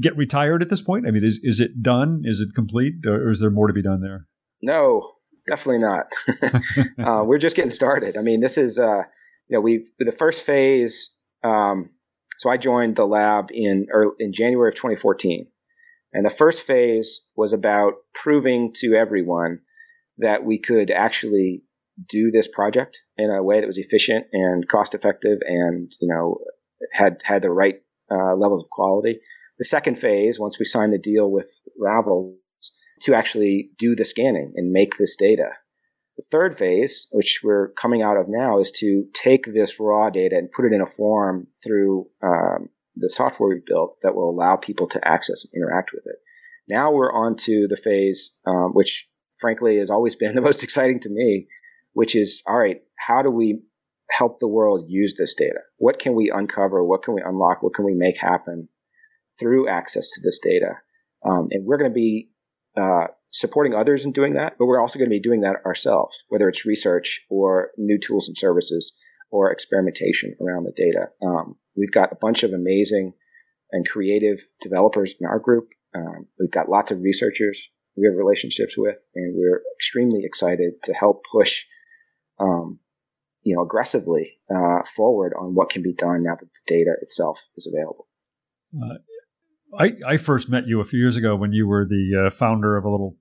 get 0.00 0.16
retired 0.16 0.62
at 0.62 0.70
this 0.70 0.80
point? 0.80 1.06
I 1.06 1.10
mean, 1.10 1.24
is 1.24 1.40
is 1.42 1.60
it 1.60 1.82
done? 1.82 2.22
Is 2.24 2.40
it 2.40 2.54
complete, 2.54 3.04
or 3.06 3.30
is 3.30 3.40
there 3.40 3.50
more 3.50 3.66
to 3.66 3.72
be 3.72 3.82
done 3.82 4.00
there? 4.00 4.26
No, 4.62 5.12
definitely 5.48 5.80
not. 5.80 6.06
uh, 7.04 7.24
we're 7.24 7.38
just 7.38 7.56
getting 7.56 7.70
started. 7.70 8.16
I 8.16 8.22
mean, 8.22 8.40
this 8.40 8.56
is 8.56 8.78
uh, 8.78 9.02
you 9.48 9.56
know 9.56 9.60
we 9.60 9.86
the 9.98 10.12
first 10.12 10.42
phase. 10.42 11.10
Um, 11.42 11.90
so 12.38 12.50
I 12.50 12.56
joined 12.56 12.96
the 12.96 13.06
lab 13.06 13.48
in 13.50 13.86
early, 13.92 14.12
in 14.18 14.32
January 14.32 14.68
of 14.68 14.74
2014, 14.74 15.46
and 16.12 16.24
the 16.24 16.30
first 16.30 16.62
phase 16.62 17.22
was 17.36 17.52
about 17.52 17.94
proving 18.14 18.72
to 18.76 18.94
everyone 18.94 19.60
that 20.18 20.44
we 20.44 20.58
could 20.58 20.90
actually 20.90 21.62
do 22.08 22.30
this 22.30 22.48
project 22.48 22.98
in 23.16 23.30
a 23.30 23.42
way 23.42 23.60
that 23.60 23.66
was 23.66 23.78
efficient 23.78 24.26
and 24.32 24.68
cost 24.68 24.94
effective, 24.94 25.38
and 25.46 25.92
you 26.00 26.08
know 26.08 26.38
had 26.92 27.20
had 27.24 27.42
the 27.42 27.50
right 27.50 27.76
uh, 28.10 28.34
levels 28.34 28.62
of 28.62 28.70
quality. 28.70 29.18
The 29.58 29.64
second 29.64 29.98
phase, 29.98 30.38
once 30.38 30.58
we 30.58 30.64
signed 30.64 30.92
the 30.92 30.98
deal 30.98 31.30
with 31.30 31.60
Ravel, 31.78 32.36
to 33.02 33.14
actually 33.14 33.70
do 33.78 33.94
the 33.94 34.04
scanning 34.04 34.52
and 34.56 34.72
make 34.72 34.96
this 34.96 35.16
data. 35.16 35.50
The 36.16 36.24
third 36.30 36.56
phase, 36.56 37.06
which 37.10 37.40
we're 37.44 37.72
coming 37.72 38.02
out 38.02 38.16
of 38.16 38.26
now, 38.28 38.58
is 38.58 38.70
to 38.76 39.04
take 39.12 39.52
this 39.52 39.78
raw 39.78 40.08
data 40.08 40.36
and 40.36 40.50
put 40.50 40.64
it 40.64 40.72
in 40.72 40.80
a 40.80 40.86
form 40.86 41.48
through 41.64 42.06
um, 42.22 42.70
the 42.96 43.08
software 43.08 43.48
we 43.48 43.60
built 43.64 43.96
that 44.02 44.14
will 44.14 44.30
allow 44.30 44.56
people 44.56 44.86
to 44.88 45.08
access 45.08 45.44
and 45.44 45.52
interact 45.54 45.90
with 45.92 46.04
it. 46.06 46.16
Now 46.68 46.90
we're 46.90 47.12
on 47.12 47.36
to 47.36 47.66
the 47.68 47.76
phase, 47.76 48.32
um, 48.46 48.70
which 48.72 49.06
frankly 49.38 49.78
has 49.78 49.90
always 49.90 50.16
been 50.16 50.34
the 50.34 50.40
most 50.40 50.62
exciting 50.62 51.00
to 51.00 51.08
me, 51.10 51.46
which 51.92 52.14
is 52.14 52.42
all 52.46 52.58
right, 52.58 52.80
how 52.98 53.22
do 53.22 53.30
we 53.30 53.60
help 54.10 54.38
the 54.38 54.48
world 54.48 54.86
use 54.88 55.14
this 55.18 55.34
data? 55.34 55.60
What 55.78 55.98
can 55.98 56.14
we 56.14 56.32
uncover? 56.34 56.84
What 56.84 57.02
can 57.02 57.14
we 57.14 57.22
unlock? 57.24 57.62
What 57.62 57.74
can 57.74 57.84
we 57.84 57.94
make 57.94 58.18
happen 58.18 58.68
through 59.38 59.68
access 59.68 60.10
to 60.10 60.20
this 60.22 60.38
data. 60.38 60.76
Um, 61.24 61.48
and 61.50 61.64
we're 61.66 61.76
going 61.76 61.90
to 61.90 61.94
be 61.94 62.30
uh, 62.76 63.06
supporting 63.30 63.74
others 63.74 64.04
in 64.04 64.12
doing 64.12 64.34
that, 64.34 64.56
but 64.58 64.66
we're 64.66 64.80
also 64.80 64.98
going 64.98 65.10
to 65.10 65.14
be 65.14 65.20
doing 65.20 65.40
that 65.40 65.56
ourselves, 65.64 66.22
whether 66.28 66.48
it's 66.48 66.64
research 66.64 67.22
or 67.30 67.70
new 67.76 67.98
tools 67.98 68.28
and 68.28 68.36
services 68.36 68.92
or 69.30 69.50
experimentation 69.50 70.34
around 70.40 70.64
the 70.64 70.72
data. 70.76 71.08
Um, 71.22 71.56
we've 71.76 71.92
got 71.92 72.12
a 72.12 72.16
bunch 72.20 72.42
of 72.42 72.52
amazing 72.52 73.12
and 73.72 73.88
creative 73.88 74.40
developers 74.62 75.14
in 75.20 75.26
our 75.26 75.38
group. 75.38 75.68
Um, 75.94 76.26
we've 76.38 76.50
got 76.50 76.68
lots 76.68 76.90
of 76.90 77.00
researchers 77.00 77.68
we 77.96 78.06
have 78.06 78.16
relationships 78.16 78.76
with, 78.76 78.98
and 79.14 79.34
we're 79.36 79.62
extremely 79.78 80.20
excited 80.24 80.82
to 80.84 80.92
help 80.92 81.24
push, 81.32 81.64
um, 82.38 82.78
you 83.42 83.56
know, 83.56 83.62
aggressively 83.62 84.38
uh, 84.54 84.82
forward 84.94 85.32
on 85.38 85.54
what 85.54 85.70
can 85.70 85.82
be 85.82 85.94
done 85.94 86.24
now 86.24 86.34
that 86.38 86.46
the 86.46 86.74
data 86.74 86.92
itself 87.00 87.40
is 87.56 87.66
available. 87.66 88.06
Uh, 88.74 88.98
I, 89.78 89.92
I 90.06 90.16
first 90.18 90.50
met 90.50 90.66
you 90.66 90.80
a 90.80 90.84
few 90.84 90.98
years 90.98 91.16
ago 91.16 91.36
when 91.36 91.52
you 91.52 91.66
were 91.66 91.86
the 91.86 92.26
uh, 92.26 92.30
founder 92.30 92.76
of 92.76 92.84
a 92.84 92.90
little 92.90 93.16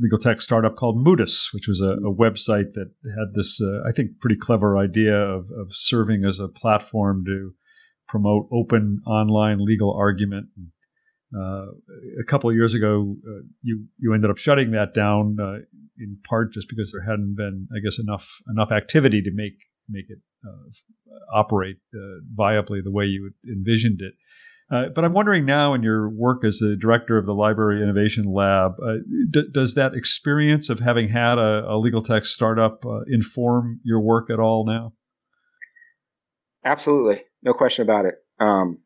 legal 0.00 0.18
tech 0.18 0.40
startup 0.40 0.76
called 0.76 1.04
Mootus, 1.04 1.52
which 1.52 1.68
was 1.68 1.80
a, 1.80 1.92
a 2.06 2.14
website 2.14 2.72
that 2.74 2.90
had 3.04 3.34
this, 3.34 3.60
uh, 3.60 3.86
I 3.86 3.92
think, 3.92 4.20
pretty 4.20 4.36
clever 4.36 4.78
idea 4.78 5.14
of, 5.14 5.46
of 5.58 5.68
serving 5.70 6.24
as 6.24 6.38
a 6.38 6.48
platform 6.48 7.24
to 7.26 7.52
promote 8.08 8.48
open 8.52 9.00
online 9.06 9.58
legal 9.58 9.94
argument. 9.94 10.46
Uh, 11.36 11.66
a 12.20 12.24
couple 12.28 12.48
of 12.48 12.54
years 12.54 12.74
ago, 12.74 13.16
uh, 13.26 13.42
you 13.62 13.86
you 13.98 14.14
ended 14.14 14.30
up 14.30 14.38
shutting 14.38 14.70
that 14.70 14.94
down 14.94 15.36
uh, 15.40 15.56
in 15.98 16.16
part 16.28 16.52
just 16.52 16.68
because 16.68 16.92
there 16.92 17.02
hadn't 17.02 17.34
been, 17.34 17.66
I 17.74 17.80
guess, 17.80 17.98
enough 17.98 18.28
enough 18.48 18.70
activity 18.70 19.20
to 19.22 19.30
make 19.32 19.54
make 19.88 20.06
it 20.08 20.18
uh, 20.46 21.36
operate 21.36 21.78
uh, 21.94 22.20
viably 22.38 22.82
the 22.84 22.92
way 22.92 23.04
you 23.04 23.32
envisioned 23.48 24.00
it. 24.00 24.14
Uh, 24.70 24.88
but 24.94 25.04
I'm 25.04 25.12
wondering 25.12 25.44
now, 25.44 25.74
in 25.74 25.82
your 25.82 26.08
work 26.08 26.44
as 26.44 26.58
the 26.58 26.76
director 26.76 27.18
of 27.18 27.26
the 27.26 27.34
Library 27.34 27.82
Innovation 27.82 28.24
Lab, 28.24 28.76
d- 29.30 29.48
does 29.52 29.74
that 29.74 29.94
experience 29.94 30.70
of 30.70 30.80
having 30.80 31.10
had 31.10 31.38
a, 31.38 31.66
a 31.68 31.76
legal 31.76 32.02
tech 32.02 32.24
startup 32.24 32.82
inform 33.08 33.80
your 33.84 34.00
work 34.00 34.30
at 34.30 34.38
all 34.38 34.64
now? 34.66 34.94
Absolutely, 36.64 37.20
no 37.44 37.52
question 37.52 37.82
about 37.82 38.06
it. 38.06 38.14
Um, 38.40 38.78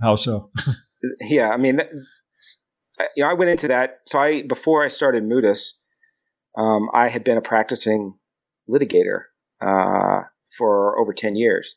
How 0.00 0.16
so? 0.16 0.50
yeah, 1.20 1.50
I 1.50 1.56
mean, 1.56 1.80
you 3.16 3.22
know, 3.22 3.30
I 3.30 3.34
went 3.34 3.50
into 3.50 3.68
that. 3.68 3.98
So 4.06 4.18
I 4.18 4.42
before 4.42 4.84
I 4.84 4.88
started 4.88 5.24
Mootus, 5.24 5.72
um, 6.56 6.88
I 6.92 7.08
had 7.08 7.24
been 7.24 7.38
a 7.38 7.42
practicing 7.42 8.14
litigator 8.68 9.24
uh, 9.60 10.22
for 10.56 10.98
over 10.98 11.12
ten 11.12 11.36
years, 11.36 11.74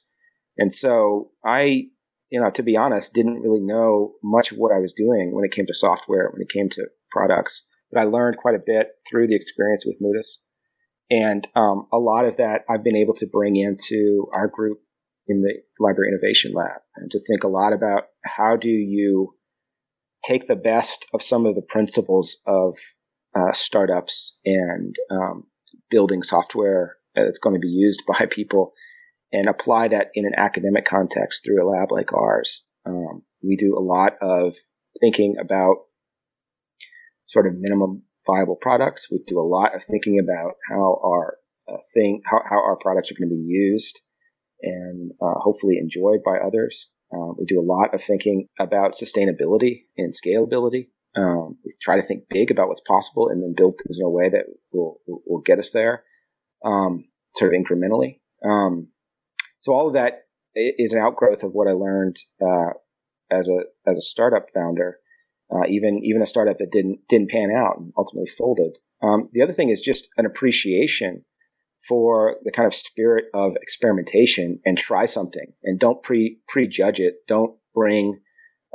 and 0.58 0.74
so 0.74 1.32
I 1.46 1.86
you 2.34 2.42
know, 2.42 2.50
to 2.50 2.64
be 2.64 2.76
honest, 2.76 3.14
didn't 3.14 3.42
really 3.42 3.60
know 3.60 4.14
much 4.24 4.52
of 4.52 4.58
what 4.58 4.72
I 4.72 4.80
was 4.80 4.92
doing 4.92 5.36
when 5.36 5.46
it 5.46 5.52
came 5.52 5.68
to 5.68 5.74
software, 5.74 6.32
when 6.32 6.42
it 6.42 6.50
came 6.50 6.68
to 6.70 6.88
products. 7.12 7.62
But 7.92 8.02
I 8.02 8.06
learned 8.06 8.38
quite 8.38 8.56
a 8.56 8.64
bit 8.66 8.88
through 9.08 9.28
the 9.28 9.36
experience 9.36 9.86
with 9.86 10.02
Mootus. 10.02 10.40
And 11.12 11.48
um, 11.56 11.86
a 11.94 12.00
lot 12.00 12.26
of 12.26 12.38
that 12.38 12.62
I've 12.68 12.84
been 12.84 12.96
able 12.96 13.14
to 13.18 13.28
bring 13.28 13.56
into 13.56 14.26
our 14.34 14.48
group 14.48 14.80
in 15.28 15.42
the 15.42 15.54
Library 15.80 16.10
Innovation 16.10 16.52
Lab 16.54 16.82
and 16.96 17.10
to 17.12 17.20
think 17.20 17.44
a 17.44 17.48
lot 17.48 17.74
about 17.74 18.04
how 18.26 18.56
do 18.56 18.70
you 18.70 19.36
take 20.26 20.48
the 20.48 20.56
best 20.56 21.06
of 21.14 21.22
some 21.22 21.46
of 21.46 21.56
the 21.56 21.62
principles 21.62 22.38
of 22.46 22.78
uh, 23.36 23.52
startups 23.52 24.38
and 24.46 24.96
um, 25.10 25.46
building 25.90 26.24
software 26.24 26.98
that's 27.16 27.40
going 27.40 27.56
to 27.56 27.60
be 27.60 27.68
used 27.68 28.04
by 28.08 28.26
people 28.26 28.74
and 29.32 29.48
apply 29.48 29.88
that 29.88 30.10
in 30.14 30.26
an 30.26 30.34
academic 30.38 30.86
context 30.86 31.44
through 31.44 31.64
a 31.64 31.68
lab 31.68 31.92
like 31.92 32.14
ours. 32.14 32.62
Um, 32.86 33.24
we 33.42 33.56
do 33.56 33.76
a 33.78 33.82
lot 33.82 34.14
of 34.22 34.56
thinking 35.00 35.36
about 35.40 35.78
sort 37.26 37.48
of 37.48 37.54
minimum 37.56 38.04
viable 38.28 38.58
products. 38.60 39.08
We 39.12 39.24
do 39.26 39.40
a 39.40 39.42
lot 39.42 39.76
of 39.76 39.84
thinking 39.84 40.20
about 40.24 40.54
how 40.70 41.00
our 41.04 41.38
uh, 41.68 41.78
thing, 41.94 42.22
how, 42.26 42.42
how 42.48 42.58
our 42.58 42.78
products 42.78 43.10
are 43.10 43.16
going 43.16 43.30
to 43.30 43.36
be 43.36 43.42
used 43.42 44.02
and 44.64 45.12
uh, 45.22 45.40
hopefully 45.40 45.78
enjoyed 45.78 46.20
by 46.26 46.38
others. 46.38 46.90
Uh, 47.14 47.34
we 47.38 47.46
do 47.46 47.60
a 47.60 47.62
lot 47.62 47.94
of 47.94 48.02
thinking 48.02 48.48
about 48.60 48.94
sustainability 48.94 49.84
and 49.98 50.14
scalability. 50.14 50.88
Um, 51.16 51.58
we 51.64 51.76
try 51.82 51.96
to 52.00 52.02
think 52.02 52.24
big 52.30 52.50
about 52.50 52.70
what's 52.70 52.82
possible 52.82 53.30
and 53.30 53.44
then 53.44 53.54
build 53.56 53.76
things 53.78 54.00
in 54.00 54.06
a 54.06 54.10
way 54.10 54.30
that 54.30 54.46
will, 54.72 55.00
will, 55.06 55.42
get 55.42 55.60
us 55.60 55.70
there, 55.72 56.04
um, 56.66 57.06
sort 57.36 57.54
of 57.54 57.62
incrementally. 57.62 58.20
Um, 58.44 58.88
so 59.62 59.74
all 59.74 59.88
of 59.88 59.94
that 59.94 60.24
is 60.56 60.92
an 60.92 61.00
outgrowth 61.00 61.44
of 61.44 61.52
what 61.52 61.68
I 61.68 61.74
learned 61.74 62.18
uh, 62.42 62.72
as 63.32 63.48
a 63.48 63.62
as 63.90 63.98
a 63.98 64.02
startup 64.02 64.48
founder. 64.54 64.98
Uh, 65.54 65.68
even 65.70 66.00
even 66.04 66.22
a 66.22 66.28
startup 66.28 66.58
that 66.58 66.72
didn't 66.72 67.00
didn't 67.10 67.30
pan 67.30 67.50
out 67.56 67.78
and 67.78 67.94
ultimately 67.98 68.30
folded. 68.38 68.78
Um, 69.04 69.30
the 69.34 69.44
other 69.44 69.54
thing 69.54 69.70
is 69.70 69.82
just 69.82 70.10
an 70.18 70.26
appreciation 70.26 71.26
for 71.88 72.38
the 72.44 72.52
kind 72.52 72.66
of 72.66 72.74
spirit 72.74 73.26
of 73.34 73.56
experimentation 73.62 74.60
and 74.66 74.78
try 74.78 75.06
something 75.06 75.54
and 75.64 75.80
don't 75.80 76.02
pre 76.04 76.40
prejudge 76.48 77.00
it. 77.00 77.16
Don't 77.28 77.58
bring 77.74 78.20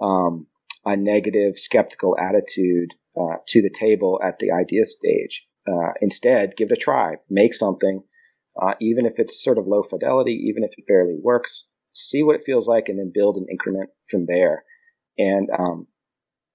um, 0.00 0.46
a 0.84 0.96
negative, 0.96 1.56
skeptical 1.56 2.16
attitude 2.18 2.94
uh, 3.18 3.36
to 3.46 3.62
the 3.62 3.70
table 3.70 4.20
at 4.24 4.38
the 4.38 4.50
idea 4.50 4.84
stage. 4.84 5.44
Uh, 5.66 5.92
instead, 6.00 6.56
give 6.56 6.70
it 6.70 6.78
a 6.78 6.80
try. 6.80 7.16
Make 7.28 7.54
something 7.54 8.02
uh, 8.60 8.74
even 8.80 9.06
if 9.06 9.14
it's 9.18 9.42
sort 9.42 9.58
of 9.58 9.66
low 9.66 9.82
fidelity, 9.82 10.32
even 10.48 10.64
if 10.64 10.72
it 10.76 10.86
barely 10.86 11.16
works, 11.20 11.66
see 11.92 12.22
what 12.22 12.34
it 12.36 12.42
feels 12.44 12.66
like 12.66 12.88
and 12.88 12.98
then 12.98 13.12
build 13.14 13.36
an 13.36 13.46
increment 13.50 13.90
from 14.10 14.26
there. 14.26 14.64
And 15.16 15.48
um, 15.56 15.86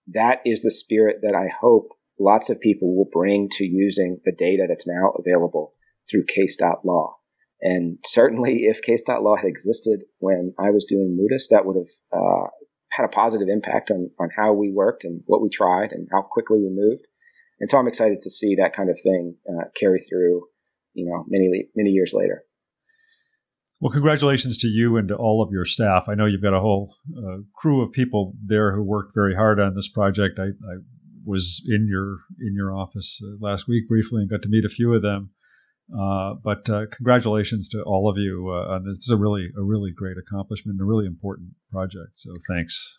that 0.08 0.40
is 0.46 0.62
the 0.62 0.72
spirit 0.72 1.18
that 1.24 1.36
I 1.36 1.48
hope 1.48 1.90
lots 2.20 2.50
of 2.50 2.60
people 2.60 2.96
will 2.96 3.10
bring 3.12 3.50
to 3.54 3.66
using 3.66 4.20
the 4.26 4.34
data 4.38 4.66
that's 4.68 4.88
now 4.88 5.14
available 5.18 5.74
through 6.14 6.26
case.law. 6.26 7.16
And 7.62 7.98
certainly, 8.06 8.66
if 8.66 8.82
case.law 8.82 9.38
had 9.38 9.48
existed 9.48 10.04
when 10.20 10.54
I 10.60 10.70
was 10.70 10.86
doing 10.86 11.18
Mootus, 11.18 11.48
that 11.50 11.66
would 11.66 11.78
have 11.78 12.22
uh, 12.22 12.48
had 12.92 13.06
a 13.06 13.10
positive 13.10 13.48
impact 13.50 13.90
on, 13.90 14.12
on 14.20 14.30
how 14.38 14.54
we 14.54 14.72
worked 14.72 15.04
and 15.04 15.22
what 15.26 15.42
we 15.42 15.50
tried 15.50 15.92
and 15.92 16.08
how 16.12 16.22
quickly 16.22 16.60
we 16.60 16.70
moved. 16.70 17.08
And 17.60 17.70
so 17.70 17.78
I'm 17.78 17.88
excited 17.88 18.22
to 18.22 18.30
see 18.30 18.56
that 18.56 18.76
kind 18.76 18.90
of 18.90 19.00
thing 19.02 19.36
uh, 19.50 19.66
carry 19.80 20.02
through 20.02 20.44
you 20.94 21.06
know, 21.06 21.26
many 21.28 21.70
many 21.76 21.90
years 21.90 22.14
later. 22.14 22.44
Well, 23.80 23.92
congratulations 23.92 24.58
to 24.60 24.68
you 24.68 24.96
and 24.96 25.10
to 25.10 25.16
all 25.16 25.42
of 25.42 25.52
your 25.52 25.66
staff. 25.66 26.06
I 26.08 26.16
know 26.16 26.26
you've 26.26 26.42
got 26.42 26.54
a 26.54 26.62
whole 26.62 26.96
uh, 27.18 27.40
crew 27.54 27.82
of 27.82 27.92
people 27.92 28.34
there 28.46 28.74
who 28.74 28.82
worked 28.82 29.14
very 29.14 29.36
hard 29.36 29.60
on 29.60 29.76
this 29.76 29.90
project. 29.90 30.40
I, 30.40 30.46
I 30.46 30.78
was 31.26 31.62
in 31.68 31.88
your 31.90 32.20
in 32.40 32.54
your 32.56 32.74
office 32.74 33.20
uh, 33.24 33.36
last 33.42 33.68
week 33.68 33.88
briefly 33.90 34.22
and 34.22 34.30
got 34.30 34.42
to 34.44 34.50
meet 34.50 34.66
a 34.66 34.70
few 34.70 34.94
of 34.94 35.02
them. 35.02 35.32
Uh, 35.92 36.34
but 36.44 36.70
uh, 36.70 36.86
congratulations 36.92 37.68
to 37.70 37.82
all 37.84 38.10
of 38.10 38.18
you. 38.18 38.50
Uh, 38.50 38.80
this 38.80 39.00
is 39.00 39.10
a 39.10 39.18
really 39.18 39.50
a 39.58 39.62
really 39.62 39.92
great 39.92 40.18
accomplishment, 40.18 40.80
a 40.82 40.86
really 40.86 41.06
important 41.06 41.50
project. 41.72 42.12
So 42.14 42.32
thanks. 42.48 42.98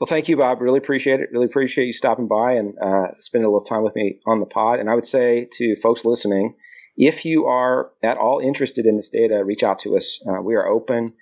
Well, 0.00 0.08
thank 0.08 0.28
you, 0.28 0.36
Bob. 0.36 0.60
Really 0.60 0.78
appreciate 0.78 1.20
it. 1.20 1.28
Really 1.32 1.44
appreciate 1.44 1.86
you 1.86 1.92
stopping 1.92 2.26
by 2.26 2.52
and 2.52 2.74
uh, 2.82 3.12
spending 3.20 3.46
a 3.46 3.50
little 3.50 3.64
time 3.64 3.82
with 3.84 3.94
me 3.94 4.18
on 4.26 4.40
the 4.40 4.46
pod. 4.46 4.80
And 4.80 4.90
I 4.90 4.94
would 4.94 5.06
say 5.06 5.48
to 5.52 5.76
folks 5.76 6.04
listening 6.04 6.56
if 6.96 7.24
you 7.24 7.46
are 7.46 7.90
at 8.02 8.16
all 8.16 8.38
interested 8.38 8.86
in 8.86 8.96
this 8.96 9.08
data, 9.08 9.44
reach 9.44 9.62
out 9.62 9.78
to 9.80 9.96
us. 9.96 10.20
Uh, 10.28 10.40
we 10.42 10.54
are 10.54 10.66
open. 10.66 11.14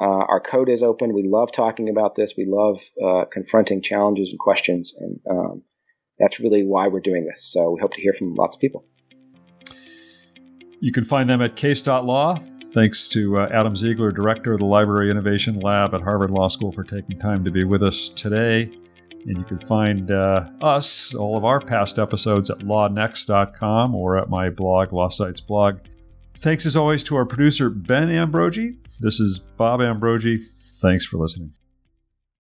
Uh, 0.00 0.24
our 0.28 0.40
code 0.40 0.68
is 0.68 0.82
open. 0.82 1.12
We 1.12 1.22
love 1.24 1.52
talking 1.52 1.88
about 1.88 2.14
this. 2.14 2.34
We 2.36 2.46
love 2.48 2.80
uh, 3.04 3.26
confronting 3.30 3.82
challenges 3.82 4.30
and 4.30 4.38
questions, 4.38 4.94
and 4.98 5.20
um, 5.30 5.62
that's 6.18 6.40
really 6.40 6.64
why 6.64 6.88
we're 6.88 7.00
doing 7.00 7.26
this. 7.26 7.50
So 7.52 7.72
we 7.72 7.80
hope 7.80 7.92
to 7.94 8.00
hear 8.00 8.14
from 8.14 8.34
lots 8.34 8.56
of 8.56 8.60
people. 8.60 8.86
You 10.80 10.92
can 10.92 11.04
find 11.04 11.28
them 11.28 11.42
at 11.42 11.56
case.law. 11.56 12.38
Thanks 12.72 13.08
to 13.08 13.38
uh, 13.38 13.48
Adam 13.52 13.76
Ziegler, 13.76 14.12
Director 14.12 14.52
of 14.52 14.58
the 14.58 14.64
Library 14.64 15.10
Innovation 15.10 15.60
Lab 15.60 15.94
at 15.94 16.00
Harvard 16.00 16.30
Law 16.30 16.48
School, 16.48 16.72
for 16.72 16.84
taking 16.84 17.18
time 17.18 17.44
to 17.44 17.50
be 17.50 17.64
with 17.64 17.82
us 17.82 18.08
today. 18.08 18.70
And 19.26 19.36
you 19.36 19.44
can 19.44 19.58
find 19.58 20.10
uh, 20.10 20.48
us, 20.62 21.14
all 21.14 21.36
of 21.36 21.44
our 21.44 21.60
past 21.60 21.98
episodes, 21.98 22.48
at 22.48 22.60
lawnext.com 22.60 23.94
or 23.94 24.16
at 24.16 24.30
my 24.30 24.48
blog, 24.48 24.90
LawSites 24.90 25.46
blog. 25.46 25.80
Thanks 26.38 26.64
as 26.64 26.76
always 26.76 27.04
to 27.04 27.16
our 27.16 27.26
producer, 27.26 27.68
Ben 27.68 28.08
Ambrogi. 28.08 28.78
This 29.00 29.20
is 29.20 29.38
Bob 29.38 29.80
Ambrogi. 29.80 30.42
Thanks 30.80 31.04
for 31.04 31.18
listening. 31.18 31.52